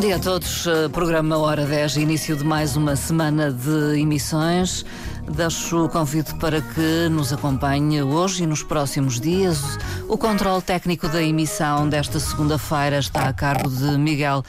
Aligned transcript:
dia 0.00 0.16
a 0.16 0.18
todos. 0.18 0.66
Eh, 0.66 0.88
programa 0.88 1.36
Hora 1.36 1.66
10, 1.66 1.96
início 1.96 2.34
de 2.34 2.42
mais 2.42 2.74
uma 2.74 2.96
semana 2.96 3.52
de 3.52 4.00
emissões. 4.00 4.82
Deixo 5.28 5.84
o 5.84 5.88
convite 5.90 6.34
para 6.36 6.62
que 6.62 7.08
nos 7.10 7.34
acompanhe 7.34 8.02
hoje 8.02 8.44
e 8.44 8.46
nos 8.46 8.62
próximos 8.62 9.20
dias. 9.20 9.60
O 10.08 10.16
controle 10.16 10.62
técnico 10.62 11.06
da 11.06 11.22
emissão 11.22 11.86
desta 11.86 12.18
segunda-feira 12.18 12.98
está 12.98 13.28
a 13.28 13.32
cargo 13.34 13.68
de 13.68 13.98
Miguel 13.98 14.42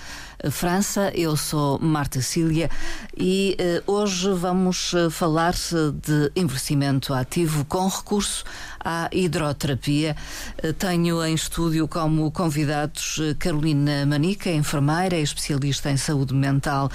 França. 0.49 1.11
Eu 1.13 1.37
sou 1.37 1.77
Marta 1.79 2.21
Cília 2.21 2.69
e 3.15 3.55
uh, 3.85 3.91
hoje 3.91 4.31
vamos 4.33 4.93
uh, 4.93 5.11
falar 5.11 5.53
de 5.53 6.31
envelhecimento 6.35 7.13
ativo 7.13 7.65
com 7.65 7.87
recurso 7.87 8.43
à 8.79 9.09
hidroterapia. 9.11 10.15
Uh, 10.63 10.73
tenho 10.73 11.23
em 11.23 11.35
estúdio 11.35 11.87
como 11.87 12.31
convidados 12.31 13.19
Carolina 13.37 14.05
Manica, 14.05 14.49
enfermeira, 14.49 15.17
especialista 15.17 15.91
em 15.91 15.97
saúde 15.97 16.33
mental 16.33 16.89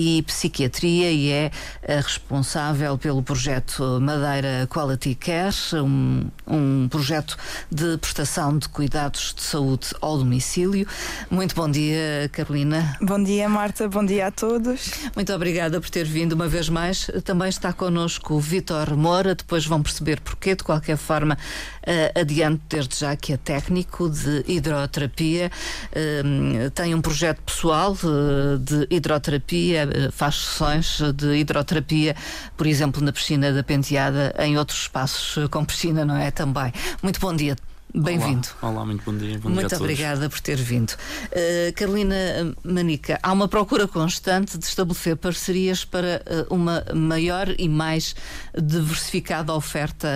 e 0.00 0.22
Psiquiatria 0.22 1.12
e 1.12 1.30
é 1.30 1.50
responsável 1.86 2.96
pelo 2.96 3.22
projeto 3.22 4.00
Madeira 4.00 4.66
Quality 4.72 5.14
Care, 5.14 5.54
um, 5.74 6.26
um 6.46 6.88
projeto 6.88 7.36
de 7.70 7.98
prestação 7.98 8.56
de 8.56 8.66
cuidados 8.68 9.34
de 9.36 9.42
saúde 9.42 9.88
ao 10.00 10.16
domicílio. 10.16 10.86
Muito 11.30 11.54
bom 11.54 11.70
dia, 11.70 12.30
Carolina. 12.32 12.96
Bom 13.02 13.22
dia, 13.22 13.46
Marta. 13.46 13.88
Bom 13.88 14.04
dia 14.04 14.28
a 14.28 14.30
todos. 14.30 14.90
Muito 15.14 15.32
obrigada 15.34 15.78
por 15.80 15.90
ter 15.90 16.06
vindo 16.06 16.32
uma 16.32 16.48
vez 16.48 16.70
mais. 16.70 17.10
Também 17.22 17.50
está 17.50 17.70
connosco 17.70 18.34
o 18.34 18.40
Vitor 18.40 18.96
Moura. 18.96 19.34
Depois 19.34 19.66
vão 19.66 19.82
perceber 19.82 20.20
porquê. 20.20 20.54
De 20.54 20.64
qualquer 20.64 20.96
forma, 20.96 21.36
uh, 21.82 22.20
adiante 22.20 22.62
desde 22.68 22.98
já 22.98 23.16
que 23.16 23.32
é 23.32 23.36
técnico 23.36 24.08
de 24.08 24.44
hidroterapia. 24.46 25.50
Uh, 25.90 26.70
tem 26.70 26.94
um 26.94 27.00
projeto 27.00 27.40
pessoal 27.42 27.92
uh, 27.92 28.58
de 28.58 28.86
hidroterapia 28.90 29.88
eh, 29.92 30.10
faz 30.10 30.36
sessões 30.36 31.00
de 31.14 31.36
hidroterapia, 31.36 32.14
por 32.56 32.66
exemplo, 32.66 33.02
na 33.02 33.12
piscina 33.12 33.52
da 33.52 33.62
Penteada, 33.62 34.34
em 34.38 34.58
outros 34.58 34.82
espaços 34.82 35.42
eh, 35.42 35.48
com 35.48 35.64
piscina, 35.64 36.04
não 36.04 36.16
é? 36.16 36.30
Também. 36.30 36.72
Muito 37.02 37.20
bom 37.20 37.34
dia 37.34 37.56
Bem-vindo. 37.94 38.48
Olá. 38.62 38.72
Olá. 38.72 38.86
muito 38.86 39.04
bom 39.04 39.16
dia. 39.16 39.38
Bom 39.38 39.48
muito 39.48 39.68
dia 39.68 39.78
obrigada 39.78 40.28
por 40.30 40.40
ter 40.40 40.56
vindo. 40.56 40.92
Uh, 40.92 41.72
Carolina 41.74 42.14
Manica, 42.62 43.18
há 43.22 43.32
uma 43.32 43.48
procura 43.48 43.88
constante 43.88 44.56
de 44.56 44.64
estabelecer 44.64 45.16
parcerias 45.16 45.84
para 45.84 46.22
uh, 46.48 46.54
uma 46.54 46.84
maior 46.94 47.48
e 47.58 47.68
mais 47.68 48.14
diversificada 48.56 49.52
oferta 49.52 50.08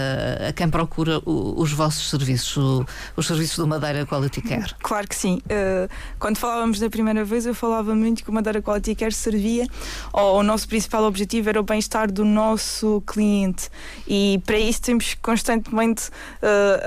a 0.48 0.52
quem 0.52 0.68
procura 0.68 1.18
o, 1.26 1.60
os 1.60 1.72
vossos 1.72 2.10
serviços, 2.10 2.56
o, 2.56 2.86
os 3.16 3.26
serviços 3.26 3.56
do 3.56 3.66
Madeira 3.66 4.06
Quality 4.06 4.42
Care. 4.42 4.74
Claro 4.80 5.08
que 5.08 5.16
sim. 5.16 5.40
Uh, 5.46 5.88
quando 6.18 6.36
falávamos 6.36 6.78
da 6.78 6.88
primeira 6.88 7.24
vez, 7.24 7.44
eu 7.44 7.54
falava 7.54 7.94
muito 7.94 8.22
que 8.22 8.30
o 8.30 8.32
Madeira 8.32 8.62
Quality 8.62 8.94
Care 8.94 9.12
servia, 9.12 9.66
ou 10.12 10.38
o 10.38 10.42
nosso 10.42 10.68
principal 10.68 11.04
objetivo 11.04 11.48
era 11.48 11.60
o 11.60 11.64
bem-estar 11.64 12.12
do 12.12 12.24
nosso 12.24 13.02
cliente. 13.04 13.68
E 14.06 14.40
para 14.46 14.58
isso 14.58 14.80
temos 14.80 15.14
constantemente 15.14 16.10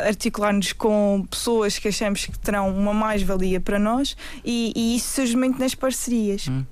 articular-nos 0.05 0.76
com 0.77 1.25
pessoas 1.29 1.77
que 1.79 1.87
achamos 1.87 2.25
que 2.25 2.39
terão 2.39 2.69
uma 2.69 2.93
mais-valia 2.93 3.59
para 3.59 3.79
nós 3.79 4.15
e, 4.45 4.71
e 4.75 4.95
isso 4.95 5.15
surge 5.15 5.35
muito 5.35 5.59
nas 5.59 5.75
parcerias. 5.75 6.47
Hum. 6.47 6.63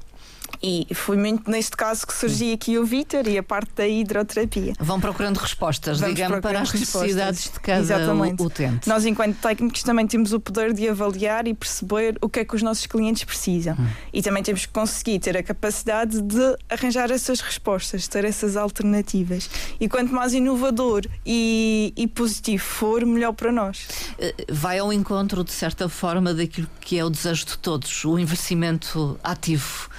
E 0.67 0.88
foi 0.95 1.16
muito 1.16 1.49
neste 1.52 1.77
caso 1.77 2.08
que 2.08 2.13
surgiu 2.13 2.55
aqui 2.55 2.80
o 2.80 2.83
Vítor 2.83 3.27
e 3.27 3.38
a 3.38 3.44
parte 3.44 3.71
da 3.75 3.88
hidroterapia. 3.88 4.73
Vão 4.80 4.99
procurando 4.99 5.38
respostas, 5.38 5.99
Vamos 5.99 6.16
digamos, 6.16 6.39
para 6.39 6.61
as 6.61 6.73
necessidades 6.73 7.44
de 7.44 7.59
cada 7.59 7.81
Exatamente. 7.81 8.41
utente. 8.41 8.89
Nós, 8.89 9.05
enquanto 9.05 9.38
técnicos, 9.38 9.83
também 9.83 10.07
temos 10.07 10.33
o 10.33 10.39
poder 10.39 10.73
de 10.73 10.89
avaliar 10.89 11.47
e 11.47 11.53
perceber 11.53 12.17
o 12.19 12.27
que 12.27 12.39
é 12.39 12.45
que 12.45 12.55
os 12.55 12.63
nossos 12.63 12.88
clientes 12.88 13.23
precisam. 13.23 13.75
Hum. 13.75 13.88
E 14.11 14.23
também 14.23 14.41
temos 14.41 14.66
que 14.66 14.73
conseguir 14.73 15.19
ter 15.19 15.38
a 15.38 15.44
capacidade 15.44 16.19
de 16.19 16.57
arranjar 16.68 17.12
essas 17.12 17.41
respostas, 17.41 18.07
ter 18.07 18.25
essas 18.25 18.57
alternativas. 18.57 19.47
E 19.79 19.88
quanto 19.88 20.12
mais 20.12 20.34
inovador 20.34 21.06
e, 21.23 21.94
e 21.95 22.07
positivo 22.07 22.63
for, 22.63 23.06
melhor 23.06 23.34
para 23.34 23.51
nós. 23.51 23.88
Eh, 24.18 24.34
vai 24.50 24.79
ao 24.79 24.91
encontro, 24.91 25.44
de 25.44 25.51
certa 25.51 25.88
forma, 25.88 26.34
daquilo 26.34 26.68
que 26.81 26.97
é 26.97 27.06
o 27.06 27.09
desejo 27.12 27.45
de 27.45 27.57
todos, 27.59 28.03
o 28.03 28.18
investimento 28.18 29.19
ativo 29.23 29.89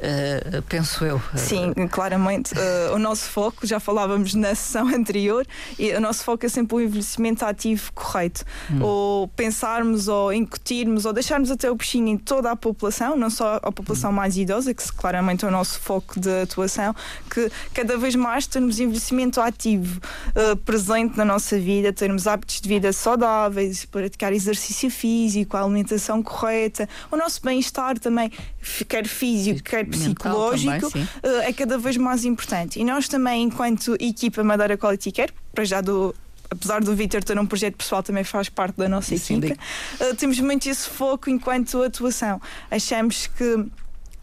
uh, 0.00 0.62
penso 0.62 1.04
eu. 1.04 1.20
Sim, 1.36 1.72
claramente. 1.90 2.52
Uh, 2.54 2.94
o 2.94 2.98
nosso 2.98 3.24
foco, 3.24 3.66
já 3.66 3.78
falávamos 3.78 4.34
na 4.34 4.54
sessão 4.54 4.88
anterior, 4.94 5.46
e 5.78 5.92
o 5.92 6.00
nosso 6.00 6.24
foco 6.24 6.46
é 6.46 6.48
sempre 6.48 6.76
o 6.76 6.80
envelhecimento 6.80 7.44
ativo 7.44 7.92
correto. 7.92 8.44
Hum. 8.70 8.82
Ou 8.82 9.28
pensarmos, 9.28 10.08
ou 10.08 10.32
incutirmos, 10.32 11.04
ou 11.04 11.12
deixarmos 11.12 11.50
até 11.50 11.70
o 11.70 11.74
bichinho 11.74 12.08
em 12.08 12.16
toda 12.16 12.50
a 12.50 12.56
população, 12.56 13.16
não 13.16 13.30
só 13.30 13.60
a 13.62 13.72
população 13.72 14.10
hum. 14.10 14.14
mais 14.14 14.36
idosa, 14.36 14.72
que 14.72 14.92
claramente 14.92 15.44
é 15.44 15.48
o 15.48 15.50
nosso 15.50 15.78
foco 15.80 16.18
de 16.18 16.42
atuação, 16.42 16.94
que 17.30 17.50
cada 17.74 17.96
vez 17.96 18.14
mais 18.14 18.46
termos 18.46 18.80
envelhecimento 18.80 19.40
ativo 19.40 20.00
uh, 20.28 20.56
presente 20.56 21.16
na 21.16 21.24
nossa 21.24 21.58
vida, 21.58 21.92
termos 21.92 22.26
hábitos 22.26 22.60
de 22.60 22.68
vida 22.68 22.92
saudáveis, 22.92 23.84
praticar 23.84 24.32
exercício 24.32 24.90
físico, 24.90 25.56
a 25.56 25.62
alimentação 25.62 26.22
correta, 26.22 26.88
o 27.10 27.16
nosso 27.16 27.40
bem-estar 27.42 27.98
também, 27.98 28.30
quer 28.88 29.06
físico, 29.06 29.62
quer 29.62 29.89
psicológico 29.90 30.90
também, 30.90 31.04
uh, 31.04 31.40
é 31.42 31.52
cada 31.52 31.78
vez 31.78 31.96
mais 31.96 32.24
importante. 32.24 32.80
E 32.80 32.84
nós 32.84 33.08
também, 33.08 33.42
enquanto 33.44 33.94
equipa 34.00 34.42
Madeira 34.42 34.76
Quality 34.76 35.12
Care, 35.12 35.32
para 35.52 35.64
já 35.64 35.80
do 35.80 36.14
apesar 36.50 36.80
do 36.80 36.94
Vitor 36.96 37.22
ter 37.22 37.38
um 37.38 37.46
projeto 37.46 37.76
pessoal, 37.76 38.02
também 38.02 38.24
faz 38.24 38.48
parte 38.48 38.76
da 38.76 38.88
nossa 38.88 39.14
equipa. 39.14 39.54
Uh, 40.00 40.16
temos 40.16 40.40
muito 40.40 40.68
esse 40.68 40.88
foco 40.88 41.30
enquanto 41.30 41.80
atuação. 41.80 42.40
Achamos 42.68 43.28
que 43.28 43.66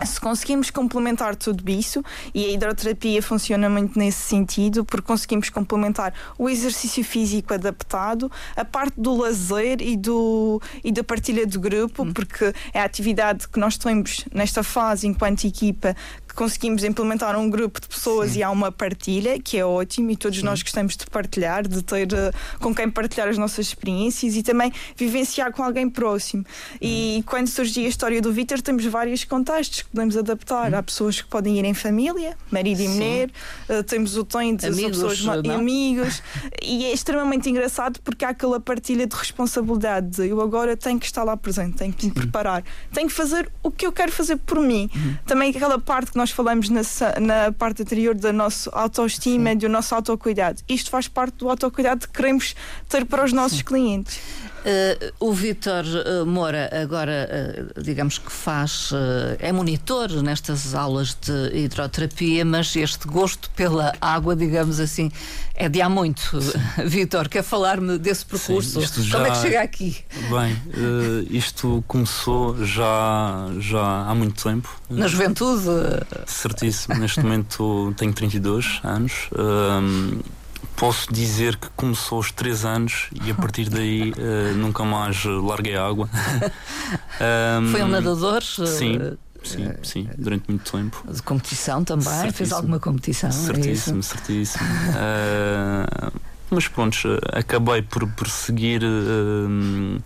se 0.05 0.19
conseguimos 0.19 0.69
complementar 0.69 1.35
tudo 1.35 1.69
isso, 1.69 2.03
e 2.33 2.45
a 2.45 2.49
hidroterapia 2.49 3.21
funciona 3.21 3.69
muito 3.69 3.97
nesse 3.97 4.19
sentido, 4.19 4.85
porque 4.85 5.07
conseguimos 5.07 5.49
complementar 5.49 6.13
o 6.37 6.49
exercício 6.49 7.03
físico 7.03 7.53
adaptado, 7.53 8.31
a 8.55 8.63
parte 8.63 8.99
do 8.99 9.15
lazer 9.15 9.81
e, 9.81 9.97
do, 9.97 10.61
e 10.83 10.91
da 10.91 11.03
partilha 11.03 11.45
de 11.45 11.57
grupo, 11.57 12.03
hum. 12.03 12.13
porque 12.13 12.53
é 12.73 12.79
a 12.79 12.83
atividade 12.83 13.47
que 13.47 13.59
nós 13.59 13.77
temos 13.77 14.25
nesta 14.33 14.63
fase 14.63 15.07
enquanto 15.07 15.45
equipa 15.45 15.95
conseguimos 16.37 16.83
implementar 16.83 17.35
um 17.35 17.49
grupo 17.49 17.81
de 17.81 17.87
pessoas 17.87 18.31
Sim. 18.33 18.39
e 18.39 18.43
há 18.43 18.51
uma 18.51 18.71
partilha, 18.71 19.39
que 19.39 19.57
é 19.57 19.65
ótimo, 19.65 20.11
e 20.11 20.15
todos 20.15 20.37
Sim. 20.37 20.45
nós 20.45 20.61
gostamos 20.61 20.95
de 20.95 21.07
partilhar, 21.07 21.67
de 21.67 21.81
ter 21.81 22.07
uh, 22.13 22.59
com 22.59 22.75
quem 22.75 22.87
partilhar 22.91 23.27
as 23.27 23.39
nossas 23.39 23.65
experiências 23.65 24.35
e 24.35 24.43
também 24.43 24.71
vivenciar 24.95 25.51
com 25.51 25.63
alguém 25.63 25.89
próximo. 25.89 26.45
E 26.79 27.17
hum. 27.17 27.23
quando 27.25 27.47
surgiu 27.47 27.85
a 27.85 27.87
história 27.87 28.21
do 28.21 28.31
Vitor, 28.31 28.61
temos 28.61 28.85
vários 28.85 29.23
contextos 29.23 29.81
que 29.81 29.89
podemos 29.89 30.15
adaptar. 30.15 30.71
Hum. 30.71 30.77
Há 30.77 30.83
pessoas 30.83 31.19
que 31.19 31.27
podem 31.27 31.57
ir 31.57 31.65
em 31.65 31.73
família, 31.73 32.37
marido 32.51 32.81
e 32.81 32.87
mulher, 32.87 33.31
uh, 33.67 33.81
temos 33.81 34.15
o 34.15 34.23
tom 34.23 34.55
de 34.55 34.67
amigos, 34.67 35.01
pessoas 35.01 35.43
não? 35.43 35.55
amigos, 35.55 36.21
e 36.61 36.85
é 36.85 36.93
extremamente 36.93 37.49
engraçado 37.49 37.99
porque 38.03 38.23
há 38.23 38.29
aquela 38.29 38.59
partilha 38.59 39.07
de 39.07 39.15
responsabilidade. 39.15 40.07
De 40.07 40.27
eu 40.27 40.39
agora 40.39 40.77
tenho 40.77 40.99
que 40.99 41.07
estar 41.07 41.23
lá 41.23 41.35
presente, 41.35 41.77
tenho 41.77 41.91
que 41.91 42.05
me 42.05 42.11
preparar, 42.11 42.63
tenho 42.93 43.07
que 43.07 43.13
fazer 43.13 43.51
o 43.63 43.71
que 43.71 43.87
eu 43.87 43.91
quero 43.91 44.11
fazer 44.11 44.35
por 44.37 44.59
mim. 44.59 44.87
Hum. 44.95 45.15
Também 45.25 45.49
aquela 45.49 45.79
parte 45.79 46.11
que 46.11 46.17
nós 46.17 46.26
nós 46.27 46.31
falamos 46.31 46.69
na, 46.69 46.81
na 47.21 47.51
parte 47.53 47.83
anterior 47.83 48.13
da 48.13 48.33
nossa 48.33 48.69
autoestima, 48.73 49.51
Sim. 49.51 49.57
do 49.57 49.69
nosso 49.69 49.95
autocuidado. 49.95 50.61
Isto 50.67 50.89
faz 50.89 51.07
parte 51.07 51.35
do 51.35 51.49
autocuidado 51.49 52.05
que 52.05 52.13
queremos 52.13 52.53
ter 52.89 53.05
para 53.05 53.23
os 53.23 53.31
nossos 53.31 53.59
Sim. 53.59 53.63
clientes. 53.63 54.19
Uh, 54.67 55.13
o 55.21 55.31
Vítor 55.31 55.85
uh, 55.85 56.25
Moura 56.25 56.69
agora, 56.73 57.71
uh, 57.77 57.81
digamos 57.81 58.17
que 58.17 58.29
faz, 58.29 58.91
é 59.39 59.49
monitor 59.53 60.09
nestas 60.21 60.75
aulas 60.75 61.15
de 61.21 61.57
hidroterapia, 61.57 62.43
mas 62.43 62.75
este 62.75 63.07
gosto 63.07 63.49
pela 63.51 63.93
água, 64.01 64.35
digamos 64.35 64.81
assim, 64.81 65.09
é 65.55 65.69
de 65.69 65.81
há 65.81 65.87
muito. 65.87 66.37
Vítor, 66.85 67.29
quer 67.29 67.43
falar-me 67.43 67.97
desse 67.97 68.25
percurso? 68.25 68.85
Sim, 68.85 69.03
já, 69.03 69.17
Como 69.17 69.27
é 69.27 69.31
que 69.31 69.37
chega 69.37 69.61
aqui? 69.61 69.97
Bem, 70.29 71.25
isto 71.29 71.81
começou 71.87 72.65
já, 72.65 73.49
já 73.59 74.01
há 74.01 74.13
muito 74.13 74.43
tempo. 74.43 74.69
Na 74.89 75.07
juventude? 75.07 75.63
Certíssimo. 76.25 76.95
Neste 76.95 77.21
momento 77.21 77.93
tenho 77.95 78.11
32 78.11 78.81
anos 78.83 79.29
posso 80.77 81.11
dizer 81.11 81.57
que 81.57 81.67
começou 81.75 82.17
aos 82.17 82.31
3 82.31 82.63
anos 82.63 83.09
e 83.25 83.31
a 83.31 83.35
partir 83.35 83.67
daí 83.69 84.11
uh, 84.11 84.53
nunca 84.55 84.85
mais 84.85 85.25
larguei 85.25 85.75
a 85.75 85.85
água. 85.85 86.07
um, 87.61 87.67
Foi 87.71 87.83
um 87.83 87.87
nadador? 87.87 88.41
Sim. 88.43 88.99
Eh, 89.01 89.13
sim, 89.43 89.73
sim, 89.83 90.09
durante 90.17 90.45
muito 90.47 90.71
tempo. 90.71 91.03
De 91.11 91.21
competição 91.21 91.83
também? 91.83 92.05
Certíssimo. 92.05 92.33
Fez 92.33 92.51
alguma 92.53 92.79
competição? 92.79 93.29
É 93.29 93.33
certíssimo, 93.33 93.99
é 93.99 94.01
certíssimo. 94.03 94.63
uh, 96.13 96.21
mas 96.49 96.67
pronto, 96.67 96.97
acabei 97.33 97.81
por, 97.81 98.07
por 98.11 98.29
seguir 98.29 98.83
uh, 98.83 100.01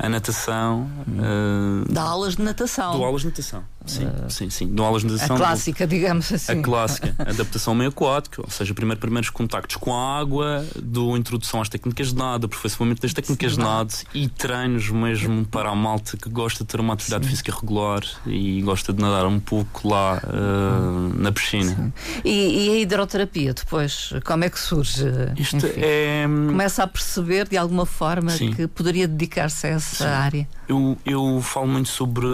a 0.00 0.08
natação. 0.08 0.90
Hum. 1.06 1.84
Uh, 1.86 1.92
Dá 1.92 2.02
aulas 2.02 2.36
de 2.36 2.42
natação. 2.42 2.92
Dou 2.92 3.04
aulas 3.04 3.20
de 3.20 3.28
natação. 3.28 3.62
Sim, 3.84 4.06
uh, 4.06 4.30
sim, 4.30 4.50
sim. 4.50 4.66
Dou 4.68 4.86
aulas 4.86 5.02
de 5.02 5.08
natação. 5.12 5.36
A 5.36 5.38
clássica, 5.38 5.86
digamos 5.86 6.32
assim. 6.32 6.52
A 6.52 6.62
clássica. 6.62 7.14
adaptação 7.20 7.74
meio 7.74 7.90
aquática, 7.90 8.40
ou 8.42 8.50
seja, 8.50 8.72
primeiro, 8.72 8.98
primeiros 8.98 9.28
contactos 9.28 9.76
com 9.76 9.94
a 9.94 10.18
água, 10.18 10.64
do 10.76 11.16
introdução 11.16 11.60
às 11.60 11.68
técnicas 11.68 12.08
de 12.08 12.16
nada, 12.16 12.46
aperfeiçoamento 12.46 13.02
das 13.02 13.12
técnicas 13.12 13.52
sim, 13.52 13.58
de 13.58 13.64
nada 13.64 13.92
e 14.14 14.28
treinos 14.28 14.88
mesmo 14.88 15.44
para 15.44 15.68
a 15.68 15.74
malta 15.74 16.16
que 16.16 16.28
gosta 16.30 16.64
de 16.64 16.68
ter 16.68 16.80
uma 16.80 16.94
atividade 16.94 17.24
sim. 17.24 17.30
física 17.30 17.54
regular 17.54 18.02
e 18.26 18.62
gosta 18.62 18.92
de 18.92 19.02
nadar 19.02 19.26
um 19.26 19.38
pouco 19.38 19.88
lá 19.88 20.22
uh, 20.24 21.18
na 21.20 21.30
piscina. 21.30 21.92
E, 22.24 22.68
e, 22.68 22.70
a 22.70 22.78
hidroterapia 22.78 23.52
depois, 23.52 24.12
como 24.24 24.44
é 24.44 24.50
que 24.50 24.58
surge? 24.58 25.04
Isto 25.36 25.56
Enfim, 25.56 25.80
é. 25.80 26.24
Começa 26.24 26.82
a 26.82 26.86
perceber 26.86 27.48
de 27.48 27.56
alguma 27.56 27.84
forma 27.84 28.32
que 28.32 28.66
poderia 28.66 29.06
dedicar-se 29.06 29.66
a 29.66 29.70
essa 29.70 29.89
área. 29.98 30.48
Eu, 30.68 30.96
eu 31.04 31.40
falo 31.42 31.68
muito 31.68 31.88
sobre 31.88 32.26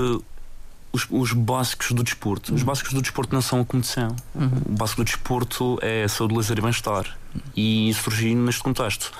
os, 0.97 1.07
os 1.11 1.33
básicos 1.33 1.93
do 1.93 2.03
desporto. 2.03 2.51
Uhum. 2.51 2.57
Os 2.57 2.63
básicos 2.63 2.93
do 2.93 3.03
desporto 3.03 3.35
não 3.35 3.43
são 3.43 3.61
a 3.61 3.65
competição. 3.65 4.17
Uhum. 4.35 4.63
O 4.67 4.73
básico 4.73 5.03
do 5.03 5.05
desporto 5.05 5.79
é 5.83 6.05
a 6.05 6.09
saúde, 6.09 6.35
lazer 6.35 6.59
e 6.59 6.61
bem-estar. 6.61 7.17
E 7.57 7.93
surgiu 7.95 8.37
neste 8.37 8.63
contexto. 8.63 9.13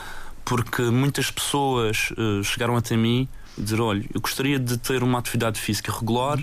Porque 0.45 0.83
muitas 0.83 1.31
pessoas 1.31 2.11
uh, 2.13 2.43
chegaram 2.43 2.77
até 2.77 2.97
mim 2.97 3.29
e 3.59 3.63
dizer: 3.63 3.81
olha, 3.81 4.05
eu 4.15 4.21
gostaria 4.21 4.59
de 4.59 4.79
ter 4.79 5.03
uma 5.03 5.19
atividade 5.19 5.61
física 5.61 5.93
regular, 5.93 6.39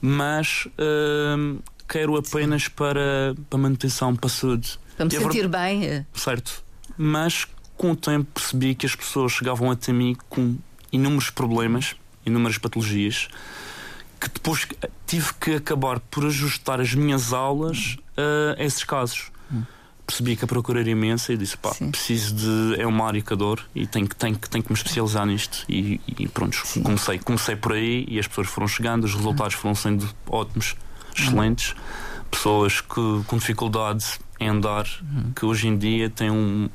mas 0.00 0.66
uh, 0.66 1.62
quero 1.88 2.16
apenas 2.16 2.68
para, 2.68 3.34
para 3.48 3.58
manutenção, 3.58 4.16
para 4.16 4.26
a 4.26 4.30
saúde. 4.30 4.78
Para 4.96 5.04
me 5.04 5.10
sentir 5.12 5.46
bem. 5.46 5.84
Eh. 5.84 6.04
Certo. 6.14 6.64
Mas 6.96 7.46
com 7.76 7.92
o 7.92 7.96
tempo 7.96 8.28
percebi 8.34 8.74
que 8.74 8.86
as 8.86 8.96
pessoas 8.96 9.32
chegavam 9.32 9.70
até 9.70 9.92
mim 9.92 10.16
com 10.28 10.56
inúmeros 10.92 11.30
problemas, 11.30 11.96
inúmeras 12.24 12.58
patologias, 12.58 13.28
que 14.20 14.28
depois 14.28 14.66
tive 15.06 15.32
que 15.34 15.54
acabar 15.54 16.00
por 16.00 16.26
ajustar 16.26 16.80
as 16.80 16.94
minhas 16.94 17.32
aulas 17.32 17.96
a 18.56 18.62
esses 18.62 18.84
casos. 18.84 19.30
Hum. 19.52 19.62
Percebi 20.06 20.36
que 20.36 20.44
a 20.44 20.48
procura 20.48 20.80
era 20.80 20.90
imensa 20.90 21.32
e 21.32 21.36
disse: 21.36 21.56
pá, 21.56 21.72
Sim. 21.72 21.90
preciso 21.90 22.34
de. 22.34 22.80
É 22.80 22.86
uma 22.86 23.06
área 23.06 23.20
que 23.20 23.32
adoro 23.32 23.62
e 23.74 23.86
tenho 23.86 24.08
que, 24.08 24.16
tenho, 24.16 24.36
tenho 24.36 24.64
que 24.64 24.72
me 24.72 24.76
especializar 24.76 25.26
nisto. 25.26 25.64
E, 25.68 26.00
e 26.18 26.26
pronto, 26.28 26.58
comecei, 26.82 27.18
comecei 27.18 27.56
por 27.56 27.72
aí 27.72 28.06
e 28.08 28.18
as 28.18 28.26
pessoas 28.26 28.48
foram 28.48 28.66
chegando, 28.66 29.04
os 29.04 29.14
resultados 29.14 29.54
foram 29.54 29.74
sendo 29.74 30.08
ótimos, 30.26 30.74
excelentes. 31.16 31.72
Hum. 31.72 32.24
Pessoas 32.30 32.80
que, 32.80 33.22
com 33.26 33.38
dificuldade 33.38 34.04
em 34.40 34.48
andar, 34.48 34.86
hum. 35.02 35.32
que 35.34 35.44
hoje 35.44 35.68
em 35.68 35.76
dia 35.76 36.10
têm 36.10 36.30
um. 36.30 36.68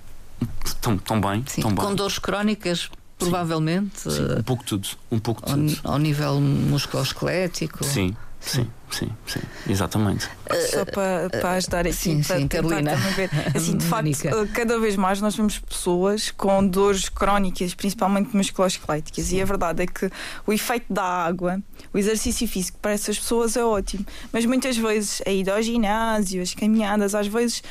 Tão, 0.81 0.97
tão 0.97 1.21
bem, 1.21 1.43
Sim, 1.47 1.61
tão 1.61 1.73
com 1.73 1.87
bem. 1.87 1.95
dores 1.95 2.19
crónicas 2.19 2.89
provavelmente. 3.17 4.11
Sim, 4.11 4.39
um 4.39 4.43
pouco 4.43 4.63
tudo. 4.63 4.87
Um 5.11 5.19
pouco 5.19 5.41
ao, 5.49 5.57
tudo. 5.57 5.79
Ao 5.83 5.97
nível 5.97 6.39
musculoesquelético. 6.39 7.83
Sim. 7.83 8.15
Sim, 8.45 8.67
sim, 8.91 9.09
sim, 9.25 9.39
exatamente. 9.69 10.29
Só 10.69 10.83
para, 10.83 11.29
para 11.29 11.51
ajudar 11.51 11.87
aqui, 11.87 11.93
sim, 11.93 12.21
para 12.21 12.39
sim, 12.39 12.47
tentar 12.47 12.67
também 12.67 13.13
ver. 13.15 13.29
Assim, 13.55 13.77
de 13.77 13.85
facto, 13.85 14.49
cada 14.53 14.77
vez 14.77 14.97
mais 14.97 15.21
nós 15.21 15.33
vemos 15.33 15.59
pessoas 15.59 16.29
com 16.29 16.67
dores 16.67 17.07
crónicas, 17.07 17.73
principalmente 17.73 18.35
musculoesqueléticas, 18.35 19.31
e 19.31 19.41
a 19.41 19.45
verdade 19.45 19.83
é 19.83 19.87
que 19.87 20.09
o 20.45 20.51
efeito 20.51 20.91
da 20.91 21.03
água, 21.03 21.61
o 21.93 21.97
exercício 21.97 22.45
físico 22.45 22.77
para 22.79 22.91
essas 22.91 23.17
pessoas 23.17 23.55
é 23.55 23.63
ótimo, 23.63 24.05
mas 24.31 24.45
muitas 24.45 24.75
vezes 24.75 25.21
a 25.25 25.31
ida 25.31 25.55
ao 25.55 25.61
ginásio, 25.61 26.41
as 26.41 26.53
caminhadas, 26.53 27.15
às 27.15 27.27
vezes, 27.27 27.63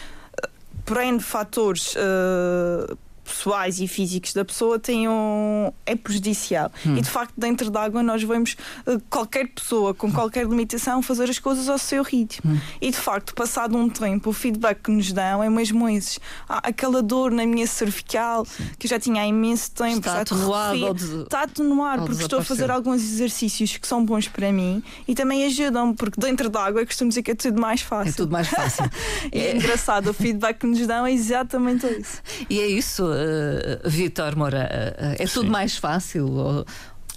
por 0.87 0.97
N 0.97 1.21
fatores. 1.21 1.95
Uh, 1.97 2.97
pessoais 3.25 3.81
e 3.81 3.87
físicos 3.87 4.33
da 4.33 4.45
pessoa 4.45 4.79
tem 4.79 5.09
um, 5.09 5.73
é 5.87 5.95
prejudicial. 5.95 6.71
Hum. 6.87 6.97
E 6.97 7.01
de 7.01 7.09
facto, 7.09 7.33
dentro 7.37 7.71
d'água, 7.71 8.03
nós 8.03 8.23
vemos 8.23 8.57
uh, 8.87 9.01
qualquer 9.09 9.49
pessoa 9.49 9.95
com 9.95 10.11
qualquer 10.13 10.47
limitação 10.47 11.03
fazer 11.03 11.31
as 11.31 11.39
coisas 11.39 11.69
ao 11.69 11.79
seu 11.79 12.03
ritmo. 12.03 12.53
Hum. 12.53 12.61
E 12.81 12.91
de 12.91 12.97
facto, 12.97 13.35
passado 13.35 13.77
um 13.77 13.89
tempo, 13.89 14.31
o 14.31 14.33
feedback 14.33 14.83
que 14.83 14.91
nos 14.91 15.13
dão 15.13 15.43
é 15.43 15.49
mesmo 15.49 15.89
esses. 15.89 16.19
Aquela 16.49 17.03
dor 17.03 17.31
na 17.31 17.47
minha 17.47 17.67
cervical 17.67 18.45
Sim. 18.45 18.65
que 18.79 18.87
eu 18.87 18.91
já 18.91 18.99
tinha 18.99 19.23
há 19.23 19.27
imenso 19.27 19.71
tempo, 19.73 19.99
está 19.99 20.21
atenuado, 20.21 20.95
des... 20.95 21.11
está 21.11 21.43
atenuado 21.43 22.05
porque 22.05 22.23
estou 22.23 22.41
a 22.41 22.45
fazer 22.45 22.71
alguns 22.71 23.03
exercícios 23.03 23.77
que 23.77 23.87
são 23.87 24.05
bons 24.05 24.29
para 24.29 24.53
mim 24.53 24.83
e 25.07 25.15
também 25.15 25.45
ajudam, 25.47 25.95
porque 25.95 26.21
dentro 26.21 26.49
d'água 26.49 26.85
costumo 26.85 27.09
dizer 27.09 27.23
que 27.23 27.31
é 27.31 27.35
tudo 27.35 27.61
mais 27.61 27.81
fácil. 27.81 28.11
É 28.11 28.13
tudo 28.13 28.33
mais 28.33 28.49
fácil. 28.49 28.85
é 29.31 29.57
engraçado, 29.57 30.11
o 30.11 30.15
feedback 30.15 30.59
que 30.59 30.67
nos 30.67 30.87
dão 30.87 31.07
é 31.07 31.13
exatamente 31.13 31.87
isso. 31.87 32.23
E 32.49 32.61
é 32.61 32.67
isso 32.67 33.13
uh, 33.23 33.89
Vitor 33.89 34.37
Moura, 34.37 34.97
uh, 34.99 35.23
é 35.23 35.27
tudo 35.27 35.47
Sim. 35.47 35.51
mais 35.51 35.77
fácil? 35.77 36.31
Ou... 36.31 36.67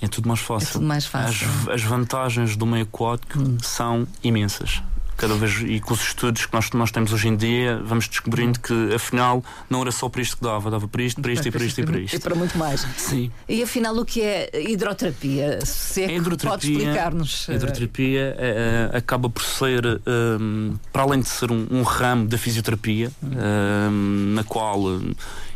É 0.01 0.07
tudo 0.07 0.27
mais 0.27 0.39
fácil. 0.39 0.67
É 0.67 0.71
tudo 0.73 0.85
mais 0.85 1.05
fácil. 1.05 1.47
As, 1.47 1.69
as 1.69 1.81
vantagens 1.83 2.55
do 2.55 2.65
meio 2.65 2.83
aquático 2.83 3.39
hum. 3.39 3.57
são 3.61 4.07
imensas 4.23 4.81
cada 5.17 5.33
vez 5.35 5.61
e 5.61 5.79
com 5.79 5.93
os 5.93 6.01
estudos 6.01 6.45
que 6.45 6.53
nós, 6.53 6.69
nós 6.71 6.91
temos 6.91 7.13
hoje 7.13 7.27
em 7.27 7.35
dia, 7.35 7.81
vamos 7.83 8.07
descobrindo 8.07 8.59
que 8.59 8.93
afinal 8.93 9.43
não 9.69 9.81
era 9.81 9.91
só 9.91 10.09
para 10.09 10.21
isto 10.21 10.37
que 10.37 10.43
dava, 10.43 10.69
dava 10.69 10.87
para 10.87 11.03
isto, 11.03 11.21
para 11.21 11.31
isto 11.31 11.47
e 11.47 11.51
para 11.51 11.63
isto 11.63 11.81
e 11.81 11.85
para 11.85 11.99
isto. 11.99 12.15
E 12.15 12.19
para 12.19 12.35
muito 12.35 12.57
mais. 12.57 12.85
Sim. 12.97 13.31
E 13.47 13.63
afinal, 13.63 13.95
o 13.95 14.05
que 14.05 14.21
é 14.21 14.49
hidroterapia? 14.69 15.59
Se 15.65 16.03
é 16.03 16.15
hidroterapia, 16.15 16.49
pode 16.49 16.71
explicar-nos. 16.71 17.49
A 17.49 17.53
hidroterapia 17.53 18.35
é, 18.37 18.89
é, 18.93 18.97
acaba 18.97 19.29
por 19.29 19.43
ser, 19.43 19.83
um, 20.05 20.75
para 20.91 21.03
além 21.03 21.21
de 21.21 21.29
ser 21.29 21.51
um, 21.51 21.65
um 21.71 21.81
ramo 21.81 22.27
da 22.27 22.37
fisioterapia, 22.37 23.11
um, 23.23 24.33
na 24.33 24.43
qual 24.43 24.81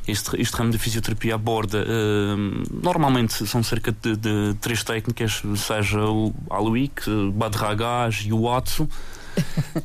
este, 0.10 0.42
este 0.42 0.56
ramo 0.58 0.72
de 0.72 0.78
fisioterapia 0.78 1.36
aborda 1.36 1.84
uh, 1.84 2.38
normalmente 2.84 3.46
são 3.48 3.62
cerca 3.64 3.92
de, 3.92 4.16
de, 4.16 4.54
três 4.62 4.84
técnicas, 4.84 5.42
seja 5.58 6.02
o 6.02 6.34
Aluik, 6.50 7.04
Badragás 7.34 8.24
e 8.26 8.34
o 8.34 8.42
Watsu. 8.42 8.88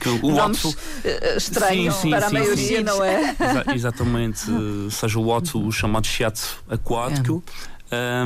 Que 0.00 0.09
o 0.09 0.32
Nomes 0.35 0.76
eh, 1.05 1.37
estranhos 1.37 1.94
sim, 1.94 2.03
sim, 2.03 2.11
para 2.11 2.29
sim, 2.29 2.37
a 2.37 2.41
maioria, 2.41 2.82
não 2.82 3.05
é? 3.05 3.37
Exa 3.38 3.65
exatamente, 3.75 4.41
seja 4.91 5.19
o 5.19 5.26
Watsu, 5.26 5.65
o 5.65 5.71
chamado 5.71 6.06
shiatsu 6.06 6.65
aquático. 6.69 7.44
É 7.47 7.74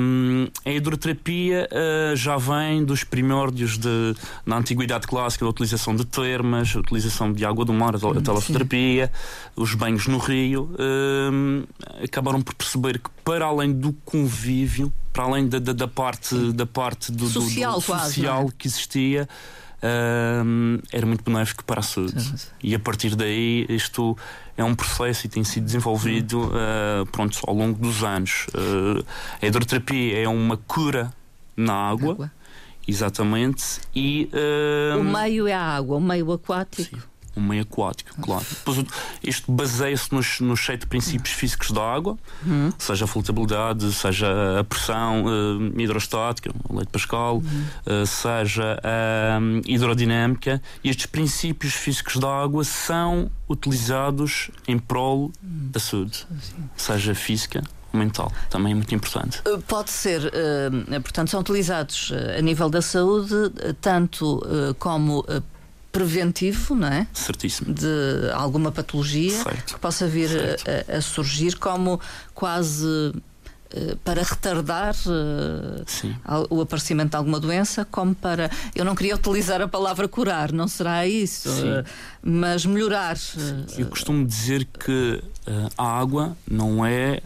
um, 0.01 0.49
a 0.65 0.71
hidroterapia 0.71 1.69
uh, 1.71 2.17
já 2.17 2.37
vem 2.37 2.85
dos 2.85 3.05
primórdios 3.05 3.79
de, 3.79 4.15
na 4.45 4.57
antiguidade 4.57 5.07
clássica 5.07 5.45
da 5.45 5.51
utilização 5.51 5.95
de 5.95 6.05
termas, 6.05 6.75
a 6.75 6.81
utilização 6.81 7.33
de 7.33 7.45
água 7.45 7.65
do 7.65 7.73
mar, 7.73 7.95
a 7.95 7.99
talossoterapia, 7.99 9.11
os 9.57 9.75
banhos 9.75 10.07
no 10.07 10.19
rio. 10.19 10.71
Um, 10.79 11.65
acabaram 12.03 12.41
por 12.41 12.55
perceber 12.55 12.99
que, 12.99 13.11
para 13.25 13.47
além 13.47 13.73
do 13.73 13.93
convívio, 14.05 14.93
para 15.13 15.25
além 15.25 15.49
da, 15.49 15.59
da, 15.59 15.73
da 15.73 15.89
parte, 15.89 16.53
da 16.53 16.67
parte 16.67 17.11
do, 17.11 17.27
social, 17.27 17.75
do, 17.75 17.81
do 17.81 17.87
quase, 17.87 18.15
social 18.15 18.47
é? 18.49 18.53
que 18.57 18.69
existia, 18.69 19.29
uh, 19.83 20.83
era 20.93 21.07
muito 21.07 21.25
benéfico 21.25 21.65
para 21.65 21.81
a 21.81 21.83
saúde. 21.83 22.23
Sim, 22.23 22.37
sim. 22.37 22.49
E 22.63 22.75
a 22.75 22.79
partir 22.79 23.15
daí 23.15 23.67
isto 23.69 24.17
é 24.57 24.65
um 24.65 24.75
processo 24.75 25.27
e 25.27 25.29
tem 25.29 25.45
sido 25.45 25.65
desenvolvido 25.65 26.47
uh, 26.47 27.07
pronto, 27.13 27.39
ao 27.47 27.55
longo 27.55 27.79
dos 27.79 28.03
anos. 28.03 28.47
Uh, 28.49 29.05
a 29.41 29.47
hidroterapia 29.47 30.19
é 30.19 30.29
uma 30.29 30.57
cura 30.57 31.13
na 31.57 31.75
água. 31.75 32.13
água. 32.13 32.33
Exatamente. 32.87 33.81
E, 33.95 34.31
o 34.99 35.05
meio 35.05 35.47
é 35.47 35.53
a 35.53 35.61
água, 35.61 35.99
o 35.99 36.01
meio 36.01 36.33
aquático. 36.33 36.97
Sim 36.97 37.18
um 37.39 37.43
meio 37.43 37.63
aquático, 37.63 38.11
claro. 38.21 38.45
Depois, 38.49 38.85
isto 39.23 39.51
baseia-se 39.51 40.13
nos, 40.13 40.41
nos 40.41 40.65
sete 40.65 40.87
princípios 40.87 41.35
físicos 41.35 41.71
da 41.71 41.83
água, 41.83 42.17
uhum. 42.45 42.73
seja 42.79 43.05
a 43.05 43.09
flutuabilidade, 43.09 43.93
seja 43.93 44.61
a 44.61 44.65
pressão 44.65 45.25
uh, 45.25 45.81
hidrostática, 45.81 46.51
o 46.69 46.77
leite 46.77 46.91
Pascal, 46.91 47.37
uhum. 47.37 48.03
uh, 48.03 48.07
seja 48.07 48.81
a 48.83 49.39
um, 49.39 49.61
hidrodinâmica. 49.65 50.61
E 50.83 50.91
estes 50.91 51.07
princípios 51.07 51.75
físicos 51.75 52.17
da 52.17 52.29
água 52.29 52.65
são 52.65 53.31
utilizados 53.49 54.51
em 54.67 54.79
prol 54.79 55.25
uhum. 55.25 55.33
da 55.43 55.81
saúde, 55.81 56.27
seja 56.77 57.15
física 57.15 57.63
mental, 57.93 58.31
também 58.51 58.73
é 58.73 58.75
muito 58.75 58.95
importante. 58.95 59.41
Eh, 59.47 59.59
pode 59.67 59.91
ser, 59.91 60.31
portanto, 61.03 61.31
são 61.31 61.41
utilizados 61.41 62.13
a 62.37 62.41
nível 62.43 62.69
da 62.69 62.83
saúde, 62.83 63.35
tanto 63.81 64.43
como 64.79 65.25
preventivo, 65.91 66.75
não 66.75 66.89
é? 66.89 67.07
Certíssimo. 67.13 67.73
De 67.73 68.31
alguma 68.35 68.71
patologia 68.71 69.43
certo. 69.43 69.75
que 69.75 69.81
possa 69.81 70.07
vir 70.07 70.31
a, 70.89 70.99
a, 70.99 71.01
surgir 71.01 71.57
como 71.57 72.01
quase 72.35 72.85
uh, 72.87 73.97
para 74.05 74.23
retardar 74.23 74.95
uh, 75.07 76.47
o 76.51 76.61
aparecimento 76.61 77.11
de 77.11 77.17
alguma 77.17 77.41
doença, 77.41 77.85
como 77.85 78.15
para. 78.15 78.51
Eu 78.75 78.85
não 78.85 78.95
queria 78.95 79.15
utilizar 79.15 79.61
a 79.63 79.69
palavra 79.69 80.07
curar, 80.07 80.53
não 80.53 80.69
será 80.69 81.07
isso, 81.07 81.49
uh, 81.49 81.85
mas 82.23 82.67
melhorar. 82.67 83.17
Eu 83.77 83.87
costumo 83.87 84.27
dizer 84.27 84.67
que 84.67 85.23
a 85.77 85.99
água 85.99 86.37
não 86.47 86.85
é 86.85 87.23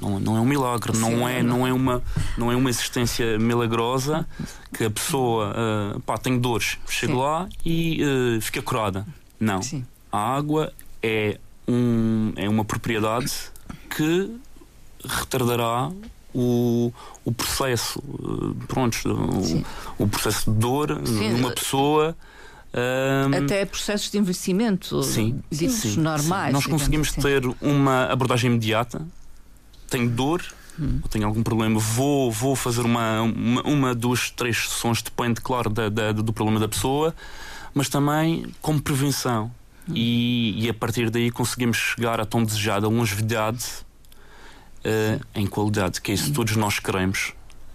não, 0.00 0.20
não 0.20 0.36
é 0.36 0.40
um 0.40 0.44
milagre, 0.44 0.94
Sim, 0.94 1.00
não, 1.00 1.28
é, 1.28 1.42
não. 1.42 1.58
não, 1.58 1.66
é 1.66 1.72
uma, 1.72 2.02
não 2.38 2.52
é 2.52 2.56
uma 2.56 2.70
existência 2.70 3.38
milagrosa 3.38 4.26
que 4.72 4.84
a 4.84 4.90
pessoa 4.90 5.54
uh, 5.96 6.00
pá, 6.00 6.18
tem 6.18 6.38
dores, 6.38 6.78
chega 6.88 7.14
lá 7.14 7.48
e 7.64 8.02
uh, 8.02 8.40
fica 8.40 8.62
curada. 8.62 9.06
Não. 9.38 9.62
Sim. 9.62 9.84
A 10.10 10.36
água 10.36 10.72
é, 11.02 11.38
um, 11.68 12.32
é 12.36 12.48
uma 12.48 12.64
propriedade 12.64 13.32
que 13.90 14.30
retardará 15.04 15.90
o, 16.34 16.92
o 17.24 17.32
processo, 17.32 18.02
eh, 18.02 18.64
pronto, 18.66 18.96
o, 19.08 20.04
o, 20.04 20.08
processo 20.08 20.50
de 20.50 20.58
dor 20.58 21.00
Sim. 21.04 21.32
numa 21.32 21.52
pessoa. 21.52 22.16
Um, 22.74 23.44
Até 23.44 23.64
processos 23.64 24.10
de 24.10 24.18
envelhecimento 24.18 25.00
sim, 25.04 25.40
sim, 25.52 25.96
normais. 26.00 26.48
Sim. 26.48 26.52
Nós 26.54 26.66
conseguimos 26.66 27.10
assim. 27.10 27.20
ter 27.20 27.42
uma 27.62 28.06
abordagem 28.06 28.50
imediata. 28.50 29.06
Tenho 29.88 30.08
dor, 30.08 30.42
hum. 30.78 31.00
tenho 31.10 31.26
algum 31.26 31.42
problema, 31.42 31.78
vou, 31.78 32.30
vou 32.30 32.56
fazer 32.56 32.82
uma, 32.82 33.22
uma, 33.22 33.62
uma, 33.62 33.94
duas, 33.94 34.30
três 34.30 34.68
sessões, 34.68 35.02
depende, 35.02 35.40
claro, 35.40 35.70
da, 35.70 35.88
da, 35.88 36.12
do 36.12 36.32
problema 36.32 36.58
da 36.58 36.68
pessoa, 36.68 37.14
mas 37.72 37.88
também 37.88 38.46
como 38.60 38.80
prevenção. 38.80 39.50
Hum. 39.88 39.92
E, 39.94 40.64
e, 40.64 40.68
a 40.70 40.74
partir 40.74 41.10
daí 41.10 41.30
conseguimos 41.30 41.76
chegar 41.76 42.20
à 42.20 42.24
tão 42.24 42.42
desejada 42.42 42.88
longevidade 42.88 43.64
uh, 44.84 45.24
em 45.34 45.46
qualidade, 45.46 46.00
que 46.00 46.10
é 46.10 46.14
isso 46.14 46.26
que 46.26 46.32
todos 46.32 46.56
nós 46.56 46.78
queremos. 46.78 47.32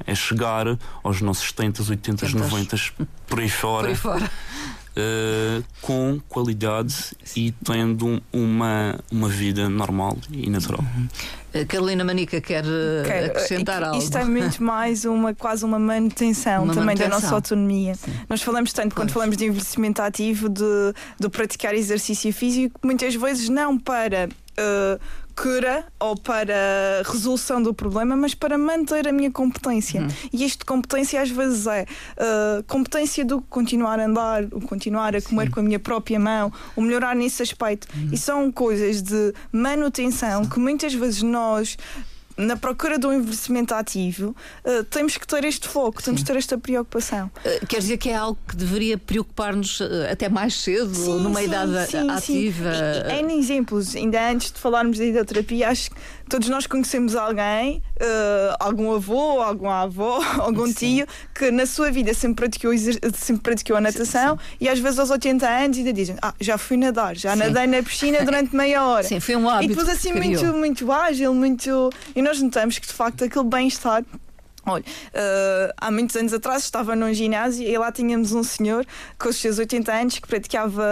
É 0.08 0.16
chegar 0.16 0.66
aos 1.04 1.22
nossos 1.22 1.48
70, 1.50 1.84
80, 1.90 2.30
90 2.30 2.78
por 3.28 3.40
aí 3.40 3.50
fora. 3.50 3.84
Por 3.84 3.90
aí 3.90 3.96
fora. 3.96 4.32
Uh, 5.00 5.64
com 5.82 6.20
qualidade 6.28 7.16
e 7.36 7.52
tendo 7.64 8.22
uma, 8.34 9.00
uma 9.12 9.30
vida 9.30 9.70
normal 9.70 10.18
e 10.32 10.50
natural. 10.50 10.82
Uhum. 10.82 11.08
Carolina 11.68 12.04
Manica 12.04 12.40
quer 12.40 12.64
Quero. 13.06 13.26
acrescentar 13.26 13.84
algo. 13.84 13.98
Isto 13.98 14.18
é 14.18 14.26
muito 14.26 14.62
mais 14.64 15.04
uma, 15.06 15.34
quase 15.34 15.66
uma 15.66 15.80
manutenção 15.80 16.64
uma 16.64 16.74
também 16.74 16.96
manutenção. 16.96 17.10
da 17.10 17.16
nossa 17.16 17.36
autonomia. 17.36 17.96
Sim. 17.96 18.12
Nós 18.30 18.42
falamos 18.42 18.72
tanto, 18.72 18.94
pois. 18.94 19.06
quando 19.06 19.12
falamos 19.12 19.36
de 19.36 19.46
envelhecimento 19.46 20.02
ativo, 20.02 20.48
de, 20.48 20.94
de 21.20 21.30
praticar 21.30 21.74
exercício 21.74 22.32
físico, 22.32 22.80
muitas 22.84 23.16
vezes 23.16 23.50
não 23.50 23.78
para. 23.78 24.30
Uh, 24.60 25.00
cura 25.42 25.86
ou 25.98 26.18
para 26.18 27.02
resolução 27.06 27.64
do 27.64 27.74
problema, 27.74 28.16
mas 28.18 28.34
para 28.34 28.58
manter 28.58 29.08
a 29.08 29.12
minha 29.12 29.32
competência. 29.32 30.02
Uhum. 30.02 30.08
E 30.34 30.44
isto 30.44 30.60
de 30.60 30.66
competência 30.66 31.22
às 31.22 31.30
vezes 31.30 31.66
é 31.66 31.84
uh, 31.84 32.64
competência 32.64 33.24
do 33.24 33.42
continuar 33.44 34.00
a 34.02 34.06
andar, 34.06 34.44
o 34.52 34.60
continuar 34.60 35.16
a 35.16 35.22
comer 35.22 35.46
Sim. 35.46 35.52
com 35.52 35.60
a 35.62 35.64
minha 35.64 35.80
própria 35.80 36.20
mão, 36.20 36.52
o 36.76 36.82
melhorar 36.82 37.16
nesse 37.16 37.42
aspecto. 37.42 37.88
Uhum. 37.96 38.10
E 38.12 38.18
são 38.18 38.52
coisas 38.52 39.02
de 39.02 39.34
manutenção 39.50 40.46
que 40.46 40.60
muitas 40.60 40.94
vezes 40.94 41.24
nós 41.24 41.78
na 42.40 42.56
procura 42.56 42.98
do 42.98 43.12
envelhecimento 43.12 43.74
ativo, 43.74 44.36
uh, 44.64 44.84
temos 44.86 45.18
que 45.18 45.28
ter 45.28 45.44
este 45.44 45.68
foco, 45.68 46.02
temos 46.02 46.22
que 46.22 46.28
ter 46.28 46.38
esta 46.38 46.58
preocupação. 46.58 47.30
Uh, 47.46 47.68
quer 47.68 47.80
dizer 47.80 47.98
que 47.98 48.10
é 48.10 48.16
algo 48.16 48.40
que 48.48 48.56
deveria 48.56 48.98
preocupar-nos 48.98 49.82
uh, 49.82 50.08
até 50.10 50.30
mais 50.30 50.56
cedo, 50.56 50.96
sim, 50.96 51.20
numa 51.20 51.40
sim, 51.40 51.46
idade 51.46 51.92
sim, 51.92 52.10
ativa? 52.10 52.72
Sim. 52.74 53.30
Em 53.30 53.40
exemplos, 53.40 53.96
ainda 53.96 54.30
antes 54.30 54.52
de 54.52 54.60
falarmos 54.60 54.98
da 54.98 55.06
ideoterapia, 55.06 55.70
acho 55.70 55.92
que 55.92 55.98
todos 56.30 56.48
nós 56.48 56.68
conhecemos 56.68 57.16
alguém, 57.16 57.82
uh, 58.00 58.56
algum 58.60 58.94
avô, 58.94 59.42
alguma 59.42 59.82
avó, 59.82 60.22
algum 60.40 60.68
sim. 60.68 60.74
tio, 60.74 61.08
que 61.34 61.52
na 61.52 61.66
sua 61.66 61.92
vida 61.92 62.14
sempre 62.14 62.48
praticou, 62.48 62.72
sempre 63.14 63.44
praticou 63.44 63.76
a 63.76 63.82
natação 63.82 64.38
sim, 64.38 64.44
sim. 64.44 64.58
e 64.62 64.70
às 64.70 64.80
vezes 64.80 65.00
aos 65.00 65.10
80 65.10 65.48
anos 65.48 65.78
ainda 65.78 65.92
dizem: 65.92 66.16
Ah, 66.22 66.34
já 66.40 66.58
fui 66.58 66.78
nadar, 66.78 67.16
já 67.16 67.36
nadei 67.36 67.68
na 67.68 67.84
piscina 67.84 68.24
durante 68.24 68.56
meia 68.56 68.84
hora. 68.86 69.04
Sim, 69.04 69.20
foi 69.20 69.36
um 69.36 69.50
hábito. 69.50 69.74
E 69.74 69.76
depois 69.76 69.90
assim 69.90 70.14
muito, 70.14 70.46
muito 70.54 70.92
ágil, 70.92 71.34
muito. 71.34 71.90
E 72.16 72.22
nós 72.22 72.42
notamos 72.42 72.78
que 72.78 72.88
de 72.88 72.94
facto 72.94 73.26
aquele 73.26 73.46
bem-estar 73.46 74.04
Olha, 74.70 74.84
uh, 74.84 75.74
há 75.78 75.92
muitos 75.92 76.16
anos 76.16 76.34
atrás 76.34 76.64
estava 76.64 76.96
num 76.96 77.14
ginásio 77.14 77.68
e 77.68 77.78
lá 77.78 77.92
tínhamos 77.92 78.32
um 78.32 78.44
senhor 78.44 78.86
com 79.18 79.30
os 79.30 79.36
seus 79.36 79.58
80 79.58 79.92
anos 79.92 80.20
que 80.20 80.28
praticava 80.28 80.84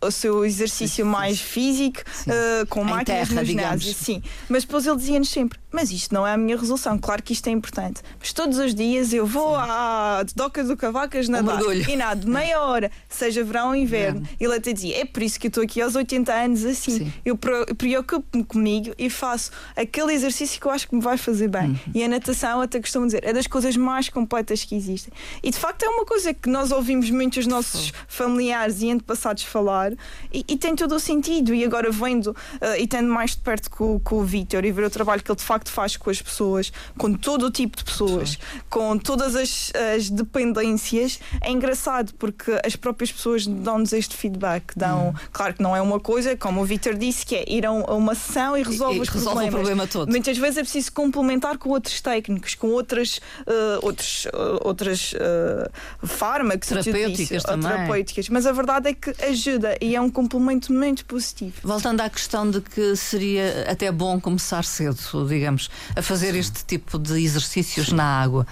o 0.00 0.10
seu 0.10 0.44
exercício 0.44 1.04
mais 1.04 1.40
físico 1.40 2.00
uh, 2.00 2.66
com 2.68 2.82
em 2.82 2.90
máquinas 2.90 3.28
terra, 3.28 3.40
no 3.40 3.46
ginásio. 3.46 3.78
Digamos. 3.78 3.96
Sim, 3.96 4.22
mas 4.48 4.64
depois 4.64 4.86
ele 4.86 4.96
dizia-nos 4.96 5.28
sempre: 5.28 5.58
Mas 5.70 5.90
isto 5.90 6.14
não 6.14 6.26
é 6.26 6.32
a 6.32 6.36
minha 6.36 6.56
resolução. 6.56 6.98
Claro 6.98 7.22
que 7.22 7.32
isto 7.32 7.46
é 7.46 7.50
importante, 7.50 8.00
mas 8.18 8.32
todos 8.32 8.58
os 8.58 8.74
dias 8.74 9.12
eu 9.12 9.26
vou 9.26 9.54
Sim. 9.54 9.66
à 9.68 10.24
doca 10.34 10.64
do 10.64 10.76
Cavacas 10.76 11.28
nadar 11.28 11.62
um 11.62 11.72
e 11.72 11.96
nada, 11.96 12.26
meia 12.26 12.60
hora, 12.62 12.90
seja 13.08 13.44
verão 13.44 13.68
ou 13.68 13.74
inverno. 13.74 14.22
É. 14.40 14.44
Ele 14.44 14.54
até 14.54 14.72
dizia: 14.72 15.00
É 15.00 15.04
por 15.04 15.22
isso 15.22 15.38
que 15.38 15.46
eu 15.46 15.50
estou 15.50 15.62
aqui 15.62 15.80
aos 15.80 15.94
80 15.94 16.32
anos 16.32 16.64
assim. 16.64 16.98
Sim. 16.98 17.12
Eu 17.24 17.36
preocupo-me 17.36 18.44
comigo 18.44 18.94
e 18.98 19.10
faço 19.10 19.50
aquele 19.76 20.12
exercício 20.12 20.60
que 20.60 20.66
eu 20.66 20.70
acho 20.70 20.88
que 20.88 20.94
me 20.94 21.02
vai 21.02 21.16
fazer 21.16 21.48
bem. 21.48 21.70
Uhum. 21.70 21.78
E 21.94 22.02
a 22.02 22.08
natação, 22.08 22.60
até 22.60 22.80
costumo 22.80 23.06
dizer, 23.06 23.24
é 23.24 23.32
das 23.32 23.46
coisas 23.46 23.76
mais 23.76 24.08
completas 24.08 24.64
que 24.64 24.74
existem. 24.74 25.12
E 25.42 25.50
de 25.50 25.58
facto 25.58 25.82
é 25.82 25.88
uma 25.88 26.04
coisa 26.04 26.32
que 26.32 26.48
nós 26.48 26.70
ouvimos 26.70 27.10
muitos 27.10 27.46
nossos 27.46 27.92
familiares 28.06 28.80
e 28.80 28.90
antepassados 28.90 29.44
falar 29.44 29.92
e, 30.32 30.44
e 30.48 30.56
tem 30.56 30.74
todo 30.74 30.94
o 30.94 31.00
sentido. 31.00 31.54
E 31.54 31.64
agora 31.64 31.90
vendo 31.90 32.28
uh, 32.28 32.36
e 32.78 32.86
tendo 32.86 33.08
mais 33.08 33.32
de 33.32 33.38
perto 33.38 33.70
com, 33.70 34.00
com 34.00 34.16
o 34.16 34.24
Vítor 34.24 34.64
e 34.64 34.72
ver 34.72 34.84
o 34.84 34.90
trabalho 34.90 35.22
que 35.22 35.30
ele 35.30 35.38
de 35.38 35.44
facto 35.44 35.57
faz 35.66 35.96
com 35.96 36.10
as 36.10 36.20
pessoas, 36.20 36.72
com 36.96 37.12
todo 37.14 37.46
o 37.46 37.50
tipo 37.50 37.76
de 37.76 37.84
pessoas, 37.84 38.30
Sim. 38.30 38.38
com 38.68 38.98
todas 38.98 39.34
as, 39.34 39.72
as, 39.96 40.10
dependências, 40.10 41.18
é 41.40 41.50
engraçado 41.50 42.12
porque 42.18 42.60
as 42.64 42.76
próprias 42.76 43.10
pessoas 43.10 43.46
dão-nos 43.46 43.92
este 43.92 44.16
feedback. 44.16 44.72
Dão, 44.76 45.10
hum. 45.10 45.14
Claro 45.32 45.54
que 45.54 45.62
não 45.62 45.74
é 45.74 45.80
uma 45.80 45.98
coisa, 45.98 46.36
como 46.36 46.60
o 46.60 46.64
Vítor 46.64 46.94
disse, 46.94 47.24
que 47.24 47.34
é 47.34 47.44
ir 47.48 47.64
a 47.66 47.72
uma 47.72 48.14
sessão 48.14 48.56
e 48.56 48.62
resolve 48.62 48.98
e, 48.98 49.00
os 49.00 49.08
resolve 49.08 49.48
problemas. 49.48 49.54
o 49.54 49.56
problema 49.56 49.86
todo. 49.86 50.10
Muitas 50.10 50.36
vezes 50.36 50.58
é 50.58 50.62
preciso 50.62 50.92
complementar 50.92 51.58
com 51.58 51.70
outros 51.70 52.00
técnicos, 52.00 52.54
com 52.54 52.68
outras 52.68 53.08
outras, 53.08 53.20
uh, 53.46 53.78
outros, 53.82 54.24
uh, 54.26 54.60
outras 54.64 55.12
uh, 55.12 56.06
fármacos 56.06 56.68
terapêuticas, 56.68 57.42
também. 57.42 57.70
terapêuticas, 57.70 58.28
mas 58.28 58.46
a 58.46 58.52
verdade 58.52 58.90
é 58.90 58.94
que 58.94 59.14
ajuda 59.24 59.76
e 59.80 59.94
é 59.94 60.00
um 60.00 60.10
complemento 60.10 60.72
muito 60.72 61.04
positivo. 61.04 61.54
Voltando 61.62 62.00
à 62.00 62.10
questão 62.10 62.50
de 62.50 62.60
que 62.60 62.96
seria 62.96 63.66
até 63.68 63.90
bom 63.90 64.20
começar 64.20 64.64
cedo, 64.64 64.98
digamos, 65.26 65.47
a 65.96 66.02
fazer 66.02 66.32
Sim. 66.32 66.38
este 66.38 66.64
tipo 66.64 66.98
de 66.98 67.22
exercícios 67.22 67.88
Sim. 67.88 67.96
na 67.96 68.04
água, 68.04 68.46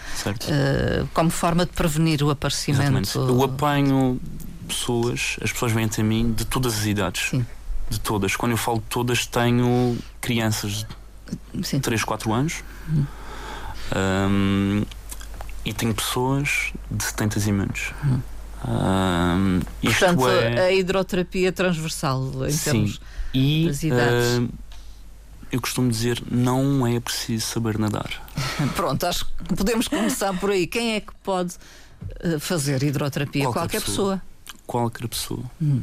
como 1.12 1.30
forma 1.30 1.66
de 1.66 1.72
prevenir 1.72 2.22
o 2.22 2.30
aparecimento. 2.30 2.82
Exatamente. 2.82 3.16
Eu 3.16 3.42
apanho 3.42 4.20
pessoas, 4.68 5.36
as 5.42 5.52
pessoas 5.52 5.72
vêm 5.72 5.84
até 5.84 6.02
mim 6.02 6.32
de 6.32 6.44
todas 6.44 6.78
as 6.78 6.86
idades. 6.86 7.30
Sim. 7.30 7.46
De 7.88 8.00
todas. 8.00 8.34
Quando 8.34 8.52
eu 8.52 8.58
falo 8.58 8.78
de 8.78 8.86
todas, 8.86 9.26
tenho 9.26 9.96
crianças 10.20 10.84
de 11.54 11.80
3, 11.80 12.02
4 12.02 12.32
anos. 12.32 12.64
Hum 12.88 13.04
um, 13.94 14.82
e 15.64 15.72
tenho 15.72 15.94
pessoas 15.94 16.72
de 16.90 17.04
70 17.04 17.38
e 17.38 17.52
menos. 17.52 17.92
Hum. 18.04 18.20
Um, 18.66 19.60
Portanto, 19.82 20.28
é... 20.28 20.66
a 20.66 20.72
hidroterapia 20.72 21.52
transversal 21.52 22.46
em 22.46 22.50
Sim. 22.50 22.70
termos 22.70 23.00
e, 23.34 23.66
das 23.66 23.82
idades. 23.82 24.38
Uh, 24.38 24.48
eu 25.50 25.60
costumo 25.60 25.90
dizer, 25.90 26.22
não 26.30 26.86
é 26.86 26.98
preciso 27.00 27.46
saber 27.46 27.78
nadar. 27.78 28.10
Pronto, 28.74 29.04
acho 29.04 29.26
que 29.26 29.54
podemos 29.54 29.88
começar 29.88 30.38
por 30.38 30.50
aí. 30.50 30.66
Quem 30.66 30.94
é 30.94 31.00
que 31.00 31.12
pode 31.22 31.54
uh, 32.24 32.40
fazer 32.40 32.82
hidroterapia? 32.82 33.44
Qualquer, 33.44 33.60
Qualquer 33.60 33.80
pessoa. 33.82 34.22
pessoa. 34.44 34.62
Qualquer 34.66 35.08
pessoa. 35.08 35.42
Hum. 35.60 35.82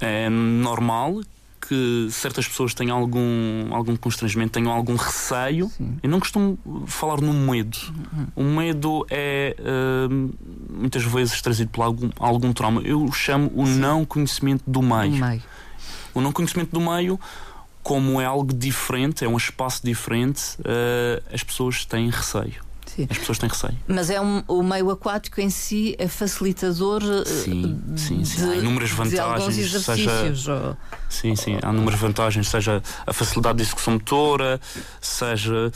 É 0.00 0.28
normal 0.28 1.20
que 1.60 2.08
certas 2.10 2.48
pessoas 2.48 2.74
tenham 2.74 2.98
algum, 2.98 3.72
algum 3.72 3.94
constrangimento, 3.96 4.52
tenham 4.52 4.72
algum 4.72 4.96
receio. 4.96 5.68
Sim. 5.68 5.98
Eu 6.02 6.10
não 6.10 6.18
costumo 6.18 6.58
falar 6.86 7.20
no 7.20 7.32
medo. 7.32 7.78
Uhum. 8.12 8.26
O 8.34 8.42
medo 8.42 9.06
é 9.10 9.54
uh, 9.60 10.32
muitas 10.72 11.04
vezes 11.04 11.40
trazido 11.42 11.70
por 11.70 11.82
algum, 11.82 12.10
algum 12.18 12.52
trauma. 12.52 12.80
Eu 12.82 13.12
chamo 13.12 13.52
o 13.54 13.66
Sim. 13.66 13.78
não 13.78 14.04
conhecimento 14.04 14.64
do 14.66 14.82
meio. 14.82 15.12
meio. 15.12 15.42
O 16.12 16.20
não 16.20 16.32
conhecimento 16.32 16.72
do 16.72 16.80
meio, 16.80 17.20
como 17.82 18.20
é 18.20 18.24
algo 18.24 18.52
diferente, 18.52 19.24
é 19.24 19.28
um 19.28 19.36
espaço 19.36 19.84
diferente, 19.84 20.56
uh, 20.60 21.22
as 21.32 21.42
pessoas 21.42 21.84
têm 21.84 22.10
receio. 22.10 22.70
Sim. 22.86 23.06
As 23.08 23.18
pessoas 23.18 23.38
têm 23.38 23.48
receio. 23.48 23.78
Mas 23.86 24.10
é 24.10 24.20
um, 24.20 24.42
o 24.48 24.62
meio 24.64 24.90
aquático 24.90 25.40
em 25.40 25.48
si 25.48 25.94
é 25.96 26.08
facilitador 26.08 27.00
sim, 27.24 27.80
sim, 27.96 28.24
sim. 28.24 28.36
De, 28.46 28.50
há 28.50 28.56
inúmeras 28.56 28.90
vantagens. 28.90 29.70
seja, 29.84 30.54
ou... 30.54 30.76
Sim, 31.08 31.36
sim, 31.36 31.56
há 31.62 31.70
inúmeras 31.70 32.00
vantagens, 32.00 32.48
seja 32.48 32.82
a 33.06 33.12
facilidade 33.12 33.58
de 33.58 33.62
execução 33.62 33.94
motora, 33.94 34.60
seja 35.00 35.70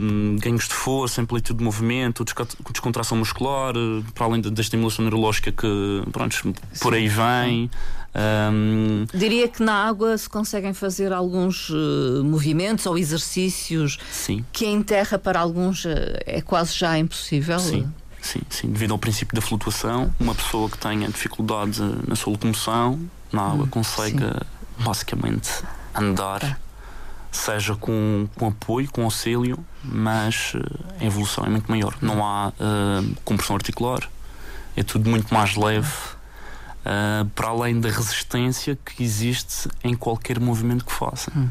um, 0.00 0.36
ganhos 0.40 0.66
de 0.66 0.74
força, 0.74 1.22
amplitude 1.22 1.58
de 1.58 1.64
movimento, 1.64 2.24
descontração 2.72 3.16
muscular, 3.18 3.74
para 4.12 4.26
além 4.26 4.40
da 4.40 4.60
estimulação 4.60 5.04
neurológica 5.04 5.52
que 5.52 6.02
pronto, 6.10 6.54
por 6.80 6.94
aí 6.94 7.06
vem. 7.06 7.70
Um... 8.14 9.06
Diria 9.14 9.48
que 9.48 9.62
na 9.62 9.86
água 9.86 10.16
se 10.18 10.28
conseguem 10.28 10.74
fazer 10.74 11.12
alguns 11.12 11.70
uh, 11.70 12.22
movimentos 12.22 12.84
ou 12.84 12.98
exercícios 12.98 13.98
sim. 14.10 14.44
que 14.52 14.66
em 14.66 14.82
terra 14.82 15.18
para 15.18 15.40
alguns 15.40 15.84
uh, 15.86 15.88
é 16.26 16.42
quase 16.42 16.76
já 16.76 16.98
impossível. 16.98 17.58
Sim. 17.58 17.90
Sim, 18.20 18.40
sim, 18.48 18.70
devido 18.70 18.92
ao 18.92 18.98
princípio 18.98 19.34
da 19.34 19.40
flutuação, 19.42 20.14
uma 20.20 20.32
pessoa 20.32 20.70
que 20.70 20.78
tenha 20.78 21.08
dificuldade 21.08 21.82
na 22.06 22.14
sua 22.14 22.32
locomoção 22.32 23.00
na 23.32 23.42
água 23.42 23.64
hum, 23.64 23.68
consegue 23.68 24.24
sim. 24.24 24.84
basicamente 24.84 25.50
andar, 25.92 26.38
tá. 26.38 26.56
seja 27.32 27.74
com, 27.74 28.28
com 28.36 28.46
apoio, 28.46 28.88
com 28.92 29.02
auxílio, 29.02 29.58
mas 29.82 30.52
a 31.00 31.04
evolução 31.04 31.44
é 31.44 31.48
muito 31.48 31.68
maior. 31.68 31.96
Não 32.00 32.24
há 32.24 32.50
uh, 32.50 33.16
compressão 33.24 33.56
articular, 33.56 34.08
é 34.76 34.84
tudo 34.84 35.10
muito 35.10 35.34
mais 35.34 35.56
leve 35.56 35.90
uh, 36.84 37.28
para 37.30 37.48
além 37.48 37.80
da 37.80 37.88
resistência 37.88 38.78
que 38.84 39.02
existe 39.02 39.68
em 39.82 39.94
qualquer 39.94 40.38
movimento 40.38 40.84
que 40.84 40.92
faça. 40.92 41.32
Hum. 41.36 41.48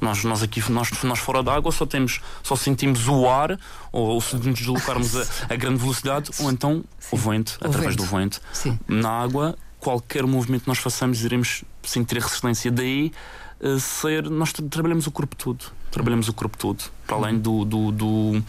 Nós, 0.00 0.22
nós 0.22 0.42
aqui, 0.42 0.62
nós, 0.70 0.90
nós 1.02 1.18
fora 1.18 1.42
da 1.42 1.54
água, 1.54 1.72
só 1.72 1.84
temos, 1.84 2.20
só 2.42 2.54
sentimos 2.54 3.08
o 3.08 3.28
ar, 3.28 3.58
ou, 3.90 4.06
ou 4.06 4.20
se 4.20 4.36
nos 4.36 4.44
deslocarmos 4.54 5.16
a, 5.16 5.26
a, 5.50 5.56
grande 5.56 5.78
velocidade, 5.78 6.30
ou 6.38 6.50
então 6.50 6.84
Sim. 7.00 7.08
o 7.10 7.18
vento, 7.18 7.58
o 7.60 7.66
através 7.66 7.96
vento. 7.96 8.04
do 8.04 8.16
vento. 8.16 8.40
Sim. 8.52 8.78
Na 8.86 9.10
água, 9.10 9.56
qualquer 9.80 10.24
movimento 10.24 10.62
que 10.62 10.68
nós 10.68 10.78
façamos, 10.78 11.24
iremos 11.24 11.64
sentir 11.82 12.18
a 12.18 12.20
resistência. 12.20 12.70
Daí 12.70 13.12
uh, 13.60 13.80
ser. 13.80 14.30
Nós 14.30 14.52
trabalhamos 14.52 15.08
o 15.08 15.10
corpo 15.10 15.34
todo. 15.34 15.64
Trabalhamos 15.90 16.28
o 16.28 16.32
corpo 16.32 16.56
todo. 16.56 16.84
Para 17.04 17.16
além 17.16 17.38
do, 17.38 17.64
do, 17.64 17.90
do 17.90 18.42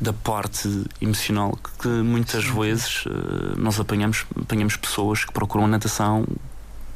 da 0.00 0.12
parte 0.12 0.68
emocional 1.00 1.58
que 1.80 1.88
muitas 1.88 2.44
Sim. 2.44 2.60
vezes 2.60 3.06
uh, 3.06 3.54
nós 3.56 3.78
apanhamos, 3.78 4.26
apanhamos 4.40 4.76
pessoas 4.76 5.24
que 5.24 5.32
procuram 5.32 5.64
a 5.64 5.68
natação 5.68 6.26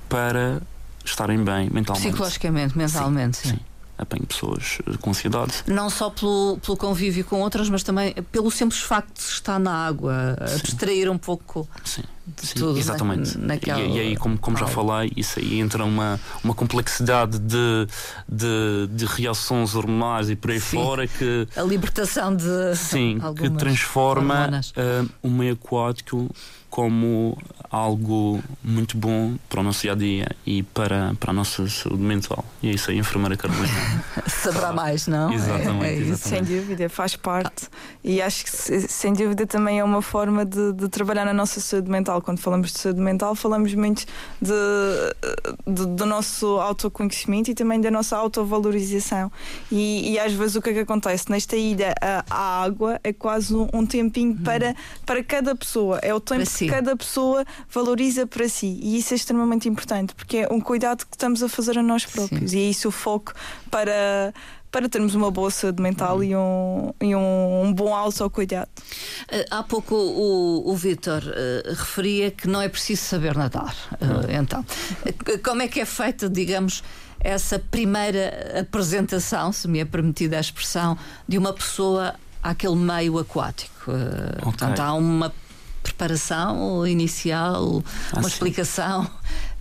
para 0.09 0.61
estarem 1.05 1.43
bem 1.43 1.71
mentalmente. 1.71 2.09
Psicologicamente, 2.09 2.77
mentalmente. 2.77 3.37
Sim. 3.37 3.51
sim 3.51 3.61
apanho 3.99 4.25
pessoas 4.27 4.79
com 5.01 5.11
ansiedade. 5.11 5.65
Não 5.67 5.91
só 5.91 6.09
pelo, 6.09 6.59
pelo 6.65 6.77
convívio 6.77 7.25
com 7.25 7.41
outras, 7.41 7.69
mas 7.69 7.83
também 7.83 8.15
pelo 8.31 8.51
simples 8.51 8.81
facto 8.81 9.17
de 9.17 9.23
estar 9.23 9.59
na 9.59 9.73
água, 9.87 10.37
a 10.41 10.63
distrair 10.63 11.11
um 11.11 11.19
pouco 11.19 11.69
Sim. 11.85 12.03
de 12.27 12.47
Sim, 12.47 12.55
tudo. 12.55 12.79
Exatamente. 12.79 13.37
Na, 13.37 13.49
naquela... 13.49 13.81
e, 13.81 13.97
e, 13.97 14.01
aí, 14.01 14.17
como, 14.17 14.39
como 14.39 14.57
já 14.57 14.67
falei, 14.67 15.13
isso 15.17 15.41
aí 15.41 15.59
entra 15.59 15.85
uma, 15.85 16.21
uma 16.45 16.55
complexidade 16.55 17.39
de, 17.39 17.87
de, 18.29 18.89
de 18.93 19.05
reações 19.05 19.75
hormonais 19.75 20.31
e 20.31 20.37
por 20.37 20.53
aí 20.53 20.61
Sim. 20.61 20.77
fora 20.77 21.07
que. 21.07 21.49
A 21.57 21.63
libertação 21.63 22.35
de. 22.35 22.77
Sim, 22.77 23.19
que 23.37 23.51
transforma 23.51 24.49
uh, 24.49 25.09
o 25.23 25.29
meio 25.29 25.55
aquático 25.55 26.31
como 26.71 27.37
algo 27.71 28.43
muito 28.63 28.97
bom 28.97 29.37
para 29.49 29.61
o 29.61 29.63
nosso 29.63 29.83
dia 29.83 29.93
a 29.93 29.95
dia 29.95 30.29
e 30.47 30.63
para, 30.63 31.15
para 31.21 31.31
a 31.31 31.35
nossa 31.35 31.69
saúde 31.69 32.03
mental. 32.03 32.45
E 32.63 32.69
é 32.69 32.73
isso 32.73 32.91
aí, 32.91 32.97
a 32.97 33.01
enfermeira 33.01 33.37
Carolina. 33.37 33.69
Saberá 34.27 34.73
mais, 34.73 35.07
não? 35.07 35.33
Exatamente, 35.33 35.85
é, 35.85 35.89
é 35.89 35.97
exatamente, 35.99 36.47
Sem 36.49 36.59
dúvida, 36.59 36.89
faz 36.89 37.17
parte. 37.17 37.69
E 38.03 38.23
acho 38.23 38.45
que, 38.45 38.51
sem 38.51 39.13
dúvida, 39.13 39.47
também 39.47 39.79
é 39.79 39.85
uma 39.85 40.01
forma 40.01 40.45
de, 40.45 40.73
de, 40.73 40.89
trabalhar 40.89 41.25
na 41.25 41.35
nossa 41.35 41.61
saúde 41.61 41.91
mental. 41.91 42.23
Quando 42.23 42.39
falamos 42.39 42.73
de 42.73 42.79
saúde 42.79 43.01
mental, 43.01 43.35
falamos 43.35 43.75
muito 43.75 44.07
de, 44.41 44.55
de 45.67 45.87
do 45.87 46.07
nosso 46.07 46.47
autoconhecimento 46.59 47.51
e 47.51 47.55
também 47.55 47.81
da 47.81 47.91
nossa 47.91 48.17
autovalorização. 48.17 49.31
E, 49.71 50.13
e 50.13 50.19
às 50.19 50.33
vezes 50.33 50.57
o 50.57 50.63
que 50.63 50.71
é 50.71 50.73
que 50.73 50.81
acontece? 50.81 51.31
Nesta 51.31 51.57
ida 51.57 51.95
à 52.01 52.63
água 52.63 52.99
é 53.05 53.13
quase 53.13 53.55
um, 53.55 53.69
um 53.73 53.85
tempinho 53.85 54.33
hum. 54.33 54.43
para, 54.43 54.75
para 55.05 55.23
cada 55.23 55.55
pessoa. 55.55 55.99
É 56.03 56.15
o 56.15 56.21
tempo 56.21 56.47
que 56.67 56.71
cada 56.71 56.97
pessoa 56.97 57.45
valoriza 57.71 58.27
para 58.27 58.49
si. 58.49 58.79
E 58.83 58.99
isso 58.99 59.15
é 59.15 59.17
extremamente 59.17 59.69
importante, 59.69 60.15
porque 60.15 60.39
é 60.39 60.49
um 60.51 60.61
cuidado 60.61 61.05
que 61.07 61.15
estamos 61.15 61.43
a 61.43 61.49
fazer 61.49 61.79
a 61.79 61.83
nós 61.83 62.05
próprios. 62.05 62.51
Sim. 62.51 62.59
E 62.59 62.67
é 62.67 62.71
isso 62.71 62.89
o 62.89 62.93
foco 62.93 63.33
para 63.71 64.33
para 64.71 64.89
termos 64.89 65.15
uma 65.15 65.31
boa 65.31 65.51
saúde 65.51 65.83
mental 65.83 66.17
uhum. 66.17 66.23
e, 66.23 66.37
um, 66.37 66.95
e 67.01 67.17
um, 67.17 67.63
um 67.65 67.73
bom 67.73 67.95
autocuidado. 67.95 68.69
Uh, 69.23 69.45
há 69.51 69.63
pouco 69.63 69.95
o, 69.95 70.71
o 70.71 70.77
Vítor 70.77 71.23
uh, 71.23 71.69
referia 71.69 72.31
que 72.31 72.47
não 72.47 72.61
é 72.61 72.69
preciso 72.69 73.03
saber 73.03 73.37
nadar. 73.37 73.75
Uh, 73.95 74.31
então, 74.31 74.65
como 75.43 75.63
é 75.63 75.69
que 75.69 75.81
é 75.81 75.85
feita, 75.87 76.29
digamos, 76.29 76.83
essa 77.21 77.59
primeira 77.59 78.61
apresentação, 78.61 79.53
se 79.53 79.67
me 79.67 79.81
é 79.81 79.85
permitida 79.85 80.37
a 80.37 80.41
expressão, 80.41 80.99
de 81.27 81.39
uma 81.39 81.53
pessoa 81.53 82.15
àquele 82.43 82.77
meio 82.77 83.19
aquático? 83.19 83.91
Okay. 83.91 84.43
Portanto, 84.43 84.81
há 84.81 84.93
uma 84.93 85.33
preparação 85.89 86.87
inicial, 86.87 87.83
ah, 88.13 88.19
uma 88.19 88.23
sim. 88.23 88.29
explicação? 88.29 89.11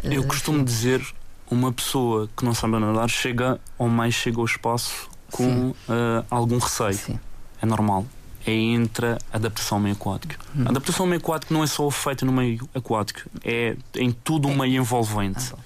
Eu 0.04 0.24
costumo 0.26 0.64
dizer 0.64 1.02
uma 1.50 1.72
pessoa 1.72 2.30
que 2.36 2.44
não 2.44 2.54
sabe 2.54 2.78
nadar 2.80 3.10
chega 3.10 3.60
ou 3.78 3.88
mais 3.88 4.14
chega 4.14 4.40
ao 4.40 4.46
espaço 4.46 5.10
com 5.32 5.70
uh, 5.70 5.76
algum 6.30 6.58
receio. 6.58 6.94
Sim. 6.94 7.20
É 7.62 7.66
normal. 7.66 8.06
É 8.46 8.52
entre 8.52 9.08
a 9.08 9.18
adaptação 9.34 9.78
ao 9.78 9.82
meio 9.82 9.96
aquático. 9.96 10.36
Hum. 10.56 10.64
A 10.66 10.70
adaptação 10.70 11.06
ao 11.06 11.10
meio 11.10 11.22
aquático 11.22 11.54
não 11.54 11.64
é 11.64 11.68
só 11.68 11.90
feita 11.90 12.26
no 12.26 12.32
meio 12.32 12.68
aquático, 12.74 13.30
é 13.44 13.76
em 13.96 14.12
tudo 14.12 14.48
o 14.48 14.52
é. 14.52 14.56
meio 14.56 14.82
envolvente. 14.82 15.54
Ah, 15.54 15.60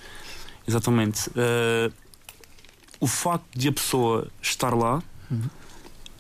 Exatamente. 0.67 1.29
Uh, 1.29 1.91
o 2.99 3.07
facto 3.07 3.45
de 3.55 3.67
a 3.67 3.71
pessoa 3.71 4.27
estar 4.41 4.73
lá 4.73 5.01
uhum. 5.29 5.41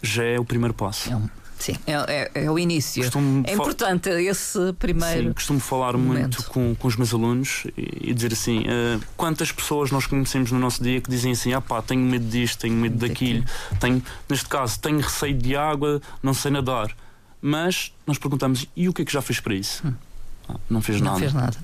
já 0.01 0.23
é 0.23 0.39
o 0.39 0.45
primeiro 0.45 0.73
passo. 0.73 1.11
É 1.11 1.15
um 1.15 1.29
Sim, 1.61 1.75
é, 1.85 1.93
é, 1.93 2.45
é 2.45 2.51
o 2.51 2.57
início. 2.57 3.03
Costumo 3.03 3.43
é 3.45 3.53
importante 3.53 4.09
esse 4.09 4.73
primeiro. 4.79 5.27
Sim, 5.27 5.33
costumo 5.33 5.59
falar 5.59 5.95
momento. 5.95 6.37
muito 6.39 6.43
com, 6.45 6.73
com 6.73 6.87
os 6.87 6.95
meus 6.95 7.13
alunos 7.13 7.67
e, 7.77 8.09
e 8.09 8.13
dizer 8.15 8.33
assim: 8.33 8.61
uh, 8.61 8.99
quantas 9.15 9.51
pessoas 9.51 9.91
nós 9.91 10.07
conhecemos 10.07 10.51
no 10.51 10.57
nosso 10.57 10.81
dia 10.81 10.99
que 10.99 11.09
dizem 11.09 11.33
assim, 11.33 11.53
ah 11.53 11.61
pá, 11.61 11.79
tenho 11.83 12.01
medo 12.01 12.25
disto, 12.25 12.61
tenho 12.61 12.73
medo 12.73 12.95
daquilo, 12.95 13.45
tenho, 13.79 14.01
neste 14.27 14.49
caso, 14.49 14.79
tenho 14.79 14.99
receio 14.99 15.37
de 15.37 15.55
água, 15.55 16.01
não 16.23 16.33
sei 16.33 16.49
nadar. 16.49 16.95
Mas 17.39 17.93
nós 18.07 18.17
perguntamos: 18.17 18.65
e 18.75 18.89
o 18.89 18.93
que 18.93 19.03
é 19.03 19.05
que 19.05 19.13
já 19.13 19.21
fez 19.21 19.39
para 19.39 19.53
isso? 19.53 19.85
Hum. 19.85 19.93
Ah, 20.49 20.55
não 20.67 20.81
fez 20.81 20.99
não 20.99 21.13
nada. 21.13 21.19
Não 21.19 21.19
fez 21.19 21.33
nada. 21.33 21.57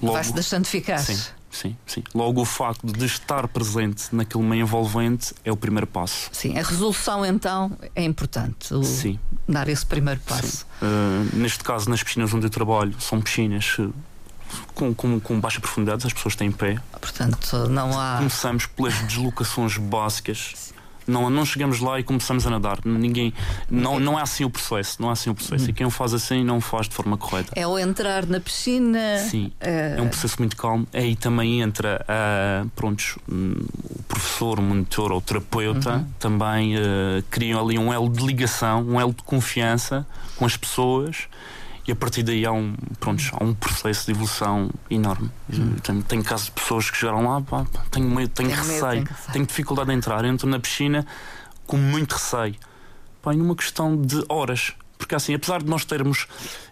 Vai-se 0.00 0.32
deixando 0.32 0.64
ficar. 0.64 0.98
Sim 0.98 1.37
sim, 1.50 1.76
sim. 1.86 2.02
Logo 2.14 2.40
o 2.40 2.44
facto 2.44 2.86
de 2.86 3.04
estar 3.04 3.46
presente 3.48 4.14
naquele 4.14 4.44
meio 4.44 4.62
envolvente 4.62 5.34
é 5.44 5.52
o 5.52 5.56
primeiro 5.56 5.86
passo. 5.86 6.30
Sim, 6.32 6.58
a 6.58 6.62
resolução 6.62 7.24
então 7.24 7.76
é 7.94 8.04
importante. 8.04 8.72
O... 8.74 8.82
Sim. 8.82 9.18
Dar 9.48 9.68
esse 9.68 9.84
primeiro 9.84 10.20
passo. 10.20 10.66
Uh, 10.82 11.36
neste 11.36 11.64
caso, 11.64 11.88
nas 11.88 12.02
piscinas 12.02 12.32
onde 12.34 12.46
eu 12.46 12.50
trabalho, 12.50 12.94
são 13.00 13.20
piscinas 13.20 13.76
eh, 13.78 13.88
com, 14.74 14.94
com, 14.94 15.18
com 15.20 15.40
baixa 15.40 15.60
profundidade, 15.60 16.06
as 16.06 16.12
pessoas 16.12 16.36
têm 16.36 16.50
pé. 16.50 16.78
Portanto, 17.00 17.68
não 17.68 17.98
há. 17.98 18.16
Começamos 18.18 18.66
pelas 18.66 18.94
deslocações 19.02 19.76
básicas 19.78 20.72
não, 21.08 21.30
não 21.30 21.44
chegamos 21.44 21.80
lá 21.80 21.98
e 21.98 22.02
começamos 22.02 22.46
a 22.46 22.50
nadar. 22.50 22.78
Ninguém, 22.84 23.32
não, 23.70 23.98
não 23.98 24.18
é 24.18 24.22
assim 24.22 24.44
o 24.44 24.50
processo. 24.50 25.00
Não 25.00 25.08
é 25.08 25.12
assim 25.12 25.30
o 25.30 25.34
processo. 25.34 25.70
E 25.70 25.72
quem 25.72 25.86
o 25.86 25.90
faz 25.90 26.12
assim 26.14 26.44
não 26.44 26.58
o 26.58 26.60
faz 26.60 26.88
de 26.88 26.94
forma 26.94 27.16
correta. 27.16 27.52
É 27.56 27.66
o 27.66 27.78
entrar 27.78 28.26
na 28.26 28.38
piscina. 28.38 29.18
Sim, 29.18 29.50
é, 29.60 29.96
é 29.96 30.02
um 30.02 30.08
processo 30.08 30.36
muito 30.38 30.56
calmo. 30.56 30.86
Aí 30.92 31.16
também 31.16 31.60
entra 31.60 32.04
uh, 32.04 32.68
prontos, 32.70 33.16
um, 33.28 33.54
o 33.90 34.02
professor, 34.02 34.58
o 34.58 34.62
monitor 34.62 35.10
ou 35.10 35.18
o 35.18 35.20
terapeuta. 35.20 35.94
Uhum. 35.94 36.06
Também 36.18 36.76
uh, 36.76 37.22
criam 37.30 37.60
ali 37.60 37.78
um 37.78 37.92
elo 37.92 38.08
de 38.08 38.24
ligação, 38.24 38.82
um 38.82 39.00
elo 39.00 39.12
de 39.12 39.22
confiança 39.22 40.06
com 40.36 40.44
as 40.44 40.56
pessoas 40.56 41.28
e 41.88 41.92
a 41.92 41.96
partir 41.96 42.22
daí 42.22 42.44
há 42.44 42.52
um, 42.52 42.74
pronto, 43.00 43.22
há 43.32 43.42
um 43.42 43.54
processo 43.54 44.04
de 44.04 44.12
evolução 44.12 44.70
enorme. 44.90 45.30
Hum. 45.50 45.74
Tenho, 45.82 46.02
tenho 46.02 46.22
casos 46.22 46.46
de 46.46 46.52
pessoas 46.52 46.90
que 46.90 46.98
chegaram 46.98 47.26
lá, 47.26 47.40
pá, 47.40 47.64
tenho 47.90 48.06
medo, 48.10 48.28
tenho, 48.28 48.50
tenho 48.50 48.60
receio, 48.60 48.80
medo, 48.82 49.06
tenho, 49.06 49.32
tenho, 49.32 49.46
dificuldade 49.46 49.88
de 49.88 49.96
entrar, 49.96 50.22
entro 50.26 50.46
na 50.46 50.60
piscina 50.60 51.06
com 51.66 51.78
muito 51.78 52.12
receio. 52.12 52.56
Pá, 53.22 53.32
em 53.32 53.40
uma 53.40 53.56
questão 53.56 53.96
de 53.96 54.22
horas. 54.28 54.74
Porque 54.98 55.14
assim, 55.14 55.32
apesar 55.32 55.62
de 55.62 55.68
nós 55.70 55.86
termos. 55.86 56.26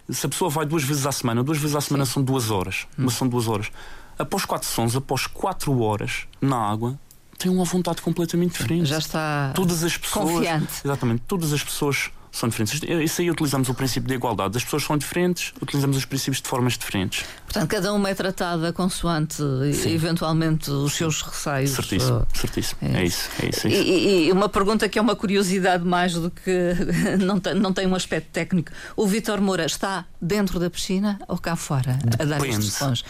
Se 0.07 0.27
a 0.27 0.29
pessoa 0.29 0.51
vai 0.51 0.67
duas 0.67 0.83
vezes 0.83 1.07
à 1.07 1.11
semana, 1.11 1.43
duas 1.43 1.57
vezes 1.57 1.75
à 1.75 1.81
semana 1.81 2.05
Sim. 2.05 2.11
são 2.13 2.23
duas 2.23 2.51
horas. 2.51 2.85
Hum. 2.91 3.05
Mas 3.05 3.15
são 3.15 3.27
duas 3.27 3.47
horas. 3.47 3.71
Após 4.19 4.45
quatro 4.45 4.67
sons, 4.67 4.95
após 4.95 5.25
quatro 5.25 5.81
horas 5.81 6.27
na 6.39 6.57
água, 6.57 6.99
tem 7.39 7.51
uma 7.51 7.63
vontade 7.63 8.03
completamente 8.03 8.51
diferente. 8.51 8.85
Já 8.85 8.99
está 8.99 9.51
todas 9.55 9.83
as 9.83 9.97
pessoas, 9.97 10.31
confiante. 10.31 10.73
Exatamente, 10.85 11.23
todas 11.27 11.53
as 11.53 11.63
pessoas 11.63 12.11
são 12.37 12.49
diferentes. 12.49 12.81
Isso 13.03 13.21
aí 13.21 13.31
utilizamos 13.31 13.67
o 13.67 13.73
princípio 13.73 14.07
de 14.07 14.13
igualdade. 14.13 14.57
As 14.57 14.63
pessoas 14.63 14.83
são 14.83 14.97
diferentes, 14.97 15.53
utilizamos 15.61 15.97
os 15.97 16.05
princípios 16.05 16.41
de 16.41 16.47
formas 16.47 16.77
diferentes. 16.77 17.25
Portanto, 17.45 17.67
cada 17.67 17.93
uma 17.93 18.09
é 18.09 18.13
tratada 18.13 18.71
consoante 18.71 19.37
Sim. 19.73 19.93
eventualmente 19.93 20.69
os 20.69 20.93
seus 20.93 21.21
receios. 21.21 21.71
Certíssimo, 21.71 22.17
uh, 22.19 22.27
certíssimo. 22.33 22.79
É, 22.81 23.01
é, 23.01 23.05
isso, 23.05 23.29
é 23.41 23.49
isso. 23.49 23.67
É 23.67 23.69
isso. 23.71 23.81
E, 23.89 24.27
e, 24.27 24.31
uma 24.31 24.47
pergunta 24.47 24.87
que 24.87 24.99
é 24.99 25.01
uma 25.01 25.15
curiosidade 25.15 25.83
mais 25.83 26.13
do 26.13 26.29
que 26.29 26.73
não 27.19 27.39
tem, 27.39 27.55
não 27.55 27.73
tem 27.73 27.87
um 27.87 27.95
aspecto 27.95 28.29
técnico. 28.31 28.71
O 28.95 29.07
Vitor 29.07 29.41
Moura 29.41 29.65
está 29.65 30.05
dentro 30.21 30.59
da 30.59 30.69
piscina 30.69 31.19
ou 31.27 31.37
cá 31.37 31.55
fora 31.55 31.93
Depende. 32.03 32.21
a 32.21 32.25
dar 32.37 32.47
instruções? 32.47 33.03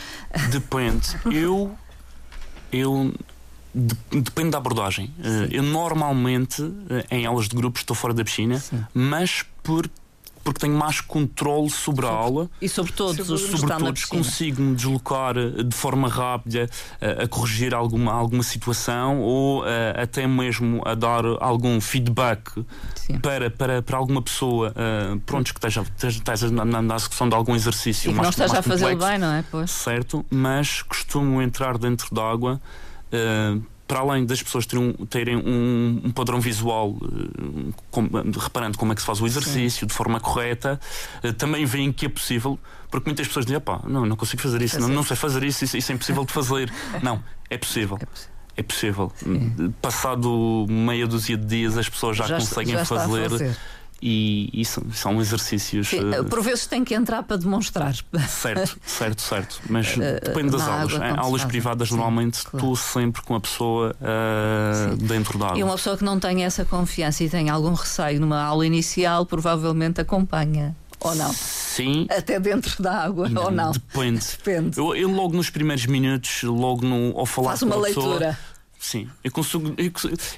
Depende. 0.51 1.07
Eu. 1.31 1.75
Eu 2.71 3.13
depende 4.11 4.51
da 4.51 4.57
abordagem. 4.57 5.13
Sim. 5.21 5.47
Eu 5.51 5.63
normalmente, 5.63 6.61
eh, 6.89 7.17
em 7.17 7.25
aulas 7.25 7.47
de 7.47 7.55
grupo, 7.55 7.77
estou 7.77 7.95
fora 7.95 8.13
da 8.13 8.23
piscina, 8.23 8.59
Sim. 8.59 8.83
mas 8.93 9.45
por 9.63 9.89
porque 10.47 10.61
tenho 10.61 10.77
mais 10.77 11.01
controle 11.01 11.69
sobre, 11.69 12.05
a 12.05 12.09
aula 12.09 12.49
e 12.61 12.69
sobre 12.69 12.93
todos 12.93 13.17
sobre, 13.17 13.33
os 13.33 13.59
sobre 13.59 13.75
todos 13.75 14.05
consigo 14.05 14.61
me 14.61 14.75
deslocar 14.77 15.35
eh, 15.37 15.61
de 15.61 15.75
forma 15.75 16.07
rápida 16.07 16.69
a, 17.01 17.05
eh, 17.05 17.23
a 17.23 17.27
corrigir 17.27 17.75
alguma 17.75 18.13
alguma 18.13 18.41
situação 18.43 19.19
ou 19.19 19.65
a, 19.65 20.03
até 20.03 20.25
mesmo 20.25 20.81
a 20.85 20.95
dar 20.95 21.25
algum 21.41 21.81
feedback 21.81 22.65
para, 23.21 23.49
para, 23.49 23.81
para 23.81 23.97
alguma 23.97 24.21
pessoa 24.21 24.69
uh, 24.71 25.19
pronto 25.25 25.53
que 25.53 25.59
esteja, 25.59 25.85
esteja 26.07 26.49
na, 26.49 26.81
na, 26.81 26.95
execução 26.95 27.27
de 27.27 27.35
algum 27.35 27.53
exercício 27.53 28.09
e 28.09 28.13
mais, 28.13 28.23
não 28.23 28.29
esteja 28.29 28.59
a 28.59 28.61
fazer 28.63 28.95
bem 28.95 29.17
não 29.17 29.33
é 29.33 29.43
pois. 29.51 29.69
certo 29.69 30.25
mas 30.29 30.81
costumo 30.81 31.41
entrar 31.41 31.77
dentro 31.77 32.15
d'água 32.15 32.61
Uh, 33.11 33.61
para 33.87 33.99
além 33.99 34.25
das 34.25 34.43
pessoas 34.43 34.65
terem, 34.65 34.93
terem 35.09 35.37
um, 35.37 36.01
um, 36.05 36.11
padrão 36.11 36.41
visual, 36.41 36.89
uh, 36.89 37.73
com, 37.89 38.09
reparando 38.37 38.77
como 38.77 38.91
é 38.91 38.95
que 38.95 39.01
se 39.01 39.07
faz 39.07 39.21
o 39.21 39.25
exercício 39.25 39.81
Sim. 39.81 39.85
de 39.87 39.93
forma 39.93 40.19
correta, 40.19 40.79
uh, 41.23 41.33
também 41.33 41.65
veem 41.65 41.93
que 41.93 42.05
é 42.05 42.09
possível, 42.09 42.59
porque 42.91 43.09
muitas 43.09 43.27
pessoas 43.27 43.45
dizem, 43.45 43.61
pá, 43.61 43.79
não, 43.85 44.05
não 44.05 44.17
consigo 44.17 44.41
fazer 44.41 44.61
isso, 44.61 44.79
não, 44.79 44.89
não 44.89 45.03
sei 45.03 45.15
fazer 45.15 45.43
isso, 45.43 45.63
isso, 45.63 45.77
isso 45.77 45.91
é 45.91 45.95
impossível 45.95 46.25
de 46.25 46.33
fazer. 46.33 46.71
não, 47.01 47.23
é 47.49 47.57
possível. 47.57 47.97
É 48.01 48.05
possível 48.05 48.37
é 48.57 48.63
possível. 48.63 49.11
Sim. 49.15 49.71
Passado 49.79 50.65
meia 50.67 51.05
dúzia 51.05 51.37
de 51.37 51.45
dias 51.45 51.77
as 51.77 51.87
pessoas 51.87 52.17
já, 52.17 52.25
já 52.25 52.39
conseguem 52.39 52.73
já 52.73 52.83
fazer. 52.83 53.55
E, 54.01 54.49
e 54.53 54.63
são, 54.63 54.83
são, 54.93 55.19
exercícios. 55.19 55.87
Sim, 55.87 56.11
uh, 56.11 56.23
por 56.25 56.41
vezes 56.43 56.67
tem 56.67 56.83
que 56.83 56.93
entrar 56.93 57.23
para 57.23 57.37
demonstrar. 57.37 57.95
Certo, 58.27 58.77
certo, 58.85 59.21
certo. 59.21 59.61
Mas 59.67 59.95
uh, 59.95 59.99
depende 60.23 60.51
das 60.51 60.61
aulas. 60.61 60.93
Água, 60.93 61.07
em 61.07 61.17
aulas 61.17 61.45
privadas, 61.45 61.89
Sim, 61.89 61.95
normalmente, 61.95 62.43
claro. 62.43 62.57
estou 62.57 62.75
sempre 62.75 63.23
com 63.23 63.33
a 63.33 63.39
pessoa 63.39 63.95
uh, 63.99 64.95
dentro 64.97 65.39
da 65.39 65.47
água. 65.47 65.59
E 65.59 65.63
uma 65.63 65.75
pessoa 65.75 65.97
que 65.97 66.03
não 66.03 66.19
tem 66.19 66.45
essa 66.45 66.63
confiança 66.63 67.23
e 67.23 67.29
tem 67.29 67.49
algum 67.49 67.73
receio 67.73 68.19
numa 68.19 68.41
aula 68.41 68.65
inicial, 68.65 69.25
provavelmente 69.25 69.99
acompanha. 69.99 70.75
Ou 70.99 71.15
não? 71.15 71.31
Sim. 71.31 72.07
Até 72.09 72.39
dentro 72.39 72.81
da 72.81 73.03
água, 73.03 73.29
não, 73.29 73.45
ou 73.45 73.51
não? 73.51 73.71
Depende. 73.71 74.25
depende. 74.43 74.77
Eu, 74.77 74.95
eu, 74.95 75.09
logo 75.09 75.35
nos 75.35 75.49
primeiros 75.49 75.85
minutos, 75.85 76.43
logo 76.43 76.85
no, 76.85 77.17
ao 77.17 77.25
falar 77.25 77.49
Faz 77.49 77.61
uma 77.61 77.75
leitura. 77.75 78.37
Sim, 78.87 79.09
eu 79.21 79.29
consigo. 79.29 79.73
Eu, 79.77 79.91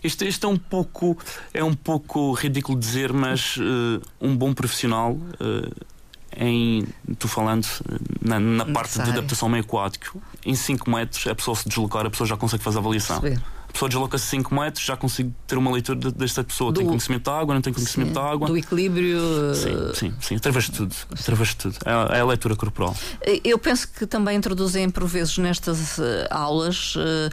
este, 0.03 0.25
este 0.25 0.43
é 0.43 0.47
um 0.47 0.57
pouco 0.57 1.15
é 1.53 1.63
um 1.63 1.75
pouco 1.75 2.33
ridículo 2.33 2.79
dizer, 2.79 3.13
mas 3.13 3.57
uh, 3.57 4.01
um 4.19 4.35
bom 4.35 4.55
profissional 4.55 5.11
uh, 5.11 5.85
em 6.35 6.83
estou 7.07 7.29
falando 7.29 7.67
na, 8.19 8.39
na 8.39 8.65
parte 8.65 8.99
de 9.03 9.11
adaptação 9.11 9.47
meio 9.49 9.63
aquático, 9.63 10.19
em 10.43 10.55
5 10.55 10.89
metros 10.89 11.27
a 11.27 11.35
pessoa 11.35 11.55
se 11.55 11.69
deslocar, 11.69 12.07
a 12.07 12.09
pessoa 12.09 12.25
já 12.25 12.35
consegue 12.35 12.63
fazer 12.63 12.77
a 12.77 12.81
avaliação. 12.81 13.21
Perceber 13.21 13.59
a 13.69 13.71
pessoa 13.71 13.87
desloca-se 13.87 14.25
5 14.25 14.55
metros, 14.55 14.83
já 14.83 14.97
consigo 14.97 15.31
ter 15.45 15.55
uma 15.55 15.71
leitura 15.71 16.11
desta 16.11 16.43
pessoa. 16.43 16.71
Do, 16.71 16.79
tem 16.79 16.87
conhecimento 16.87 17.25
da 17.25 17.37
água, 17.37 17.53
não 17.53 17.61
tem 17.61 17.71
conhecimento 17.71 18.09
sim, 18.09 18.13
da 18.15 18.23
água. 18.23 18.47
Do 18.47 18.57
equilíbrio. 18.57 19.53
Sim, 19.53 19.69
eh, 19.69 19.93
sim, 19.93 20.13
sim. 20.19 20.35
Através 20.35 20.65
de 20.65 20.71
tudo. 20.71 20.95
Através 21.11 21.49
de 21.49 21.55
tudo. 21.55 21.77
É, 21.85 22.17
é, 22.17 22.19
a 22.19 22.25
leitura 22.25 22.55
corporal. 22.55 22.95
Eu 23.43 23.59
penso 23.59 23.87
que 23.87 24.07
também 24.07 24.35
introduzem, 24.35 24.89
por 24.89 25.05
vezes, 25.05 25.37
nestas 25.37 25.99
aulas. 26.31 26.95
Uh, 26.95 27.29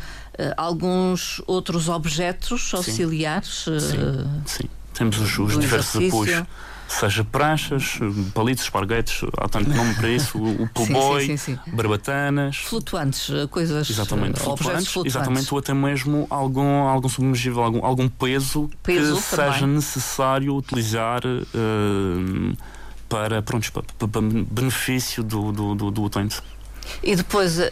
alguns 0.56 1.42
outros 1.46 1.88
objetos 1.88 2.72
auxiliares. 2.74 3.64
Sim, 3.64 4.40
sim. 4.46 4.68
Temos 4.94 5.18
os, 5.18 5.38
os 5.38 5.58
diversos 5.58 6.06
apoios 6.06 6.46
seja 6.88 7.24
pranchas, 7.24 7.98
palitos, 8.32 8.64
esparguetes, 8.64 9.22
há 9.38 9.48
tanto 9.48 9.70
nome 9.70 9.94
para 9.94 10.08
isso, 10.08 10.38
o 10.38 10.68
playboy, 10.72 11.36
barbatanas. 11.72 12.56
Flutuantes, 12.58 13.30
eh, 13.30 13.46
coisas. 13.48 13.90
Exatamente, 13.90 14.38
flutuantes, 14.38 14.88
flutuantes, 14.88 15.14
exatamente, 15.14 15.52
ou 15.52 15.58
até 15.58 15.74
mesmo 15.74 16.26
algum, 16.30 16.86
algum 16.86 17.08
submergível, 17.08 17.62
algum, 17.62 17.84
algum 17.84 18.08
peso, 18.08 18.70
peso 18.82 19.20
que 19.20 19.36
também. 19.36 19.52
seja 19.52 19.66
necessário 19.66 20.54
utilizar. 20.54 21.22
Uh, 21.24 22.56
para, 23.08 23.40
pronto, 23.40 23.70
para, 23.72 24.08
para 24.08 24.20
benefício 24.20 25.22
do, 25.22 25.52
do, 25.52 25.74
do, 25.76 25.90
do 25.92 26.02
utente. 26.02 26.42
E 27.02 27.16
depois 27.16 27.60
a, 27.60 27.64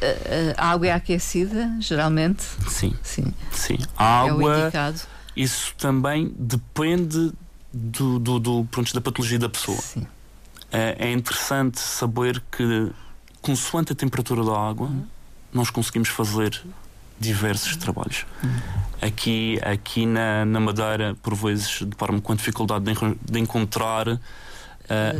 a, 0.57 0.71
água 0.71 0.87
é 0.87 0.93
aquecida, 0.93 1.71
geralmente? 1.81 2.43
Sim. 2.69 2.95
Sim. 3.03 3.35
Sim. 3.51 3.79
A 3.97 4.23
água. 4.23 4.71
É 4.73 4.95
isso 5.37 5.75
também 5.77 6.33
depende 6.39 7.33
do, 7.73 8.19
do, 8.19 8.39
do 8.39 8.65
pronto, 8.71 8.95
da 8.95 9.01
patologia 9.01 9.39
da 9.39 9.49
pessoa. 9.49 9.79
Sim. 9.79 10.07
É, 10.71 11.09
é 11.09 11.13
interessante 11.13 11.81
saber 11.81 12.43
que, 12.51 12.91
consoante 13.41 13.93
a 13.93 13.95
temperatura 13.95 14.45
da 14.45 14.59
água, 14.59 14.89
uhum. 14.89 15.05
nós 15.53 15.71
conseguimos 15.71 16.09
fazer 16.09 16.61
diversos 17.19 17.75
uhum. 17.75 17.79
trabalhos. 17.79 18.27
Uhum. 18.43 18.51
Aqui, 19.03 19.59
aqui 19.63 20.07
na, 20.07 20.45
na 20.45 20.61
Madeira, 20.61 21.17
por 21.23 21.35
vezes, 21.35 21.83
deparo-me 21.83 22.21
com 22.21 22.33
a 22.33 22.37
dificuldade 22.37 22.85
de, 22.85 22.95
de 23.31 23.39
encontrar 23.39 24.09
uh, 24.09 24.19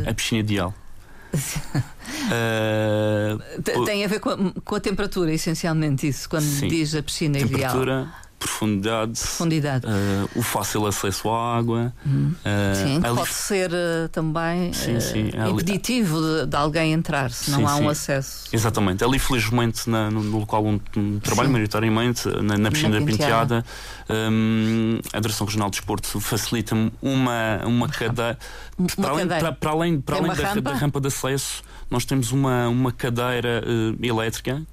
a 0.09 0.13
piscina 0.13 0.39
ideal. 0.39 0.73
Uh, 1.35 3.37
Tem 3.85 4.03
a 4.03 4.07
ver 4.07 4.19
com 4.19 4.29
a, 4.29 4.37
com 4.63 4.75
a, 4.75 4.79
temperatura, 4.79 5.31
essencialmente, 5.31 6.07
isso, 6.07 6.29
quando 6.29 6.43
sim. 6.43 6.67
diz 6.67 6.95
a 6.95 7.03
piscina 7.03 7.39
temperatura, 7.39 8.01
ideal 8.01 8.24
profundidade, 8.39 9.19
profundidade. 9.19 9.85
Uh, 9.85 10.39
o 10.39 10.41
fácil 10.41 10.85
acesso 10.85 11.29
à 11.29 11.57
água. 11.57 11.93
Uhum. 12.05 12.33
Uh, 12.33 12.75
sim, 12.75 13.01
pode 13.01 13.33
ser 13.33 13.71
uh, 13.71 14.09
também 14.11 14.73
sim, 14.73 14.99
sim. 14.99 15.31
impeditivo 15.49 16.19
de, 16.21 16.45
de, 16.47 16.55
alguém 16.55 16.93
entrar 16.93 17.31
se 17.31 17.51
não 17.51 17.67
há 17.67 17.75
um 17.77 17.89
acesso. 17.89 18.49
Exatamente. 18.51 19.03
Ali, 19.03 19.19
felizmente, 19.19 19.89
na, 19.89 20.11
no, 20.11 20.23
no, 20.23 20.39
local 20.39 20.65
onde 20.65 20.81
trabalho, 21.21 21.49
maioritariamente, 21.49 22.27
na, 22.41 22.57
na 22.57 22.71
piscina 22.71 22.99
da 22.99 23.05
Penteada, 23.05 23.65
um, 24.09 24.99
a 25.13 25.19
Direção 25.19 25.45
Regional 25.45 25.69
de 25.69 25.77
Desporto 25.77 26.19
facilita-me 26.19 26.91
uma, 27.01 27.61
uma 27.65 27.89
cadeira. 27.89 28.37
Para, 28.95 29.09
além, 29.09 29.27
para, 29.27 29.51
para 29.51 29.71
além, 29.71 30.01
para 30.01 30.17
além 30.17 30.33
da, 30.33 30.47
rampa? 30.47 30.61
da 30.61 30.73
rampa 30.73 31.01
de 31.01 31.07
acesso 31.07 31.63
nós 31.89 32.03
temos 32.03 32.31
uma, 32.31 32.67
uma 32.67 32.91
cadeira 32.91 33.63
elétrica, 34.01 34.65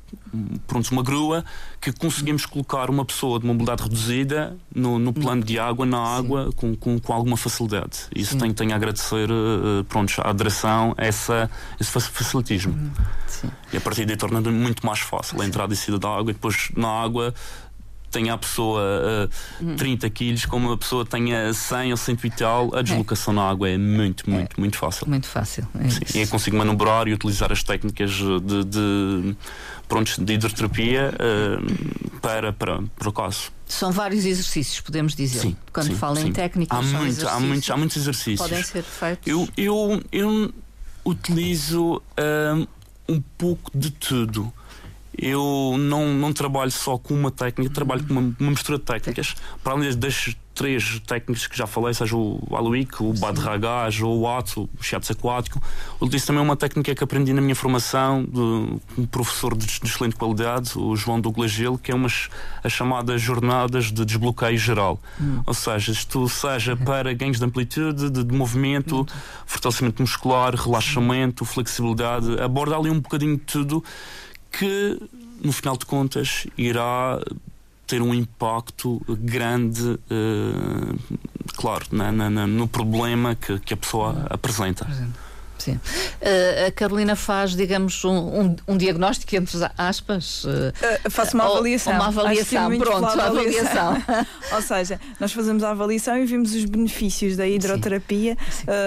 pronto, 0.67 0.91
uma 0.91 1.03
grua, 1.03 1.45
que 1.81 1.93
conseguimos 1.93 2.47
colocar 2.47 2.89
uma 2.91 3.05
pessoa 3.05 3.39
de 3.39 3.47
mobilidade 3.47 3.83
reduzida 3.83 4.57
no, 4.75 4.99
no 4.99 5.13
plano 5.13 5.43
de 5.43 5.59
água, 5.59 5.85
na 5.85 5.99
água, 5.99 6.51
com, 6.57 6.75
com, 6.75 6.99
com, 6.99 7.13
alguma 7.13 7.37
facilidade. 7.37 8.07
Isso 8.15 8.37
tenho, 8.39 8.55
tenho 8.55 8.73
a 8.73 8.77
agradecer 8.77 9.31
uh, 9.31 9.85
pronto, 9.85 10.15
à 10.23 10.33
direção 10.33 10.95
essa, 10.97 11.51
esse 11.79 11.91
facilitismo. 11.91 12.93
Sim. 13.27 13.51
E 13.73 13.77
a 13.77 13.81
partir 13.81 14.07
daí 14.07 14.17
torna 14.17 14.41
muito 14.41 14.85
mais 14.87 15.01
fácil 15.01 15.41
a 15.41 15.47
entrada 15.47 15.73
e 15.73 15.77
saída 15.77 15.99
da 15.99 16.09
água 16.09 16.31
e 16.31 16.35
depois 16.35 16.71
na 16.77 16.89
água 16.89 17.35
tenha 18.13 18.35
a 18.35 18.39
pessoa 18.39 18.81
uh, 19.61 19.77
30 19.77 20.09
quilos, 20.11 20.47
como 20.47 20.71
a 20.71 20.79
pessoa 20.79 21.05
tenha 21.05 21.53
100 21.53 21.91
ou 21.93 21.97
100 21.97 22.19
e 22.23 22.31
tal, 22.31 22.75
a 22.75 22.81
é. 22.81 22.83
deslocação 22.83 23.33
é. 23.33 23.37
na 23.37 23.49
água 23.49 23.69
é 23.69 23.79
muito, 23.79 24.29
muito, 24.29 24.57
é. 24.57 24.61
muito 24.61 24.77
fácil. 24.77 25.09
Muito 25.09 25.27
fácil. 25.27 25.67
É 25.81 25.89
Sim, 25.89 26.19
e 26.19 26.23
eu 26.23 26.29
consigo 26.29 26.57
manobrar 26.57 27.09
e 27.09 27.15
utilizar 27.15 27.51
as 27.51 27.63
técnicas 27.63 28.11
de, 28.11 28.65
de, 28.65 29.37
prontos, 29.89 30.19
de 30.19 30.35
hidroterapia 30.35 31.13
uh, 31.15 32.11
para, 32.21 32.53
para, 32.53 32.83
para 32.83 33.09
o 33.09 33.13
caso. 33.13 33.51
São 33.67 33.91
vários 33.91 34.27
exercícios, 34.27 34.81
podemos 34.81 35.15
dizer. 35.15 35.41
Sim, 35.41 35.57
Quando 35.73 35.87
sim, 35.87 35.95
fala 35.95 36.21
sim. 36.21 36.29
em 36.29 36.33
técnicas, 36.33 36.79
há, 36.79 36.83
muito, 36.83 37.29
há, 37.29 37.41
muitos, 37.41 37.71
há 37.71 37.77
muitos 37.77 37.97
exercícios. 37.97 38.39
Podem 38.39 38.63
ser 38.63 38.83
feitos. 38.83 39.27
Eu, 39.27 39.49
eu, 39.57 40.03
eu 40.13 40.53
utilizo 41.05 41.97
uh, 41.97 42.69
um 43.09 43.21
pouco 43.39 43.71
de 43.75 43.91
tudo 43.91 44.53
eu 45.17 45.77
não, 45.79 46.15
não 46.15 46.33
trabalho 46.33 46.71
só 46.71 46.97
com 46.97 47.15
uma 47.15 47.31
técnica, 47.31 47.73
trabalho 47.73 48.05
com 48.07 48.13
uma, 48.13 48.35
uma 48.39 48.51
mistura 48.51 48.79
de 48.79 48.85
técnicas. 48.85 49.35
Para 49.63 49.75
além 49.75 49.95
das 49.97 50.35
três 50.55 51.01
técnicas 51.07 51.47
que 51.47 51.57
já 51.57 51.67
falei, 51.67 51.95
seja 51.95 52.15
o 52.15 52.41
Aluik, 52.53 53.03
o 53.03 53.13
Badragás 53.15 54.01
ou 54.01 54.21
o 54.21 54.29
Ato, 54.29 54.69
o 54.79 54.83
Shiatsu 54.83 55.13
aquático, 55.13 55.61
utilizo 56.01 56.27
também 56.27 56.43
uma 56.43 56.57
técnica 56.57 56.95
que 56.95 57.03
aprendi 57.03 57.33
na 57.33 57.41
minha 57.41 57.55
formação 57.55 58.25
de 58.25 58.41
um 59.01 59.07
professor 59.07 59.57
de, 59.57 59.67
de 59.67 59.87
excelente 59.87 60.15
qualidade, 60.17 60.79
o 60.79 60.95
João 60.95 61.21
Douglas 61.21 61.51
Gil, 61.51 61.79
que 61.79 61.91
é 61.91 61.95
umas 61.95 62.29
as 62.63 62.73
chamadas 62.73 63.21
jornadas 63.21 63.87
de 63.87 64.05
desbloqueio 64.05 64.59
geral. 64.59 65.01
Hum. 65.21 65.43
Ou 65.47 65.55
seja, 65.55 65.93
isto 65.93 66.29
seja 66.29 66.77
para 66.77 67.13
ganhos 67.15 67.39
de 67.39 67.45
amplitude, 67.45 68.11
de, 68.11 68.23
de 68.23 68.35
movimento, 68.35 69.03
hum. 69.03 69.07
fortalecimento 69.47 70.03
muscular, 70.03 70.55
relaxamento, 70.55 71.45
flexibilidade, 71.45 72.41
aborda 72.41 72.77
ali 72.77 72.91
um 72.91 73.01
bocadinho 73.01 73.37
de 73.37 73.45
tudo 73.45 73.83
que, 74.53 74.99
no 75.43 75.53
final 75.53 75.77
de 75.77 75.87
contas, 75.87 76.47
irá 76.57 77.19
ter 77.87 78.01
um 78.01 78.15
impacto 78.15 79.03
grande, 79.09 79.83
uh, 79.83 80.99
claro, 81.57 81.87
na, 81.91 82.13
na, 82.13 82.47
no 82.47 82.69
problema 82.69 83.35
que, 83.35 83.59
que 83.59 83.75
a 83.75 83.77
pessoa 83.77 84.27
apresenta. 84.31 84.87
Sim. 85.63 85.75
Uh, 85.75 86.67
a 86.67 86.73
Carolina 86.73 87.15
faz, 87.15 87.55
digamos, 87.55 88.05
um, 88.05 88.11
um, 88.11 88.57
um 88.67 88.77
diagnóstico, 88.77 89.37
entre 89.37 89.57
aspas. 89.79 90.43
Uh, 90.43 90.49
uh, 91.07 91.11
faço 91.11 91.37
uma 91.37 91.45
avaliação. 91.45 91.93
Uma 91.93 92.09
avaliação, 92.09 92.79
pronto, 92.79 93.21
a 93.21 93.27
avaliação. 93.27 94.03
Ou 94.55 94.63
seja, 94.63 95.01
nós 95.21 95.33
fazemos 95.33 95.63
a 95.63 95.71
avaliação 95.71 96.19
e 96.19 96.27
vimos 96.27 96.53
os 96.53 96.65
benefícios 96.65 97.37
da 97.37 97.47
hidroterapia 97.47 98.37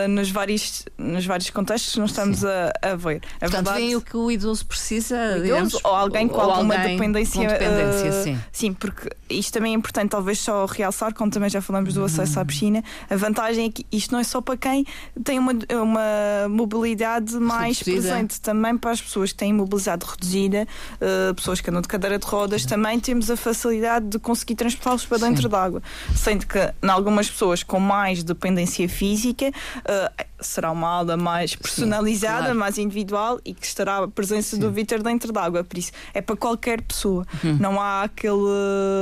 nos, 0.09 0.29
vários, 0.29 0.83
nos 0.97 1.25
vários 1.25 1.49
contextos 1.49 1.93
que 1.93 1.99
nós 1.99 2.09
estamos 2.09 2.43
a, 2.43 2.73
a, 2.81 2.95
ver. 2.95 3.21
É 3.39 3.47
Portanto, 3.47 3.51
verdade, 3.51 3.77
vem 3.77 3.95
o 3.95 4.01
que 4.01 4.17
o 4.17 4.29
idoso 4.29 4.65
precisa, 4.65 5.15
idoso, 5.15 5.43
digamos, 5.43 5.75
ou 5.81 5.95
alguém 5.95 6.27
com 6.27 6.35
ou 6.35 6.51
alguma 6.51 6.75
alguém 6.75 6.97
dependência. 6.97 7.41
Com 7.41 7.47
dependência 7.47 8.11
sim. 8.23 8.39
sim, 8.51 8.73
porque 8.73 9.09
isto 9.29 9.53
também 9.53 9.73
é 9.73 9.75
importante, 9.75 10.09
talvez 10.09 10.39
só 10.39 10.65
realçar, 10.65 11.13
como 11.13 11.31
também 11.31 11.49
já 11.49 11.61
falamos 11.61 11.93
do 11.93 12.03
acesso 12.03 12.37
à 12.37 12.41
uhum. 12.41 12.47
piscina, 12.47 12.83
a 13.09 13.15
vantagem 13.15 13.67
é 13.67 13.71
que 13.71 13.85
isto 13.91 14.11
não 14.11 14.19
é 14.19 14.23
só 14.23 14.41
para 14.41 14.57
quem 14.57 14.85
tem 15.23 15.39
uma, 15.39 15.53
uma 15.81 16.47
mobilidade 16.65 17.35
mais 17.35 17.79
reduzida. 17.79 18.09
presente 18.09 18.41
também 18.41 18.77
para 18.77 18.91
as 18.91 19.01
pessoas 19.01 19.31
que 19.31 19.37
têm 19.37 19.53
mobilidade 19.53 20.05
reduzida, 20.05 20.67
uh, 20.95 21.33
pessoas 21.35 21.61
que 21.61 21.69
andam 21.69 21.81
de 21.81 21.87
cadeira 21.87 22.17
de 22.17 22.25
rodas, 22.25 22.63
Sim. 22.63 22.69
também 22.69 22.99
temos 22.99 23.29
a 23.29 23.37
facilidade 23.37 24.07
de 24.07 24.19
conseguir 24.19 24.55
transportá-los 24.55 25.05
para 25.05 25.19
dentro 25.19 25.47
d'água. 25.47 25.81
Sendo 26.15 26.45
que, 26.45 26.59
em 26.59 26.89
algumas 26.89 27.29
pessoas 27.29 27.63
com 27.63 27.79
mais 27.79 28.23
dependência 28.23 28.89
física, 28.89 29.47
uh, 29.47 30.25
será 30.45 30.71
uma 30.71 30.87
aula 30.87 31.17
mais 31.17 31.55
personalizada, 31.55 32.37
Sim, 32.37 32.43
claro. 32.43 32.59
mais 32.59 32.77
individual 32.77 33.39
e 33.43 33.53
que 33.53 33.65
estará 33.65 33.97
a 33.97 34.07
presença 34.07 34.55
Sim. 34.55 34.61
do 34.61 34.71
Vítor 34.71 35.01
dentro 35.01 35.31
d'água. 35.31 35.63
Por 35.63 35.77
isso, 35.77 35.91
é 36.13 36.21
para 36.21 36.35
qualquer 36.35 36.81
pessoa. 36.81 37.25
Uhum. 37.43 37.57
Não 37.59 37.81
há 37.81 38.03
aquele. 38.03 38.35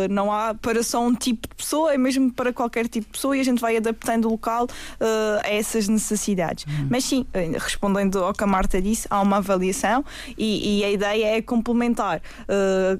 Não 0.09 0.31
há 0.31 0.53
para 0.53 0.83
só 0.83 1.01
um 1.05 1.13
tipo 1.13 1.47
de 1.47 1.55
pessoa, 1.55 1.93
é 1.93 1.97
mesmo 1.97 2.31
para 2.31 2.53
qualquer 2.53 2.87
tipo 2.87 3.07
de 3.07 3.11
pessoa 3.13 3.37
e 3.37 3.39
a 3.39 3.43
gente 3.43 3.59
vai 3.59 3.77
adaptando 3.77 4.25
o 4.25 4.31
local 4.31 4.65
uh, 4.65 5.41
a 5.43 5.49
essas 5.49 5.87
necessidades. 5.87 6.65
Uhum. 6.65 6.87
Mas 6.89 7.05
sim, 7.05 7.25
respondendo 7.59 8.23
ao 8.23 8.33
que 8.33 8.43
a 8.43 8.47
Marta 8.47 8.81
disse, 8.81 9.07
há 9.09 9.21
uma 9.21 9.37
avaliação 9.37 10.03
e, 10.37 10.79
e 10.79 10.83
a 10.83 10.91
ideia 10.91 11.37
é 11.37 11.41
complementar. 11.41 12.21
Uh, 12.43 12.99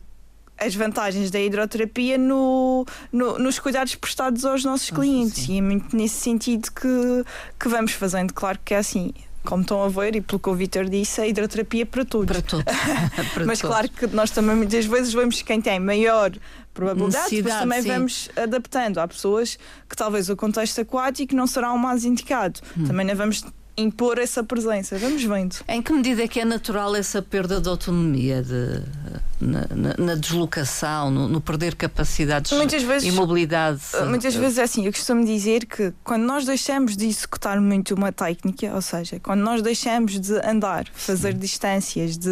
as 0.58 0.76
vantagens 0.76 1.30
da 1.32 1.40
hidroterapia 1.40 2.18
no, 2.18 2.86
no, 3.12 3.38
nos 3.40 3.60
cuidados 3.60 3.96
prestados 3.96 4.46
aos 4.46 4.64
nossos 4.64 4.90
clientes. 4.90 5.46
Sim. 5.46 5.56
E 5.56 5.58
é 5.58 5.62
muito 5.62 5.96
nesse 5.96 6.16
sentido 6.16 6.70
que, 6.72 7.26
que 7.60 7.68
vamos 7.68 7.92
fazendo. 7.94 8.34
Claro 8.34 8.60
que 8.64 8.74
é 8.74 8.78
assim 8.78 9.14
como 9.44 9.62
estão 9.62 9.84
a 9.84 9.90
ver, 9.90 10.16
e 10.16 10.22
pelo 10.22 10.40
que 10.40 10.50
o 10.50 10.56
Vitor 10.56 10.86
disse, 10.86 11.20
a 11.20 11.28
hidroterapia 11.28 11.86
para 11.86 12.06
todos. 12.06 12.28
Para 12.28 12.42
todos. 12.42 12.66
para 13.34 13.46
mas 13.46 13.60
todos. 13.60 13.76
claro 13.76 13.90
que 13.90 14.08
nós 14.08 14.32
também 14.32 14.56
muitas 14.56 14.86
vezes 14.86 15.14
vemos 15.14 15.42
quem 15.42 15.62
tem 15.62 15.80
maior 15.80 16.32
probabilidade, 16.74 17.44
mas 17.44 17.60
também 17.60 17.82
sim. 17.82 17.88
vamos 17.90 18.30
adaptando. 18.36 19.00
Há 19.00 19.08
pessoas 19.08 19.60
que 19.90 19.96
talvez 19.96 20.30
o 20.30 20.36
contexto 20.36 20.80
aquático 20.82 21.36
não 21.36 21.46
será 21.46 21.72
o 21.72 21.78
mais 21.78 22.06
indicado. 22.06 22.60
Hum. 22.78 22.86
Também 22.86 23.06
não 23.06 23.16
vamos 23.16 23.44
impor 23.76 24.18
essa 24.18 24.44
presença. 24.44 24.98
Vamos 24.98 25.24
vendo. 25.24 25.58
Em 25.68 25.82
que 25.82 25.92
medida 25.94 26.24
é 26.24 26.28
que 26.28 26.40
é 26.40 26.46
natural 26.46 26.96
essa 26.96 27.22
perda 27.22 27.60
de 27.60 27.68
autonomia 27.68 28.42
de, 28.42 28.82
na, 29.44 29.68
na, 29.70 29.96
na 29.98 30.16
deslocação, 30.16 31.12
no, 31.12 31.28
no, 31.28 31.42
perder 31.42 31.76
capacidades 31.76 32.52
muitas 32.52 32.82
vezes, 32.84 33.08
e 33.08 33.12
mobilidade? 33.12 33.82
Muitas 34.08 34.36
vezes 34.36 34.58
é 34.58 34.64
assim, 34.64 34.86
eu 34.86 34.92
costumo 34.92 35.26
dizer 35.26 35.66
que 35.66 35.94
quando 36.04 36.24
nós 36.24 36.46
deixamos 36.46 36.96
de 36.96 37.06
executar 37.06 37.60
muito 37.60 37.94
uma 37.94 38.12
técnica, 38.12 38.74
ou 38.74 38.82
seja, 38.82 39.20
quando 39.20 39.42
nós 39.42 39.62
deixamos 39.62 40.20
de 40.20 40.34
andar, 40.46 40.86
fazer 40.94 41.34
Sim. 41.34 41.40
distâncias, 41.40 42.18
de, 42.18 42.30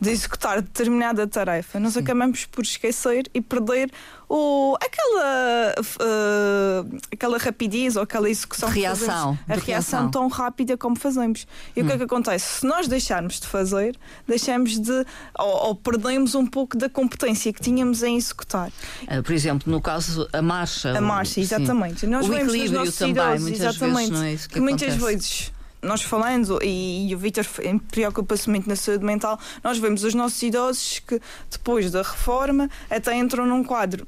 de 0.00 0.10
executar 0.10 0.60
determinada 0.60 1.26
tarefa, 1.26 1.78
nós 1.78 1.94
Sim. 1.94 2.00
acabamos 2.00 2.44
por 2.46 2.62
esquecer 2.62 3.28
e 3.32 3.40
perder 3.40 3.90
o, 4.28 4.76
aquela, 4.80 5.74
uh, 5.78 6.98
aquela 7.12 7.38
rapidez 7.38 7.96
ou 7.96 8.02
aquela 8.02 8.28
execução 8.28 8.68
reação, 8.68 9.38
a 9.48 9.54
reação, 9.54 9.64
reação, 9.66 10.10
tão 10.10 10.28
rápida 10.28 10.76
como 10.76 10.96
fazemos. 10.96 11.46
E 11.76 11.80
hum. 11.80 11.84
o 11.84 11.86
que 11.86 11.92
é 11.92 11.94
hum. 11.94 11.98
que 11.98 12.04
acontece? 12.04 12.60
Se 12.60 12.66
nós 12.66 12.88
deixarmos 12.88 13.38
de 13.38 13.46
fazer, 13.46 13.96
deixamos 14.26 14.78
de 14.78 15.06
ou, 15.38 15.66
ou 15.68 15.74
perdemos 15.74 16.23
um 16.32 16.46
pouco 16.46 16.78
da 16.78 16.88
competência 16.88 17.52
que 17.52 17.60
tínhamos 17.60 18.04
em 18.04 18.16
executar. 18.16 18.70
Uh, 19.02 19.22
por 19.22 19.32
exemplo, 19.32 19.70
no 19.70 19.80
caso 19.80 20.28
a 20.32 20.40
marcha. 20.40 20.96
A 20.96 21.00
marcha, 21.00 21.40
exatamente. 21.40 22.06
Nós 22.06 22.28
o 22.28 22.32
equilíbrio 22.32 22.92
também, 22.92 23.10
idosos, 23.10 23.42
muitas 23.42 23.60
exatamente, 23.60 23.96
vezes, 23.96 24.10
não 24.10 24.22
é 24.22 24.32
isso 24.32 24.48
que, 24.48 24.54
que 24.54 24.60
muitas 24.60 24.94
vezes 24.94 25.52
nós 25.82 26.02
falando, 26.02 26.58
e, 26.62 27.08
e 27.08 27.14
o 27.14 27.18
Vítor 27.18 27.44
preocupa-se 27.90 28.48
muito 28.48 28.68
na 28.68 28.76
saúde 28.76 29.04
mental, 29.04 29.38
nós 29.62 29.78
vemos 29.78 30.02
os 30.02 30.14
nossos 30.14 30.42
idosos 30.42 31.00
que 31.06 31.20
depois 31.50 31.90
da 31.90 32.02
reforma 32.02 32.70
até 32.88 33.14
entram 33.16 33.44
num 33.44 33.62
quadro 33.62 34.06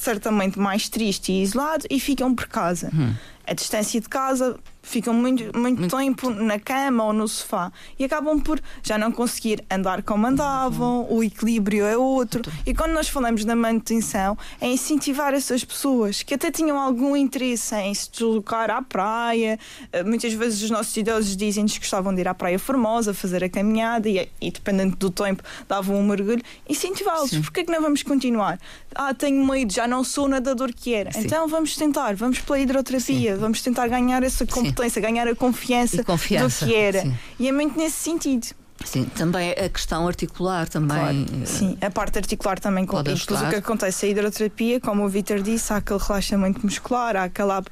certamente 0.00 0.58
mais 0.58 0.88
triste 0.88 1.30
e 1.30 1.42
isolado 1.42 1.84
e 1.90 2.00
ficam 2.00 2.34
por 2.34 2.46
casa. 2.46 2.90
Hum. 2.94 3.12
A 3.50 3.54
distância 3.54 4.00
de 4.00 4.08
casa 4.08 4.56
ficam 4.82 5.12
muito, 5.12 5.56
muito, 5.56 5.80
muito, 5.80 5.96
tempo 5.96 6.30
na 6.30 6.58
cama 6.58 7.04
ou 7.04 7.12
no 7.12 7.28
sofá 7.28 7.72
e 7.98 8.04
acabam 8.04 8.40
por 8.40 8.60
já 8.82 8.96
não 8.96 9.12
conseguir 9.12 9.64
andar 9.70 10.02
como 10.02 10.26
andavam, 10.26 11.02
uhum. 11.02 11.18
o 11.18 11.24
equilíbrio 11.24 11.84
é 11.84 11.96
outro. 11.96 12.42
E 12.64 12.74
quando 12.74 12.92
nós 12.92 13.08
falamos 13.08 13.44
da 13.44 13.54
manutenção, 13.54 14.36
é 14.60 14.68
incentivar 14.68 15.34
essas 15.34 15.64
pessoas 15.64 16.22
que 16.22 16.34
até 16.34 16.50
tinham 16.50 16.78
algum 16.78 17.16
interesse 17.16 17.74
em 17.76 17.92
se 17.92 18.10
deslocar 18.10 18.70
à 18.70 18.80
praia. 18.82 19.58
Eh, 19.92 20.02
muitas 20.02 20.32
vezes 20.32 20.62
os 20.62 20.70
nossos 20.70 20.96
idosos 20.96 21.36
dizem-nos 21.36 21.72
que 21.74 21.80
gostavam 21.80 22.14
de 22.14 22.20
ir 22.20 22.28
à 22.28 22.34
Praia 22.34 22.58
Formosa, 22.58 23.12
fazer 23.12 23.44
a 23.44 23.48
caminhada 23.48 24.08
e, 24.08 24.28
e 24.40 24.50
dependendo 24.50 24.96
do 24.96 25.10
tempo, 25.10 25.42
davam 25.68 25.96
um 25.96 26.06
mergulho. 26.06 26.42
Incentivá-los. 26.68 27.30
Porquê 27.30 27.64
que 27.64 27.72
não 27.72 27.82
vamos 27.82 28.02
continuar? 28.02 28.58
Ah, 28.94 29.12
tenho 29.14 29.44
medo, 29.44 29.72
já 29.72 29.86
não 29.86 30.02
sou 30.02 30.28
nadador 30.28 30.72
que 30.72 30.94
era. 30.94 31.12
Sim. 31.12 31.20
Então 31.20 31.46
vamos 31.46 31.76
tentar, 31.76 32.14
vamos 32.14 32.40
pela 32.40 32.58
hidroterapia. 32.58 33.36
Vamos 33.40 33.62
tentar 33.62 33.88
ganhar 33.88 34.22
essa 34.22 34.46
competência 34.46 34.80
competência, 34.80 35.00
ganhar 35.00 35.28
a 35.28 35.34
confiança, 35.34 36.04
confiança 36.04 36.64
do 36.64 36.70
que 36.70 36.76
era. 36.76 37.02
Sim. 37.02 37.14
E 37.38 37.48
é 37.48 37.52
muito 37.52 37.78
nesse 37.78 37.96
sentido. 37.96 38.48
Sim, 38.82 39.04
também 39.04 39.50
a 39.50 39.68
questão 39.68 40.06
articular 40.06 40.66
também. 40.66 41.26
Claro, 41.26 41.46
sim, 41.46 41.76
a 41.82 41.90
parte 41.90 42.18
articular 42.18 42.58
também 42.58 42.86
com 42.86 42.96
o 42.96 43.04
que 43.04 43.56
acontece 43.56 44.06
a 44.06 44.08
hidroterapia, 44.08 44.80
como 44.80 45.04
o 45.04 45.08
Vitor 45.08 45.42
disse, 45.42 45.70
há 45.70 45.76
aquele 45.76 46.00
relaxamento 46.00 46.64
muscular, 46.64 47.14
há 47.14 47.24
aquela 47.24 47.62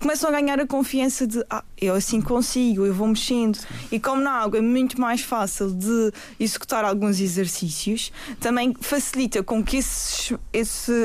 começam 0.00 0.28
a 0.28 0.32
ganhar 0.32 0.60
a 0.60 0.66
confiança 0.66 1.26
de 1.26 1.44
ah, 1.50 1.64
eu 1.80 1.94
assim 1.94 2.20
consigo, 2.20 2.86
eu 2.86 2.94
vou 2.94 3.08
mexendo. 3.08 3.58
E 3.90 4.00
como 4.00 4.20
na 4.20 4.32
água 4.32 4.58
é 4.58 4.62
muito 4.62 5.00
mais 5.00 5.20
fácil 5.20 5.70
de 5.70 6.12
executar 6.38 6.84
alguns 6.84 7.20
exercícios, 7.20 8.12
também 8.40 8.74
facilita 8.80 9.42
com 9.42 9.62
que 9.62 9.78
esse, 9.78 10.36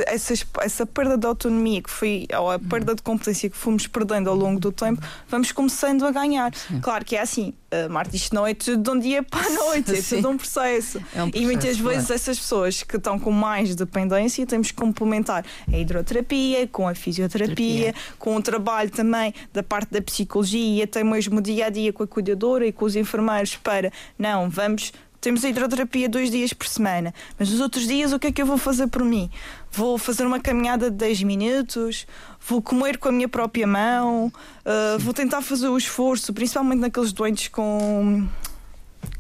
essas, 0.06 0.46
essa 0.60 0.86
perda 0.86 1.18
de 1.18 1.28
autonomia 1.28 1.82
que 1.82 1.90
foi, 1.90 2.28
ou 2.38 2.52
a 2.52 2.60
perda 2.60 2.96
de 2.96 3.02
competência 3.02 3.50
que 3.50 3.58
fomos 3.58 3.88
perdendo 3.88 4.30
ao 4.30 4.36
longo 4.36 4.60
do 4.60 4.72
tempo, 4.72 5.02
vamos 5.28 5.52
começando 5.52 6.06
a 6.06 6.12
ganhar. 6.12 6.54
Sim. 6.56 6.80
Claro 6.80 7.04
que 7.04 7.16
é 7.16 7.22
assim, 7.22 7.54
uh, 7.72 7.92
Marta, 7.92 8.16
isto 8.16 8.34
não 8.34 8.46
é 8.46 8.54
tudo 8.54 8.82
de 8.82 8.90
um 8.90 9.00
dia 9.00 9.24
para 9.24 9.46
a 9.46 9.50
noite, 9.50 9.96
é 9.96 10.02
tudo 10.02 10.30
um 10.30 10.38
processo. 10.38 10.98
É 11.14 11.24
um 11.24 11.30
processo 11.30 11.38
e 11.38 11.46
muitas 11.46 11.78
vezes 11.78 12.10
essas 12.10 12.40
pessoas 12.40 12.84
que 12.84 12.98
estão 12.98 13.20
com 13.20 13.32
mais 13.32 13.76
dependência 13.76 14.46
temos 14.46 14.72
que 14.72 14.78
complementar 14.78 15.46
a 15.72 15.78
hidroterapia, 15.78 16.68
com 16.68 16.88
a 16.88 16.96
fisioterapia, 16.96 17.92
Terapia. 17.92 18.02
com 18.18 18.36
o 18.36 18.42
trabalho 18.42 18.81
trabalho 18.82 18.90
também 18.90 19.34
da 19.54 19.62
parte 19.62 19.92
da 19.92 20.02
psicologia, 20.02 20.84
até 20.84 21.04
mesmo 21.04 21.42
dia 21.42 21.68
a 21.68 21.70
dia 21.70 21.94
com 21.94 22.04
a 22.04 22.08
cuidadora 22.08 22.66
e 22.66 22.72
com 22.72 22.86
os 22.86 22.96
enfermeiros 22.96 23.56
para 23.56 23.92
não, 24.18 24.50
vamos 24.50 24.92
temos 25.20 25.46
a 25.46 25.50
hidroterapia 25.50 26.10
dois 26.10 26.32
dias 26.32 26.52
por 26.52 26.68
semana, 26.68 27.14
mas 27.38 27.52
nos 27.52 27.60
outros 27.60 27.86
dias 27.86 28.12
o 28.12 28.18
que 28.18 28.28
é 28.28 28.32
que 28.32 28.42
eu 28.42 28.46
vou 28.46 28.58
fazer 28.58 28.88
por 28.88 29.06
mim? 29.06 29.30
Vou 29.72 30.00
fazer 30.00 30.26
uma 30.26 30.40
caminhada 30.40 30.90
de 30.90 30.98
10 30.98 31.22
minutos, 31.22 32.08
vou 32.48 32.60
comer 32.60 32.98
com 32.98 33.10
a 33.10 33.12
minha 33.12 33.30
própria 33.30 33.68
mão, 33.68 34.34
uh, 34.66 34.98
vou 34.98 35.14
tentar 35.14 35.44
fazer 35.44 35.68
o 35.68 35.78
esforço, 35.78 36.34
principalmente 36.34 36.80
naqueles 36.80 37.14
doentes 37.14 37.50
com 37.50 38.28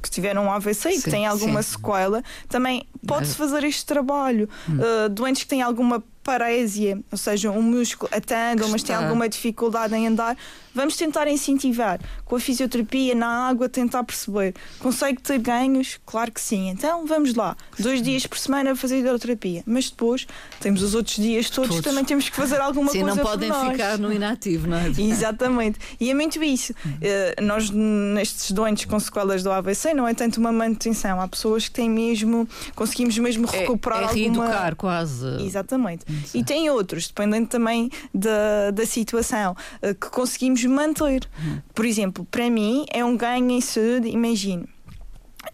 que 0.02 0.10
tiveram 0.10 0.45
um 0.45 0.52
AVC 0.52 0.89
e 0.89 1.02
que 1.02 1.12
têm 1.12 1.28
alguma 1.28 1.62
sim. 1.62 1.74
sequela, 1.74 2.24
também 2.50 2.88
pode-se 3.06 3.36
fazer 3.36 3.63
este 3.63 3.86
trabalho. 3.86 4.50
Hum. 4.67 4.78
Uh, 4.78 5.10
doentes 5.10 5.43
que 5.43 5.50
têm 5.50 5.62
alguma 5.62 6.04
parésia, 6.24 7.00
ou 7.12 7.18
seja, 7.18 7.52
um 7.52 7.62
músculo 7.62 8.10
atando, 8.14 8.68
mas 8.70 8.84
tem 8.84 8.96
alguma 8.96 9.28
dificuldade 9.28 9.96
em 9.96 10.08
andar, 10.08 10.38
vamos 10.74 10.96
tentar 10.96 11.28
incentivar 11.28 12.00
com 12.26 12.36
a 12.36 12.40
fisioterapia 12.40 13.16
na 13.16 13.48
água, 13.48 13.68
tentar 13.68 14.04
perceber. 14.04 14.54
Consegue 14.80 15.22
ter 15.22 15.40
ganhos? 15.40 16.00
Claro 16.06 16.32
que 16.32 16.42
sim. 16.42 16.70
Então 16.70 17.06
vamos 17.06 17.34
lá, 17.36 17.56
dois 17.78 18.02
dias 18.02 18.26
por 18.26 18.38
semana 18.38 18.76
fazer 18.76 19.00
hidroterapia, 19.00 19.64
mas 19.66 19.90
depois 19.90 20.28
temos 20.60 20.82
os 20.82 20.96
outros 20.96 21.16
dias 21.16 21.50
todos, 21.50 21.70
todos. 21.70 21.84
também 21.84 22.04
temos 22.04 22.30
que 22.30 22.36
fazer 22.36 22.60
alguma 22.60 22.92
sim, 22.92 23.02
coisa. 23.02 23.16
Sim, 23.16 23.18
não 23.18 23.26
podem 23.26 23.72
ficar 23.72 23.98
no 23.98 24.12
inativo, 24.12 24.68
não 24.68 24.78
é? 24.78 24.88
Exatamente. 24.98 25.80
E 26.00 26.10
é 26.10 26.14
muito 26.14 26.42
isso. 26.44 26.74
Uh, 26.74 27.42
nós, 27.42 27.70
nestes 27.70 28.52
doentes 28.52 28.86
com 28.86 29.00
sequelas 29.00 29.44
do 29.44 29.52
AVC, 29.52 29.94
não 29.94 30.08
é 30.08 30.14
tanto 30.14 30.40
uma 30.40 30.52
manutenção. 30.52 31.20
Há 31.20 31.28
pessoas 31.28 31.66
que 31.68 31.72
têm 31.72 31.90
mesmo, 31.90 32.48
conseguimos 32.76 33.18
mesmo 33.18 33.48
é, 33.52 33.60
recuperar 33.60 34.00
é, 34.00 34.04
é 34.04 34.08
alguma. 34.08 34.46
Reeducar 34.46 34.76
quase. 34.76 35.28
Exatamente. 35.44 36.06
E 36.34 36.44
tem 36.44 36.70
outros, 36.70 37.08
dependendo 37.08 37.48
também 37.48 37.90
da, 38.14 38.72
da 38.72 38.86
situação, 38.86 39.56
uh, 39.82 39.94
que 39.94 40.10
conseguimos 40.10 40.61
manter. 40.67 41.28
Hum. 41.39 41.60
Por 41.74 41.86
exemplo, 41.86 42.26
para 42.30 42.50
mim 42.50 42.86
é 42.91 43.04
um 43.04 43.15
ganho 43.15 43.52
em 43.52 43.62
saúde, 43.62 44.10
imagino 44.10 44.67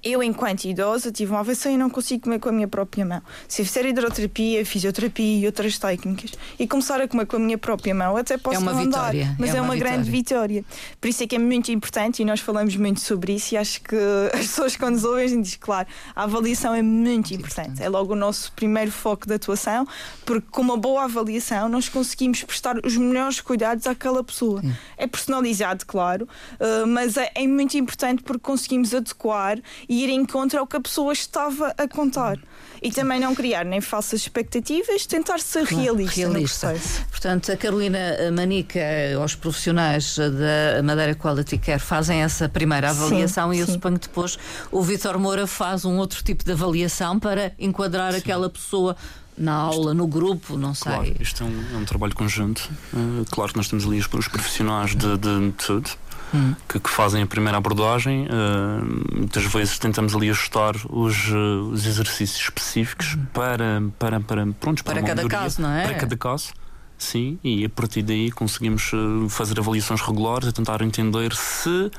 eu, 0.04 0.22
enquanto 0.22 0.66
idosa, 0.66 1.12
tive 1.12 1.32
uma 1.32 1.40
AVC 1.40 1.72
e 1.72 1.78
não 1.78 1.90
consigo 1.90 2.24
comer 2.24 2.40
com 2.40 2.50
a 2.50 2.52
minha 2.52 2.68
própria 2.68 3.06
mão. 3.06 3.22
Se 3.48 3.64
fizer 3.64 3.86
hidroterapia, 3.86 4.66
fisioterapia 4.66 5.40
e 5.42 5.46
outras 5.46 5.78
técnicas 5.78 6.32
e 6.60 6.68
começar 6.68 7.02
a 7.02 7.08
comer 7.08 7.26
com 7.26 7.38
a 7.38 7.40
minha 7.40 7.58
própria 7.58 7.96
mão, 7.96 8.16
até 8.18 8.38
posso 8.38 8.58
é 8.58 8.60
uma 8.60 8.72
andar, 8.72 9.12
vitória. 9.12 9.36
mas 9.40 9.54
é, 9.54 9.58
é 9.58 9.62
uma, 9.62 9.74
uma 9.74 9.76
grande 9.76 10.10
vitória. 10.10 10.64
Por 11.00 11.08
isso 11.08 11.24
é 11.24 11.28
que 11.28 11.36
é 11.36 11.40
muito 11.40 11.72
importante 11.72 12.22
e 12.22 12.26
nós 12.26 12.40
falamos 12.40 12.76
muito 12.76 13.00
sobre 13.00 13.34
isso 13.34 13.56
e 13.56 13.58
acho 13.58 13.82
que 13.82 13.96
as 14.34 14.42
pessoas 14.42 14.76
quando 14.76 14.96
nos 14.96 15.04
ouvem 15.04 15.42
dizem, 15.42 15.60
claro, 15.60 15.88
a 16.16 16.24
avaliação 16.24 16.74
é 16.74 16.82
muito 16.82 17.34
importante. 17.34 17.82
É 17.82 17.90
logo 17.90 18.14
o 18.14 18.16
nosso 18.16 18.52
primeiro 18.54 18.92
foco 18.92 19.28
de 19.28 19.34
atuação, 19.34 19.88
porque 20.26 20.48
com 20.52 20.62
uma 20.62 20.78
boa 20.78 21.06
avaliação 21.06 21.70
nós 21.70 21.90
conseguimos 21.90 22.44
prestar 22.44 22.78
os 22.86 22.96
melhores 22.98 23.42
cuidados 23.42 23.88
àquela 23.88 24.24
pessoa. 24.24 24.62
Sim. 24.62 24.74
É 24.98 25.08
personalizado, 25.08 25.86
claro, 25.86 26.28
eh, 26.60 26.86
mas 26.86 27.18
é, 27.18 27.32
é 27.36 27.48
muito 27.48 27.78
importante 27.78 28.24
porque 28.24 28.42
conseguimos 28.42 28.94
adequar 28.94 29.60
e 29.88 30.04
ir 30.04 30.10
em 30.10 30.26
contra 30.26 30.60
ao 30.60 30.68
que 30.68 30.78
a 30.78 30.82
pessoa 30.82 31.14
estava 31.14 31.74
a 31.78 31.88
contar. 31.88 32.38
E 32.82 32.92
também 32.92 33.20
não 33.20 33.34
criar 33.34 33.66
nem 33.66 33.82
falsas 33.82 34.22
expectativas, 34.22 35.06
tentar 35.06 35.40
ser 35.40 35.64
realista. 35.64 36.20
realista. 36.20 36.76
Portanto, 37.10 37.52
a 37.52 37.58
Carolina 37.58 38.00
Manica, 38.32 38.80
os 39.24 39.34
profissionais 39.34 40.18
da 40.18 40.84
Madeira 40.84 41.16
Quality 41.16 41.58
Care 41.58 41.80
fazem 41.80 42.22
essa 42.22 42.48
primeira 42.48 42.92
avaliação 42.92 43.52
sim, 43.52 43.58
e 43.58 43.62
eu 43.62 43.66
sim. 43.66 43.74
suponho 43.74 43.98
que 43.98 44.08
depois 44.08 44.38
o 44.72 44.82
Vitor 44.84 45.18
Moura 45.18 45.48
faz 45.48 45.86
um 45.86 45.98
outro 45.98 46.24
tipo 46.24 46.44
de 46.44 46.52
avaliação 46.52 47.20
para 47.20 47.52
enquadrar 47.58 48.14
sim. 48.14 48.20
aquela 48.20 48.50
pessoa 48.50 48.96
na 49.38 49.54
aula, 49.54 49.94
no 49.94 50.08
grupo, 50.08 50.58
não 50.58 50.74
sei. 50.74 50.92
Claro, 50.92 51.16
isto 51.20 51.44
é 51.44 51.46
um, 51.46 51.66
é 51.74 51.78
um 51.78 51.86
trabalho 51.86 52.16
conjunto. 52.16 52.70
Uh, 52.92 53.26
claro 53.30 53.52
que 53.52 53.58
nós 53.58 53.68
temos 53.68 53.86
ali 53.86 54.00
os, 54.00 54.08
os 54.12 54.28
profissionais 54.28 54.96
de, 54.96 55.18
de, 55.18 55.52
de 55.52 55.64
saúde 55.64 55.98
hum. 56.34 56.56
que, 56.68 56.80
que, 56.80 56.90
fazem 56.90 57.24
a 57.24 57.28
primeira 57.28 57.58
abordagem. 57.58 58.28
Uh, 58.28 59.18
muitas 59.20 59.44
vezes 59.46 59.78
tentamos 59.80 60.16
ali 60.16 60.30
ajustar 60.30 60.76
os, 60.90 61.30
uh, 61.30 61.70
os 61.72 61.86
exercícios 61.86 62.42
específicos 62.42 63.16
hum. 63.16 63.26
para, 63.34 63.84
para, 63.98 64.20
para, 64.20 64.48
pronto, 64.60 64.84
para, 64.84 64.96
para 64.96 65.04
cada 65.04 65.28
caso, 65.28 65.62
não 65.62 65.72
é? 65.72 65.84
Para 65.84 65.96
cada 65.96 66.18
caso. 66.18 66.54
Sim, 66.98 67.38
e 67.44 67.64
a 67.64 67.70
partir 67.70 68.02
daí 68.02 68.32
conseguimos 68.32 68.92
fazer 69.30 69.60
avaliações 69.60 70.02
regulares 70.02 70.50
e 70.50 70.52
tentar 70.52 70.82
entender 70.82 71.32
se 71.36 71.92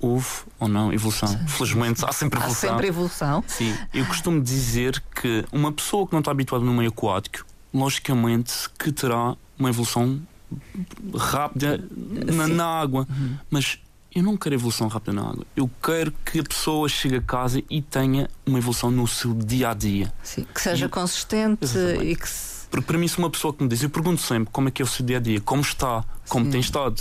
houve 0.00 0.26
ou 0.58 0.66
não 0.66 0.92
evolução. 0.92 1.28
Sim. 1.28 1.46
Felizmente 1.46 2.04
há 2.04 2.12
sempre 2.12 2.38
Há 2.38 2.42
evolução. 2.42 2.70
sempre 2.70 2.86
evolução. 2.88 3.44
Sim, 3.46 3.76
eu 3.92 4.04
costumo 4.06 4.40
dizer 4.40 5.02
que 5.14 5.44
uma 5.52 5.70
pessoa 5.70 6.06
que 6.06 6.12
não 6.12 6.20
está 6.20 6.30
habituada 6.30 6.64
no 6.64 6.72
meio 6.72 6.88
aquático, 6.88 7.44
logicamente 7.72 8.52
que 8.78 8.90
terá 8.90 9.36
uma 9.58 9.68
evolução 9.68 10.20
rápida 11.16 11.82
na, 12.34 12.48
na 12.48 12.66
água. 12.66 13.06
Uhum. 13.10 13.36
Mas 13.50 13.78
eu 14.14 14.22
não 14.22 14.36
quero 14.36 14.54
evolução 14.54 14.88
rápida 14.88 15.12
na 15.12 15.22
água. 15.22 15.44
Eu 15.56 15.70
quero 15.82 16.12
que 16.24 16.40
a 16.40 16.42
pessoa 16.42 16.88
chegue 16.88 17.16
a 17.16 17.22
casa 17.22 17.62
e 17.70 17.80
tenha 17.80 18.28
uma 18.46 18.58
evolução 18.58 18.90
no 18.90 19.06
seu 19.06 19.32
dia 19.34 19.70
a 19.70 19.74
dia. 19.74 20.12
Sim, 20.22 20.44
que 20.52 20.60
seja 20.60 20.86
E- 20.86 20.88
consistente 20.88 21.64
Exatamente. 21.64 22.04
e 22.06 22.16
que 22.16 22.28
se. 22.28 22.60
Porque 22.70 22.86
para 22.86 22.98
mim, 22.98 23.08
se 23.08 23.18
uma 23.18 23.28
pessoa 23.30 23.52
que 23.52 23.62
me 23.62 23.68
diz, 23.68 23.82
eu 23.82 23.90
pergunto 23.90 24.20
sempre 24.22 24.52
como 24.52 24.68
é 24.68 24.70
que 24.70 24.80
é 24.80 24.84
o 24.84 24.88
seu 24.88 25.04
dia 25.04 25.16
a 25.16 25.20
dia, 25.20 25.40
como 25.40 25.60
está, 25.62 26.04
como 26.28 26.44
Sim. 26.44 26.50
tem 26.52 26.60
estado. 26.60 27.00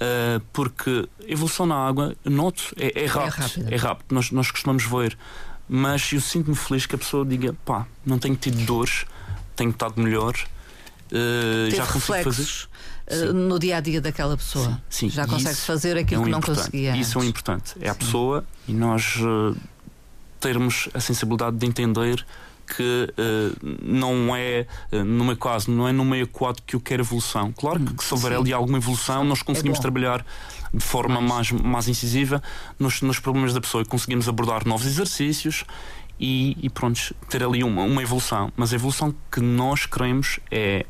Uh, 0.00 0.40
porque 0.54 1.06
evolução 1.26 1.66
na 1.66 1.74
água, 1.76 2.16
noto, 2.24 2.74
é, 2.78 3.02
é 3.02 3.06
rápido. 3.06 3.42
rápida. 3.42 3.74
É 3.74 3.76
rápido, 3.76 4.06
nós, 4.14 4.30
nós 4.30 4.50
costumamos 4.50 4.84
ver. 4.84 5.18
Mas 5.68 6.10
eu 6.14 6.20
sinto-me 6.22 6.56
feliz 6.56 6.86
que 6.86 6.94
a 6.94 6.98
pessoa 6.98 7.24
diga: 7.26 7.54
pá, 7.66 7.86
não 8.04 8.18
tenho 8.18 8.34
tido 8.34 8.64
dores, 8.64 9.04
tenho 9.54 9.68
estado 9.70 10.00
melhor, 10.00 10.34
uh, 11.12 11.70
já 11.74 11.84
fazer. 11.84 11.98
reflexos 11.98 12.62
uh, 13.10 13.14
Sim. 13.14 13.32
no 13.32 13.58
dia 13.58 13.76
a 13.76 13.80
dia 13.80 14.00
daquela 14.00 14.36
pessoa. 14.36 14.80
Sim, 14.88 15.10
Já 15.10 15.24
e 15.24 15.26
consegue 15.26 15.56
fazer 15.56 15.96
é 15.96 16.00
aquilo 16.00 16.22
um 16.22 16.24
que 16.24 16.30
não 16.30 16.38
importante. 16.38 16.64
conseguia. 16.66 16.96
Isso 16.96 17.16
é 17.16 17.18
o 17.18 17.20
antes. 17.20 17.30
importante. 17.30 17.74
É 17.80 17.88
a 17.88 17.92
Sim. 17.92 17.98
pessoa 17.98 18.44
e 18.68 18.72
nós 18.72 19.16
uh, 19.16 19.56
termos 20.38 20.88
a 20.94 21.00
sensibilidade 21.00 21.56
de 21.56 21.66
entender 21.66 22.24
que 22.76 23.12
uh, 23.18 23.76
não 23.82 24.34
é, 24.36 24.64
uh, 24.92 25.04
no 25.04 25.24
meu 25.24 25.36
caso, 25.36 25.70
não 25.72 25.88
é 25.88 25.92
no 25.92 26.04
meio 26.04 26.24
aquático 26.24 26.66
que 26.68 26.76
eu 26.76 26.80
quero 26.80 27.02
evolução. 27.02 27.52
Claro 27.52 27.80
que, 27.80 27.92
Hum, 27.92 27.96
que 27.96 28.04
se 28.04 28.14
houver 28.14 28.30
sim. 28.32 28.38
ali 28.38 28.52
alguma 28.52 28.78
evolução, 28.78 29.24
nós 29.24 29.42
conseguimos 29.42 29.78
bom. 29.78 29.82
trabalhar 29.82 30.24
de 30.72 30.84
forma 30.84 31.20
mais, 31.20 31.50
mais 31.50 31.88
incisiva 31.88 32.40
nos, 32.78 33.02
nos 33.02 33.18
problemas 33.18 33.52
da 33.52 33.60
pessoa 33.60 33.82
e 33.82 33.84
conseguimos 33.84 34.28
abordar 34.28 34.64
novos 34.68 34.86
exercícios 34.86 35.64
e, 36.20 36.56
e 36.62 36.70
pronto, 36.70 37.12
ter 37.28 37.42
ali 37.42 37.64
uma, 37.64 37.82
uma 37.82 38.00
evolução. 38.02 38.52
Mas 38.56 38.72
a 38.72 38.76
evolução 38.76 39.12
que 39.32 39.40
nós 39.40 39.84
queremos 39.86 40.38
é 40.48 40.86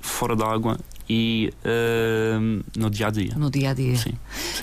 fora 0.00 0.34
d'água 0.36 0.78
e 1.08 1.50
uh, 1.64 2.62
no 2.76 2.90
dia 2.90 3.06
a 3.06 3.10
dia. 3.10 3.34
No 3.36 3.50
dia 3.50 3.70
a 3.70 3.74
dia. 3.74 3.96
Sim. 3.96 4.12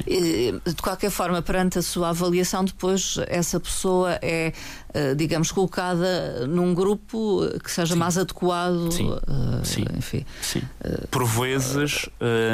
E, 0.06 0.54
De 0.66 0.76
qualquer 0.82 1.10
forma, 1.10 1.42
perante 1.42 1.80
a 1.80 1.82
sua 1.82 2.10
avaliação, 2.10 2.64
depois 2.64 3.18
essa 3.28 3.60
pessoa 3.60 4.20
é, 4.22 4.54
eh, 4.94 5.16
digamos, 5.16 5.52
colocada 5.52 6.46
num 6.48 6.74
grupo 6.74 7.42
que 7.64 7.72
seja 7.72 7.94
Sim. 7.94 8.00
mais 8.00 8.18
adequado. 8.18 8.92
Sim. 8.92 9.12
eh, 9.12 9.64
Sim. 9.64 9.86
Enfim. 9.98 10.26
Sim. 10.42 10.62
Por 11.10 11.26
vezes 11.26 12.08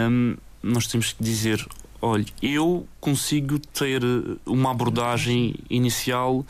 hum, 0.09 0.37
nós 0.63 0.87
temos 0.87 1.11
que 1.11 1.21
dizer: 1.23 1.65
olha, 2.01 2.25
eu 2.41 2.87
consigo 2.99 3.59
ter 3.59 4.01
eh, 4.03 4.37
uma 4.45 4.71
abordagem 4.71 5.55
inicial 5.69 6.45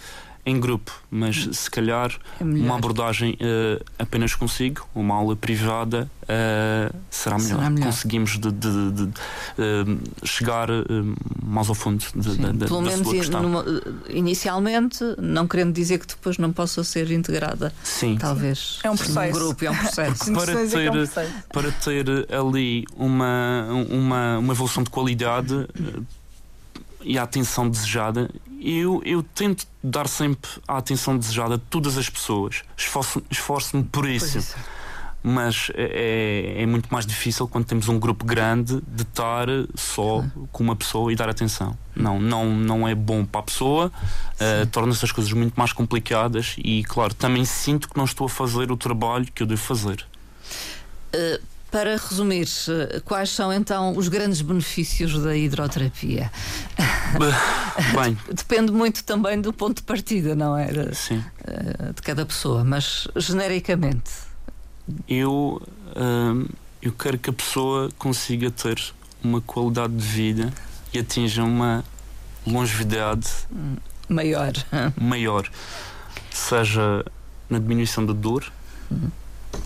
em 0.45 0.59
grupo, 0.59 0.91
mas 1.11 1.47
se 1.53 1.69
calhar 1.69 2.11
É 2.39 2.43
uma 2.43 2.75
abordagem 2.75 3.37
eh, 3.39 3.79
apenas 3.99 4.33
consigo, 4.33 4.87
uma 4.95 5.13
aula 5.15 5.35
privada, 5.35 6.09
eh, 6.27 6.91
será, 7.11 7.37
melhor. 7.37 7.57
Será 7.57 7.69
melhor. 7.69 7.85
Conseguimos 7.85 8.31
de, 8.39 8.51
de- 8.51 8.91
de- 8.91 9.05
de, 9.05 9.11
eh, 9.59 9.97
chegar 10.23 10.67
mais 11.43 11.69
ao 11.69 11.75
fundo 11.75 12.03
de, 12.15 12.31
Sim, 12.33 12.41
da, 12.41 12.65
Pelo 12.65 12.81
da 12.81 12.89
menos 12.89 13.07
sua 13.07 13.15
in- 13.15 13.19
questão. 13.19 13.43
numa- 13.43 13.65
inicialmente, 14.09 15.03
não 15.19 15.47
querendo 15.47 15.73
dizer 15.73 15.99
que 15.99 16.07
depois 16.07 16.37
não 16.37 16.51
possa 16.51 16.83
ser 16.83 17.11
integrada, 17.11 17.71
Sim. 17.83 18.17
talvez. 18.19 18.79
É 18.83 18.89
um 18.89 18.95
processo. 18.95 19.33
grupo, 19.39 19.65
é 19.65 19.69
um 19.69 19.75
processo. 19.77 20.33
Para 20.33 20.45
que 20.45 20.51
é 20.51 20.63
um 20.63 20.67
ter- 20.69 20.91
processo. 20.91 21.33
para 21.53 21.71
ter 21.71 22.05
ali 22.33 22.85
uma, 22.95 23.67
uma, 23.89 24.37
uma 24.39 24.53
evolução 24.53 24.81
de 24.83 24.89
qualidade 24.89 25.67
e 27.03 27.17
a 27.17 27.23
atenção 27.23 27.69
desejada, 27.69 28.29
eu, 28.59 29.01
eu 29.05 29.23
tento 29.23 29.65
dar 29.83 30.07
sempre 30.07 30.49
a 30.67 30.77
atenção 30.77 31.17
desejada 31.17 31.55
a 31.55 31.57
todas 31.57 31.97
as 31.97 32.09
pessoas. 32.09 32.63
Esforço- 32.77 33.23
Esforço-me 33.29 33.83
por 33.83 34.03
Pois 34.03 34.23
isso. 34.23 34.37
isso. 34.37 34.55
Mas 35.23 35.69
é, 35.75 36.63
é 36.63 36.65
muito 36.65 36.91
mais 36.91 37.05
difícil 37.05 37.47
quando 37.47 37.65
temos 37.65 37.87
um 37.87 37.99
grupo 37.99 38.25
grande 38.25 38.81
de 38.87 39.03
estar 39.03 39.45
só 39.75 40.25
com 40.51 40.63
uma 40.63 40.75
pessoa 40.75 41.13
e 41.13 41.15
dar 41.15 41.29
atenção. 41.29 41.77
Não, 41.95 42.19
não, 42.19 42.45
não 42.55 42.87
é 42.87 42.95
bom 42.95 43.23
para 43.23 43.41
a 43.41 43.43
pessoa, 43.43 43.91
eh, 44.39 44.65
torna-se 44.71 45.05
as 45.05 45.11
coisas 45.11 45.31
muito 45.31 45.53
mais 45.55 45.71
complicadas 45.73 46.55
e, 46.57 46.83
claro, 46.85 47.13
também 47.13 47.45
sinto 47.45 47.87
que 47.87 47.95
não 47.95 48.05
estou 48.05 48.25
a 48.25 48.29
fazer 48.31 48.71
o 48.71 48.77
trabalho 48.77 49.27
que 49.31 49.43
eu 49.43 49.47
devo 49.47 49.61
fazer. 49.61 50.03
Eh, 51.13 51.39
Para 51.71 51.91
resumir, 51.95 52.47
quais 53.05 53.29
são 53.29 53.51
então 53.53 53.95
os 53.97 54.09
grandes 54.09 54.41
benefícios 54.41 55.17
da 55.23 55.35
hidroterapia? 55.35 56.29
Bem, 57.95 58.17
Depende 58.31 58.71
muito 58.73 59.03
também 59.05 59.39
do 59.39 59.53
ponto 59.53 59.77
de 59.77 59.83
partida, 59.83 60.35
não 60.35 60.57
é? 60.57 60.65
De, 60.65 60.93
sim. 60.95 61.23
eh, 61.45 61.93
de 61.93 62.01
cada 62.01 62.25
pessoa, 62.25 62.63
mas 62.65 63.07
genericamente. 63.15 64.11
eu, 65.07 65.61
hum, 65.95 66.45
eu 66.81 66.91
quero 66.91 67.17
que 67.17 67.29
a 67.29 67.33
pessoa 67.33 67.89
consiga 67.97 68.51
ter 68.51 68.77
uma 69.23 69.39
qualidade 69.39 69.95
de 69.95 70.03
vida 70.05 70.53
e 70.93 70.99
atinja 70.99 71.43
uma 71.43 71.85
longevidade 72.45 73.29
Maior. 74.09 74.51
maior, 74.99 75.49
seja 76.31 77.05
na 77.49 77.59
diminuição 77.59 78.05
da 78.05 78.13
dor, 78.13 78.51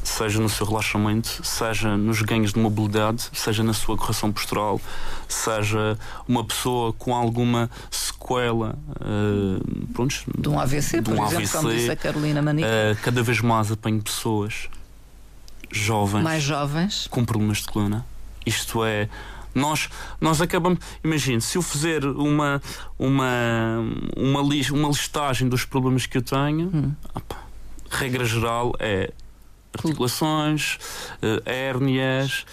seja 0.04 0.40
no 0.40 0.48
seu 0.50 0.66
relaxamento, 0.66 1.42
seja 1.44 1.98
nos 1.98 2.22
ganhos 2.22 2.54
de 2.54 2.60
mobilidade, 2.60 3.30
seja 3.34 3.64
na 3.64 3.74
sua 3.74 3.98
correção 3.98 4.32
postural, 4.32 4.80
seja 5.28 5.98
uma 6.28 6.44
pessoa 6.44 6.94
com 6.94 7.14
alguma 7.16 7.70
sequela, 7.92 8.78
uh, 9.02 9.88
pronto, 9.94 10.16
De 10.38 10.50
um 10.50 10.60
AVC, 10.60 11.02
De 11.02 11.10
por 11.10 11.20
um 11.20 11.26
exemplo, 11.26 11.50
como 11.50 11.72
disse 11.72 11.92
a 11.92 11.96
Carolina 11.96 12.42
Manique. 12.42 12.68
uh, 12.68 12.96
cada 13.04 13.22
vez 13.24 13.42
mais 13.42 13.72
apanho 13.72 14.02
pessoas 14.02 14.70
jovens 15.72 16.24
mais 16.24 16.44
jovens. 16.44 17.08
com 17.10 17.26
problemas 17.26 17.58
de 17.58 17.66
coluna. 17.66 18.06
Isto 18.46 18.86
é, 18.86 19.10
nós, 19.54 19.90
nós 20.22 20.40
acabamos. 20.42 20.80
Imagine, 21.04 21.42
se 21.42 21.58
eu 21.58 21.62
fizer 21.62 22.06
uma, 22.06 22.62
uma, 23.00 23.80
uma, 24.16 24.42
uma 24.42 24.90
listagem 24.90 25.50
dos 25.50 25.66
problemas 25.66 26.06
que 26.06 26.18
eu 26.18 26.22
tenho, 26.22 26.70
Hum. 26.74 26.94
opa, 27.14 27.38
regra 27.90 28.24
geral 28.24 28.74
é 28.80 29.12
articulações, 29.76 30.78
eh, 31.22 31.42
hérnias. 31.46 32.46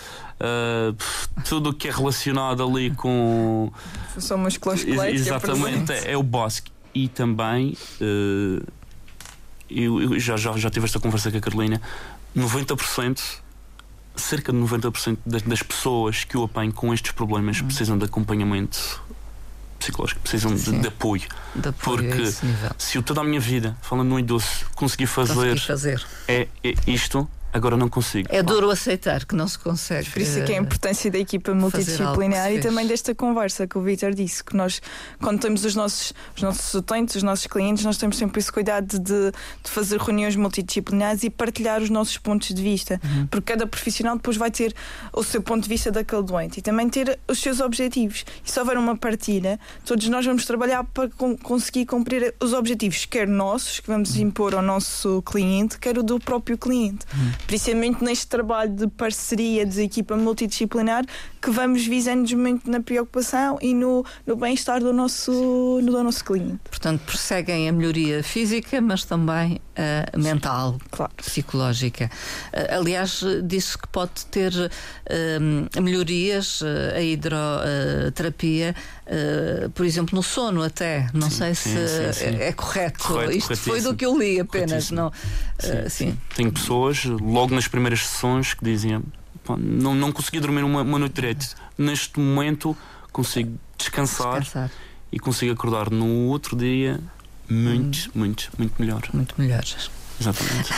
pff, 0.97 1.29
tudo 1.49 1.71
o 1.71 1.73
que 1.73 1.89
é 1.89 1.91
relacionado 1.91 2.63
ali 2.65 2.91
com 2.91 3.73
Função 4.13 4.39
musculoesquelética. 4.39 5.15
Exatamente, 5.15 5.87
presente. 5.87 6.09
é 6.09 6.17
o 6.17 6.23
básico. 6.23 6.69
E 6.95 7.09
também, 7.09 7.77
eh, 8.01 8.63
eu, 9.71 10.03
eu 10.03 10.21
já, 10.21 10.37
já, 10.37 10.53
já 10.57 10.69
tive 10.69 10.85
esta 10.85 11.01
conversa 11.01 11.31
com 11.31 11.39
a 11.39 11.41
Carolina, 11.41 11.81
90%, 12.37 13.21
cerca 14.15 14.53
de 14.53 14.59
90% 14.59 15.19
das, 15.25 15.43
das 15.43 15.63
pessoas 15.63 16.25
que 16.25 16.37
eu 16.37 16.45
apanho 16.45 16.73
com 16.73 16.93
estes 16.93 17.13
problemas 17.13 17.63
precisam 17.63 17.97
de 17.97 18.05
acompanhamento 18.05 19.03
psicológico, 19.83 20.21
precisam 20.21 20.55
de, 20.55 20.81
de 20.81 20.88
apoio. 20.88 21.23
De 21.55 21.68
apoio 21.68 21.99
Porque. 21.99 22.33
Se 22.79 22.97
eu 22.97 23.03
toda 23.03 23.21
a 23.21 23.25
minha 23.25 23.40
vida, 23.40 23.77
falando 23.83 24.09
no 24.09 24.18
idoso, 24.18 24.47
consegui 24.75 25.07
fazer 25.07 25.59
fazer. 25.59 26.05
é, 26.29 26.49
é 26.62 26.75
isto, 26.87 27.29
agora 27.53 27.77
não 27.77 27.88
consigo. 27.88 28.29
É 28.31 28.43
duro 28.43 28.71
aceitar 28.71 29.25
que 29.25 29.35
não 29.35 29.47
se 29.49 29.59
consegue. 29.59 30.09
Por 30.11 30.21
isso 30.23 30.38
é 30.38 30.43
que 30.43 30.53
é 30.53 30.55
a 30.57 30.59
eh, 30.59 30.62
importância 30.62 31.11
da 31.11 31.19
equipa 31.19 31.53
multidisciplinar 31.55 32.53
e 32.53 32.61
também 32.61 32.87
desta 32.87 33.15
conversa 33.15 33.67
que 33.67 33.77
o 33.77 33.83
Vitor 33.83 34.15
disse, 34.15 34.43
que 34.43 34.57
nós, 34.57 34.81
quando 35.21 35.41
temos 35.41 35.65
os 35.65 35.75
nossos, 35.75 36.12
os 36.37 36.43
nossos 36.43 36.73
utentes, 36.75 37.17
os 37.17 37.23
nossos 37.23 37.47
clientes, 37.47 37.85
nós 37.85 37.97
temos 37.97 38.17
sempre 38.17 38.38
esse 38.41 38.51
cuidado 38.53 38.99
de, 38.99 39.31
de 39.31 39.71
fazer 39.71 39.99
reuniões 40.01 40.37
multidisciplinares 40.37 41.23
e 41.25 41.31
partilhar 41.31 41.83
os 41.83 41.91
nossos 41.91 42.17
pontos 42.19 42.49
de 42.55 42.62
vista, 42.62 43.01
Uhum. 43.05 43.27
porque 43.27 43.53
cada 43.53 43.67
profissional 43.67 44.17
depois 44.17 44.37
vai 44.37 44.51
ter 44.51 44.73
o 45.12 45.23
seu 45.23 45.43
ponto 45.43 45.62
de 45.65 45.69
vista 45.69 45.91
daquele 45.91 46.23
doente 46.23 46.59
e 46.59 46.62
também 46.62 46.88
ter 46.88 47.19
os 47.29 47.38
seus 47.38 47.61
objetivos. 47.61 48.25
E 48.45 48.51
se 48.51 48.59
houver 48.61 48.79
uma 48.79 48.97
partilha, 48.97 49.59
todos 49.85 50.09
nós 50.09 50.25
vamos 50.25 50.45
trabalhar 50.47 50.85
para 50.85 51.09
con- 51.11 51.37
conseguir 51.37 51.87
cumprir 51.87 52.35
os 52.41 52.53
objetivos, 52.53 53.05
quer 53.07 53.27
nossos, 53.29 53.81
que 53.81 53.88
vamos 53.88 54.15
Uhum. 54.15 54.23
impor 54.23 54.55
ao 54.55 54.62
nosso 54.62 55.23
cliente, 55.23 55.79
quer 55.79 55.99
o 55.99 56.03
do 56.03 56.19
próprio 56.21 56.57
cliente. 56.57 57.05
Por 57.07 57.42
muito 57.75 58.05
neste 58.05 58.27
trabalho 58.27 58.75
de 58.75 58.89
parceria, 58.89 59.67
de 59.67 59.83
equipa 59.83 60.17
multidisciplinar, 60.17 61.05
que 61.41 61.51
vamos 61.51 61.87
visando 61.87 62.37
muito 62.37 62.71
na 62.71 62.81
preocupação 62.81 63.59
e 63.61 63.75
no, 63.75 64.05
no 64.27 64.37
bem-estar 64.37 64.81
do 64.81 64.93
nosso, 64.93 65.33
no, 65.83 65.93
do 65.93 66.03
nosso 66.03 66.25
cliente. 66.25 66.61
Portanto, 66.69 67.03
perseguem 67.05 67.69
a 67.69 67.73
melhoria 67.73 68.23
física, 68.23 68.81
mas 68.81 69.05
também 69.05 69.61
a 69.77 70.17
mental, 70.19 70.79
Claro. 70.90 71.13
psicológica. 71.17 72.11
Eh, 72.53 72.75
Aliás, 72.75 73.23
disse 73.44 73.77
que 73.79 73.88
pode 73.88 74.25
ter 74.31 74.53
eh, 75.07 75.38
melhorias 75.81 76.63
a 76.94 77.01
hidroterapia, 77.01 78.75
por 79.75 79.85
exemplo, 79.87 80.15
no 80.17 80.23
sono 80.23 80.63
até. 80.63 81.09
Não 81.13 81.31
Sim, 81.31 81.37
sei 81.37 81.55
sim, 81.55 81.71
se 81.87 82.13
sim, 82.13 82.31
sim. 82.33 82.37
é 82.42 82.53
correto. 82.53 83.05
Correto, 83.05 83.33
Isto 83.33 83.57
foi 83.57 83.81
do 83.81 83.94
que 83.94 84.05
eu 84.05 84.19
li 84.19 84.40
apenas. 84.40 84.90
Não, 84.90 85.13
sim. 85.88 86.17
Tenho 86.35 86.53
pessoas, 86.53 87.05
logo 87.05 87.55
nas 87.55 87.67
primeiras 87.69 88.07
sessões, 88.07 88.55
que 88.55 88.65
diziam: 88.65 89.03
"Pá, 89.44 89.57
não, 89.59 89.94
não 89.94 90.13
consegui 90.13 90.40
dormir 90.40 90.63
uma, 90.65 90.83
uma 90.83 90.99
noite 90.99 91.15
direito. 91.15 91.46
Neste 91.77 92.19
momento 92.21 92.77
consigo 93.13 93.59
descansar, 93.77 94.40
Descansar. 94.40 94.71
e 95.11 95.19
consigo 95.19 95.53
acordar 95.53 95.90
no 95.90 96.27
outro 96.29 96.57
dia 96.57 97.01
muito, 97.53 98.11
muito, 98.15 98.50
muito 98.59 98.75
melhor. 98.81 99.03
Muito 99.13 99.35
melhor. 99.38 99.63
Exatamente. 100.23 100.73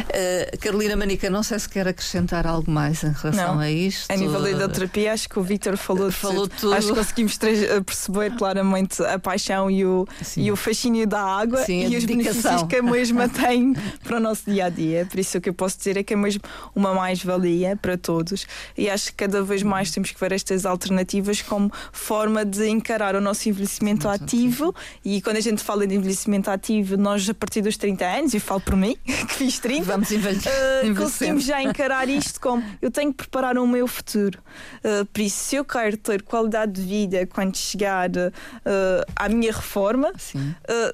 Uh, 0.00 0.58
Carolina 0.58 0.96
Manica, 0.96 1.28
não 1.28 1.42
sei 1.42 1.58
se 1.58 1.68
quer 1.68 1.86
acrescentar 1.86 2.46
algo 2.46 2.70
mais 2.70 3.02
em 3.02 3.12
relação 3.12 3.54
Não. 3.54 3.60
a 3.60 3.70
isto. 3.70 4.10
A 4.10 4.16
nível 4.16 4.40
da 4.40 4.50
hidroterapia, 4.50 5.12
acho 5.12 5.28
que 5.28 5.38
o 5.38 5.42
Vítor 5.42 5.76
falou, 5.76 6.10
Falou 6.10 6.48
tudo. 6.48 6.60
tudo. 6.60 6.74
Acho 6.74 6.88
que 6.88 6.94
conseguimos 6.94 7.38
perceber 7.84 8.34
claramente 8.36 9.02
a 9.02 9.18
paixão 9.18 9.70
e 9.70 9.84
o, 9.84 10.06
Sim. 10.22 10.42
e 10.42 10.52
o 10.52 10.56
fascínio 10.56 11.06
da 11.06 11.22
água 11.22 11.64
Sim, 11.64 11.88
e 11.88 11.96
os 11.96 12.04
benefícios 12.04 12.62
que 12.64 12.76
a 12.76 12.82
mesma 12.82 13.28
tem 13.30 13.74
para 14.02 14.16
o 14.16 14.20
nosso 14.20 14.50
dia 14.50 14.66
a 14.66 14.68
dia. 14.68 15.06
Por 15.10 15.18
isso, 15.18 15.38
o 15.38 15.40
que 15.40 15.48
eu 15.48 15.54
posso 15.54 15.76
dizer 15.76 15.96
é 15.96 16.02
que 16.02 16.14
é 16.14 16.16
mesmo 16.16 16.40
uma 16.74 16.94
mais-valia 16.94 17.76
para 17.76 17.98
todos. 17.98 18.46
E 18.78 18.88
acho 18.88 19.06
que 19.06 19.14
cada 19.24 19.42
vez 19.42 19.62
mais 19.62 19.90
temos 19.90 20.10
que 20.12 20.20
ver 20.20 20.32
estas 20.32 20.64
alternativas 20.64 21.42
como 21.42 21.70
forma 21.92 22.44
de 22.44 22.68
encarar 22.68 23.14
o 23.16 23.20
nosso 23.20 23.48
envelhecimento 23.48 24.06
Muito 24.08 24.22
ativo. 24.22 24.74
E 25.04 25.20
quando 25.20 25.36
a 25.36 25.40
gente 25.40 25.62
fala 25.62 25.86
de 25.86 25.94
envelhecimento 25.94 26.50
ativo, 26.50 26.96
nós, 26.96 27.28
a 27.28 27.34
partir 27.34 27.60
dos 27.60 27.76
30 27.76 28.04
anos, 28.04 28.34
e 28.34 28.40
falo 28.40 28.60
por 28.70 28.76
mim, 28.76 28.96
que 29.04 29.34
fiz 29.34 29.58
30, 29.58 29.84
Vamos. 29.84 30.10
Uh, 30.10 30.94
conseguimos 30.96 31.44
já 31.44 31.60
encarar 31.60 32.08
isto 32.08 32.40
como 32.40 32.62
eu 32.80 32.90
tenho 32.90 33.10
que 33.10 33.16
preparar 33.18 33.58
o 33.58 33.66
meu 33.66 33.88
futuro. 33.88 34.38
Uh, 34.84 35.04
por 35.06 35.20
isso, 35.20 35.36
se 35.36 35.56
eu 35.56 35.64
quero 35.64 35.96
ter 35.96 36.22
qualidade 36.22 36.72
de 36.72 36.82
vida 36.82 37.26
quando 37.26 37.56
chegar 37.56 38.08
uh, 38.10 39.12
à 39.16 39.28
minha 39.28 39.52
reforma, 39.52 40.12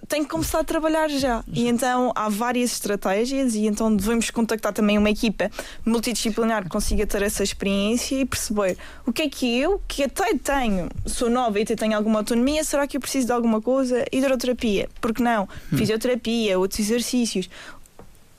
tenho 0.09 0.25
que 0.25 0.31
começar 0.31 0.61
a 0.61 0.65
trabalhar 0.65 1.09
já. 1.09 1.45
E 1.53 1.69
então 1.69 2.13
há 2.15 2.29
várias 2.29 2.73
estratégias, 2.73 3.55
e 3.55 3.67
então 3.67 3.95
devemos 3.95 4.31
contactar 4.31 4.73
também 4.73 4.97
uma 4.97 5.11
equipa 5.11 5.51
multidisciplinar 5.85 6.63
que 6.63 6.71
consiga 6.71 7.07
ter 7.07 7.23
essa 7.23 7.43
experiência 7.43 8.17
e 8.17 8.25
perceber 8.25 8.79
o 9.05 9.13
que 9.13 9.23
é 9.23 9.29
que 9.29 9.59
eu, 9.59 9.83
que 9.87 10.05
até 10.05 10.35
tenho, 10.35 10.89
sou 11.05 11.29
nova 11.29 11.59
e 11.59 11.63
até 11.63 11.77
tenho 11.77 11.97
alguma 11.97 12.21
autonomia, 12.21 12.65
será 12.65 12.87
que 12.87 12.97
eu 12.97 13.01
preciso 13.01 13.27
de 13.27 13.33
alguma 13.33 13.61
coisa? 13.61 14.05
Hidroterapia, 14.11 14.89
porque 15.01 15.23
não? 15.23 15.49
Fisioterapia, 15.77 16.59
outros 16.59 16.81
exercícios. 16.81 17.51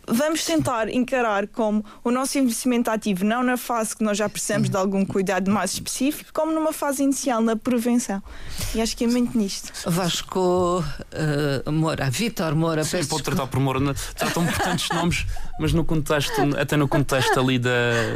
Vamos 0.09 0.45
tentar 0.45 0.89
encarar 0.89 1.47
como 1.47 1.83
o 2.03 2.09
nosso 2.11 2.37
envelhecimento 2.37 2.89
ativo, 2.89 3.25
não 3.25 3.43
na 3.43 3.57
fase 3.57 3.95
que 3.95 4.03
nós 4.03 4.17
já 4.17 4.29
precisamos 4.29 4.69
de 4.69 4.77
algum 4.77 5.05
cuidado 5.05 5.51
mais 5.51 5.73
específico, 5.73 6.29
como 6.33 6.51
numa 6.53 6.71
fase 6.71 7.03
inicial, 7.03 7.41
na 7.41 7.55
prevenção. 7.57 8.23
E 8.73 8.81
acho 8.81 8.95
que 8.95 9.03
é 9.03 9.07
muito 9.07 9.37
nisto. 9.37 9.71
Vasco 9.89 10.83
uh, 11.65 11.71
Moura, 11.71 12.09
Vítor 12.09 12.55
Moura, 12.55 12.83
Sim, 12.83 13.03
pode 13.05 13.23
tratar 13.23 13.47
por 13.47 13.59
Moura. 13.59 13.79
não- 13.79 13.93
Tratam 14.15 14.45
por 14.45 14.57
tantos 14.57 14.87
nomes, 14.89 15.25
mas 15.59 15.73
no 15.73 15.83
contexto, 15.83 16.41
até 16.57 16.77
no 16.77 16.87
contexto 16.87 17.37
ali 17.39 17.59
da, 17.59 17.69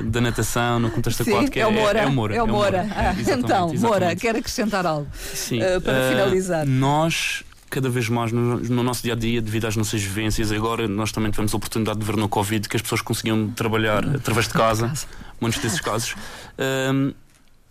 da 0.06 0.22
natação, 0.22 0.80
no 0.80 0.90
contexto 0.92 1.24
Sim, 1.26 1.32
aquático, 1.34 1.60
é 1.60 1.68
o 1.68 1.72
Moura. 1.74 2.00
É, 2.00 2.06
o 2.06 2.12
Moura. 2.12 2.36
É 2.36 2.44
o 2.44 2.48
Moura. 2.48 2.78
É, 2.78 2.90
Ah, 3.10 3.16
exatamente, 3.20 3.46
então, 3.46 3.60
Moura, 3.68 3.76
exatamente. 3.76 4.22
quer 4.22 4.36
acrescentar 4.38 4.86
algo? 4.86 5.08
Sim, 5.34 5.62
eh, 5.62 5.80
para 5.80 5.94
eh, 5.94 6.10
finalizar. 6.12 6.66
Nós, 6.66 7.44
cada 7.72 7.90
vez 7.90 8.08
mais 8.10 8.32
no, 8.32 8.60
no 8.60 8.84
nosso 8.84 9.02
dia 9.02 9.14
a 9.14 9.16
dia, 9.16 9.42
devido 9.42 9.66
às 9.66 9.76
nossas 9.76 10.02
vivências, 10.04 10.52
agora 10.52 10.88
nós 10.88 11.12
também 11.12 11.32
tivemos 11.32 11.54
a 11.54 11.58
oportunidade 11.58 11.98
de 12.00 12.06
ver 12.06 12.16
no 12.18 12.30
Covid 12.30 12.68
que 12.70 12.76
as 12.76 12.82
pessoas 12.84 13.02
conseguiam 13.02 13.50
trabalhar 13.50 14.06
através 14.16 14.48
de 14.48 14.54
casa, 14.54 14.94
muitos 15.40 15.60
desses 15.62 15.80
casos. 15.80 16.14
Ahm, 16.60 17.14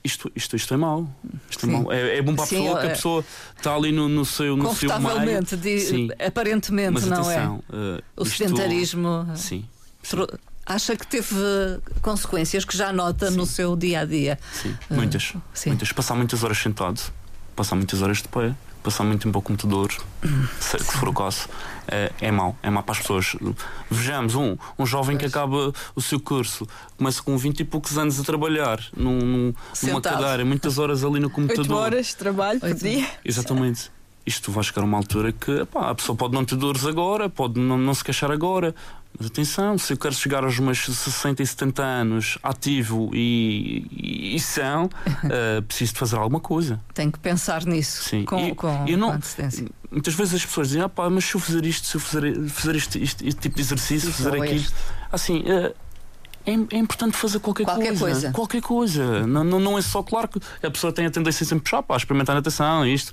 isto, 0.03 0.33
isto, 0.35 0.57
isto 0.57 0.73
é 0.73 0.77
mau. 0.79 1.07
Isto 1.51 1.67
é, 1.67 1.69
Sim. 1.69 1.73
mau. 1.83 1.93
É, 1.93 2.17
é 2.19 2.23
bom 2.23 2.35
para 2.35 2.45
a 2.45 2.47
Sim, 2.47 2.57
pessoa 2.63 2.81
que 2.81 2.87
é- 2.87 2.89
a 2.91 2.95
pessoa 2.95 3.25
está 3.57 3.75
ali 3.77 3.93
no, 3.93 4.09
no 4.09 4.25
seu, 4.25 4.57
no 4.57 4.75
seu 4.75 4.89
meio. 4.89 5.01
Confortavelmente, 5.03 5.57
de- 5.57 5.81
Sim. 5.81 6.09
aparentemente, 6.27 6.93
Mas 6.93 7.07
não 7.07 7.19
atenção, 7.21 7.63
eh, 7.73 7.99
é? 7.99 8.03
O 8.21 8.23
isto- 8.25 8.37
sedentarismo. 8.39 9.27
Sim. 9.37 9.65
tro- 10.09 10.27
Acha 10.67 10.95
que 10.97 11.05
teve 11.07 11.35
uh, 11.35 11.83
consequências 12.01 12.65
que 12.65 12.77
já 12.77 12.93
nota 12.93 13.29
no 13.31 13.45
seu 13.45 13.75
dia 13.77 14.01
a 14.01 14.05
dia? 14.05 14.39
Sim, 14.53 14.75
muitas. 14.89 15.33
Sim. 15.53 15.71
muitas. 15.71 15.91
Passar 15.93 16.15
muitas 16.15 16.45
horas 16.45 16.59
sentado, 16.59 17.01
passar 17.57 17.75
muitas 17.77 18.01
horas 18.01 18.19
de 18.23 18.29
pé, 18.29 18.55
passar 18.83 19.05
muito 19.05 19.23
tempo 19.23 19.37
ao 19.39 19.43
computador, 19.43 19.93
se, 20.59 20.79
for 20.79 21.09
o 21.09 21.13
caso, 21.13 21.49
é, 21.89 22.11
é 22.21 22.31
mau. 22.31 22.57
É 22.63 22.71
mau 22.71 22.83
para 22.83 22.93
as 22.93 22.99
pessoas. 23.01 23.37
Vejamos, 23.91 24.35
um, 24.35 24.57
um 24.79 24.87
jovem 24.87 25.17
que 25.17 25.27
acaba 25.27 25.73
o 25.95 26.01
seu 26.01 26.19
curso, 26.21 26.67
começa 26.97 27.23
com 27.23 27.37
20 27.37 27.61
e 27.61 27.65
poucos 27.65 27.99
anos 27.99 28.19
a 28.19 28.25
trabalhar 28.25 28.81
num, 28.97 29.19
num- 29.19 29.55
numa 29.83 30.01
cadeira, 30.01 30.45
muitas 30.45 30.79
horas 30.79 31.05
ali 31.05 31.21
no 31.21 31.31
computador. 31.31 31.77
horas 31.77 32.07
de 32.09 32.17
trabalho 32.17 32.61
por 32.61 32.73
dia. 32.75 33.07
Exatamente. 33.25 33.91
Isto 34.27 34.53
vai 34.53 34.63
chegar 34.63 34.83
a 34.83 34.85
uma 34.85 34.99
altura 34.99 35.33
que 35.33 35.51
epá, 35.63 35.91
a 35.91 35.95
pessoa 35.95 36.15
pode 36.15 36.35
não 36.35 36.45
ter 36.45 36.55
dores 36.55 36.85
agora, 36.85 37.29
pode 37.29 37.59
não, 37.59 37.77
não 37.79 37.95
se 37.95 38.05
queixar 38.05 38.31
agora. 38.31 38.75
Mas 39.19 39.27
atenção, 39.27 39.77
se 39.77 39.93
eu 39.93 39.99
quero 39.99 40.15
chegar 40.15 40.45
aos 40.45 40.59
meus 40.59 40.79
60 40.85 41.43
e 41.43 41.47
70 41.47 41.83
anos 41.83 42.39
ativo 42.43 43.11
e, 43.13 43.87
e, 43.93 44.37
e 44.37 44.41
são, 44.41 44.89
eh, 45.31 45.61
preciso 45.61 45.93
de 45.93 45.99
fazer 45.99 46.17
alguma 46.17 46.41
coisa. 46.41 46.81
Tem 46.95 47.11
que 47.11 47.19
pensar 47.19 47.65
nisso 47.67 48.05
Sim. 48.05 48.25
com, 48.25 48.39
E 48.49 48.55
com, 48.55 48.85
eu 48.89 48.97
não- 48.97 49.11
com. 49.13 49.21
Muitas 49.91 50.15
vezes 50.15 50.35
as 50.35 50.47
pessoas 50.47 50.69
dizem, 50.69 50.83
ah, 50.83 50.89
pá, 50.89 51.11
mas 51.11 51.25
se 51.25 51.35
eu 51.35 51.41
fizer 51.41 51.65
isto, 51.67 51.87
se 51.87 51.97
eu 51.97 52.01
fizer, 52.01 52.49
fizer 52.49 52.77
este, 52.77 53.03
este- 53.03 53.27
este 53.29 53.41
tipo 53.41 53.57
de 53.57 53.61
exercício, 53.63 54.09
Isso 54.09 54.23
fazer 54.23 54.41
aquilo. 54.41 54.57
este. 54.61 54.75
Assim, 55.13 55.43
eh, 55.47 55.75
é, 56.47 56.53
importante 56.79 57.17
fazer 57.17 57.41
qualquer, 57.41 57.65
Qualquer 57.65 57.99
coisa. 57.99 58.31
Qualquer 58.33 58.63
coisa. 58.63 59.27
Não, 59.27 59.45
não, 59.45 59.61
não 59.61 59.77
é 59.79 59.83
só, 59.83 60.03
claro 60.03 60.29
que 60.29 60.41
a 60.65 60.71
pessoa 60.71 60.93
tem 60.93 61.05
a 61.05 61.11
tendência 61.11 61.45
sempre 61.45 61.65
puxar 61.65 61.83
para 61.83 61.97
experimentar 61.97 62.35
natação 62.35 62.87
isto, 62.87 63.13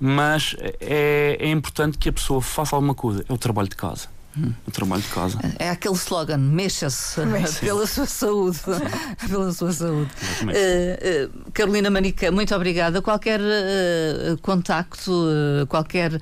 mas 0.00 0.56
é, 0.80 1.36
é 1.38 1.50
importante 1.50 1.96
que 1.98 2.08
a 2.08 2.12
pessoa 2.12 2.40
faça 2.42 2.74
alguma 2.74 2.94
coisa. 2.94 3.24
É 3.28 3.32
o 3.32 3.38
trabalho 3.38 3.68
de 3.68 3.76
casa. 3.76 4.08
Hum. 4.36 4.52
O 4.66 4.70
trabalho 4.70 5.02
de 5.02 5.08
casa. 5.08 5.38
É 5.58 5.70
aquele 5.70 5.94
slogan: 5.94 6.38
mexa-se 6.38 7.20
pela 7.60 7.86
sua 7.86 8.06
saúde. 8.06 8.58
pela 9.28 9.52
sua 9.52 9.72
saúde. 9.72 10.10
Eh, 10.52 10.98
eh, 11.00 11.28
Carolina 11.52 11.90
Manica, 11.90 12.30
muito 12.32 12.54
obrigada. 12.54 13.00
Qualquer 13.00 13.40
eh, 13.40 14.36
contacto, 14.42 15.12
qualquer 15.68 16.20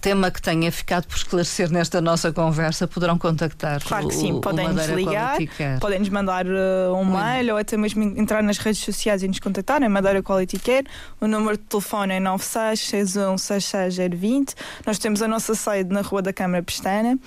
tema 0.00 0.30
que 0.30 0.40
tenha 0.42 0.70
ficado 0.70 1.06
por 1.06 1.16
esclarecer 1.16 1.70
nesta 1.70 2.00
nossa 2.00 2.32
conversa, 2.32 2.86
poderão 2.86 3.18
contactar. 3.18 3.82
Claro 3.82 4.08
que 4.08 4.14
o- 4.14 4.18
sim, 4.18 4.32
o 4.32 4.40
podem-nos 4.40 4.74
Madeira 4.76 4.94
ligar, 4.94 5.38
Care. 5.56 5.80
Podem-nos 5.80 6.08
mandar 6.08 6.46
uh, 6.46 6.94
um 6.94 7.04
mail 7.04 7.52
ou 7.54 7.58
até 7.58 7.76
mesmo 7.76 8.02
entrar 8.18 8.42
nas 8.42 8.58
redes 8.58 8.82
sociais 8.82 9.22
e 9.22 9.28
nos 9.28 9.38
contactar 9.38 9.82
em 9.82 9.88
Madeira 9.88 10.22
Quality 10.22 10.58
Care. 10.58 10.86
O 11.20 11.26
número 11.26 11.56
de 11.56 11.62
telefone 11.64 12.14
é 12.14 12.20
9661666020. 12.20 14.54
Nós 14.86 14.98
temos 14.98 15.22
a 15.22 15.28
nossa 15.28 15.54
sede 15.54 15.92
na 15.92 16.00
Rua 16.02 16.22
da 16.22 16.32
Câmara 16.32 16.62
Pestana. 16.74 17.18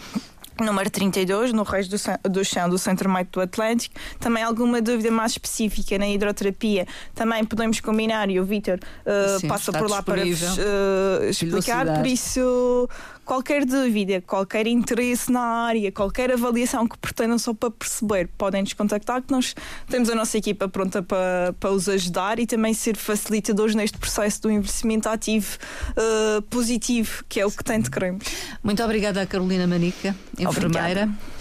Número 0.60 0.90
32, 0.90 1.54
no 1.54 1.62
Reis 1.62 1.88
do, 1.88 1.98
do 2.30 2.44
Chão 2.44 2.68
do 2.68 2.80
Centro 2.80 3.08
Médico 3.08 3.34
do 3.34 3.42
Atlântico. 3.42 3.94
Também 4.20 4.42
alguma 4.42 4.82
dúvida 4.82 5.12
mais 5.12 5.34
específica 5.34 6.00
na 6.00 6.08
hidroterapia, 6.08 6.88
também 7.14 7.46
podemos 7.46 7.80
combinar 7.80 8.28
e 8.30 8.40
o 8.40 8.46
Vítor 8.46 8.80
uh, 8.80 9.48
passa 9.48 9.72
por 9.72 9.88
lá 9.88 10.02
para 10.02 10.26
vos 10.26 10.42
uh, 10.42 11.30
explicar. 11.30 11.86
Por 12.00 12.08
isso, 12.08 12.90
qualquer 13.28 13.66
dúvida, 13.66 14.22
qualquer 14.22 14.66
interesse 14.68 15.30
na 15.30 15.42
área, 15.42 15.92
qualquer 15.92 16.32
avaliação 16.32 16.88
que 16.88 16.98
pretendam 16.98 17.38
só 17.38 17.54
para 17.54 17.70
perceber, 17.70 18.30
podem 18.38 18.62
nos 18.62 18.72
contactar 18.72 19.22
que 19.22 19.32
nós 19.32 19.54
temos 19.90 20.10
a 20.10 20.16
nossa 20.16 20.38
equipa 20.38 20.70
pronta 20.70 21.04
para, 21.04 21.54
para 21.60 21.72
os 21.72 21.90
ajudar 21.90 22.40
e 22.40 22.48
também 22.48 22.74
ser 22.74 22.96
facilitadores 22.96 23.76
neste 23.76 23.98
processo 23.98 24.44
do 24.44 24.50
envelhecimento 24.50 25.10
ativo 25.10 25.58
uh, 25.92 26.42
positivo, 26.44 27.26
que 27.28 27.42
é 27.42 27.46
o 27.46 27.52
que 27.52 27.64
tanto 27.66 27.92
queremos. 27.92 28.24
Muito 28.64 28.82
obrigada 28.82 29.22
à 29.22 29.26
Carolina 29.26 29.68
Manica, 29.68 30.16
enfermeira. 30.40 31.02
eh, 31.02 31.37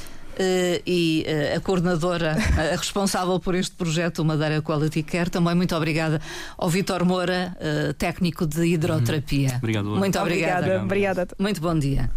e 0.86 1.24
eh, 1.26 1.54
a 1.56 1.60
coordenadora, 1.60 2.32
a 2.32 2.76
responsável 2.76 3.38
por 3.40 3.54
este 3.54 3.74
projeto, 3.74 4.20
o 4.20 4.24
Madeira 4.24 4.60
Quality 4.60 5.02
Care. 5.02 5.30
Também 5.30 5.54
muito 5.54 5.74
obrigada 5.74 6.20
ao 6.56 6.68
Vitor 6.68 7.04
Moura, 7.04 7.56
eh, 7.60 7.92
técnico 7.94 8.46
de 8.46 8.66
hidroterapia. 8.66 9.56
Obrigado. 9.56 9.88
Muito 9.90 10.18
obrigada. 10.18 10.56
Obrigada. 10.56 10.84
obrigada. 10.84 11.28
Muito 11.38 11.60
bom 11.60 11.78
dia. 11.78 12.10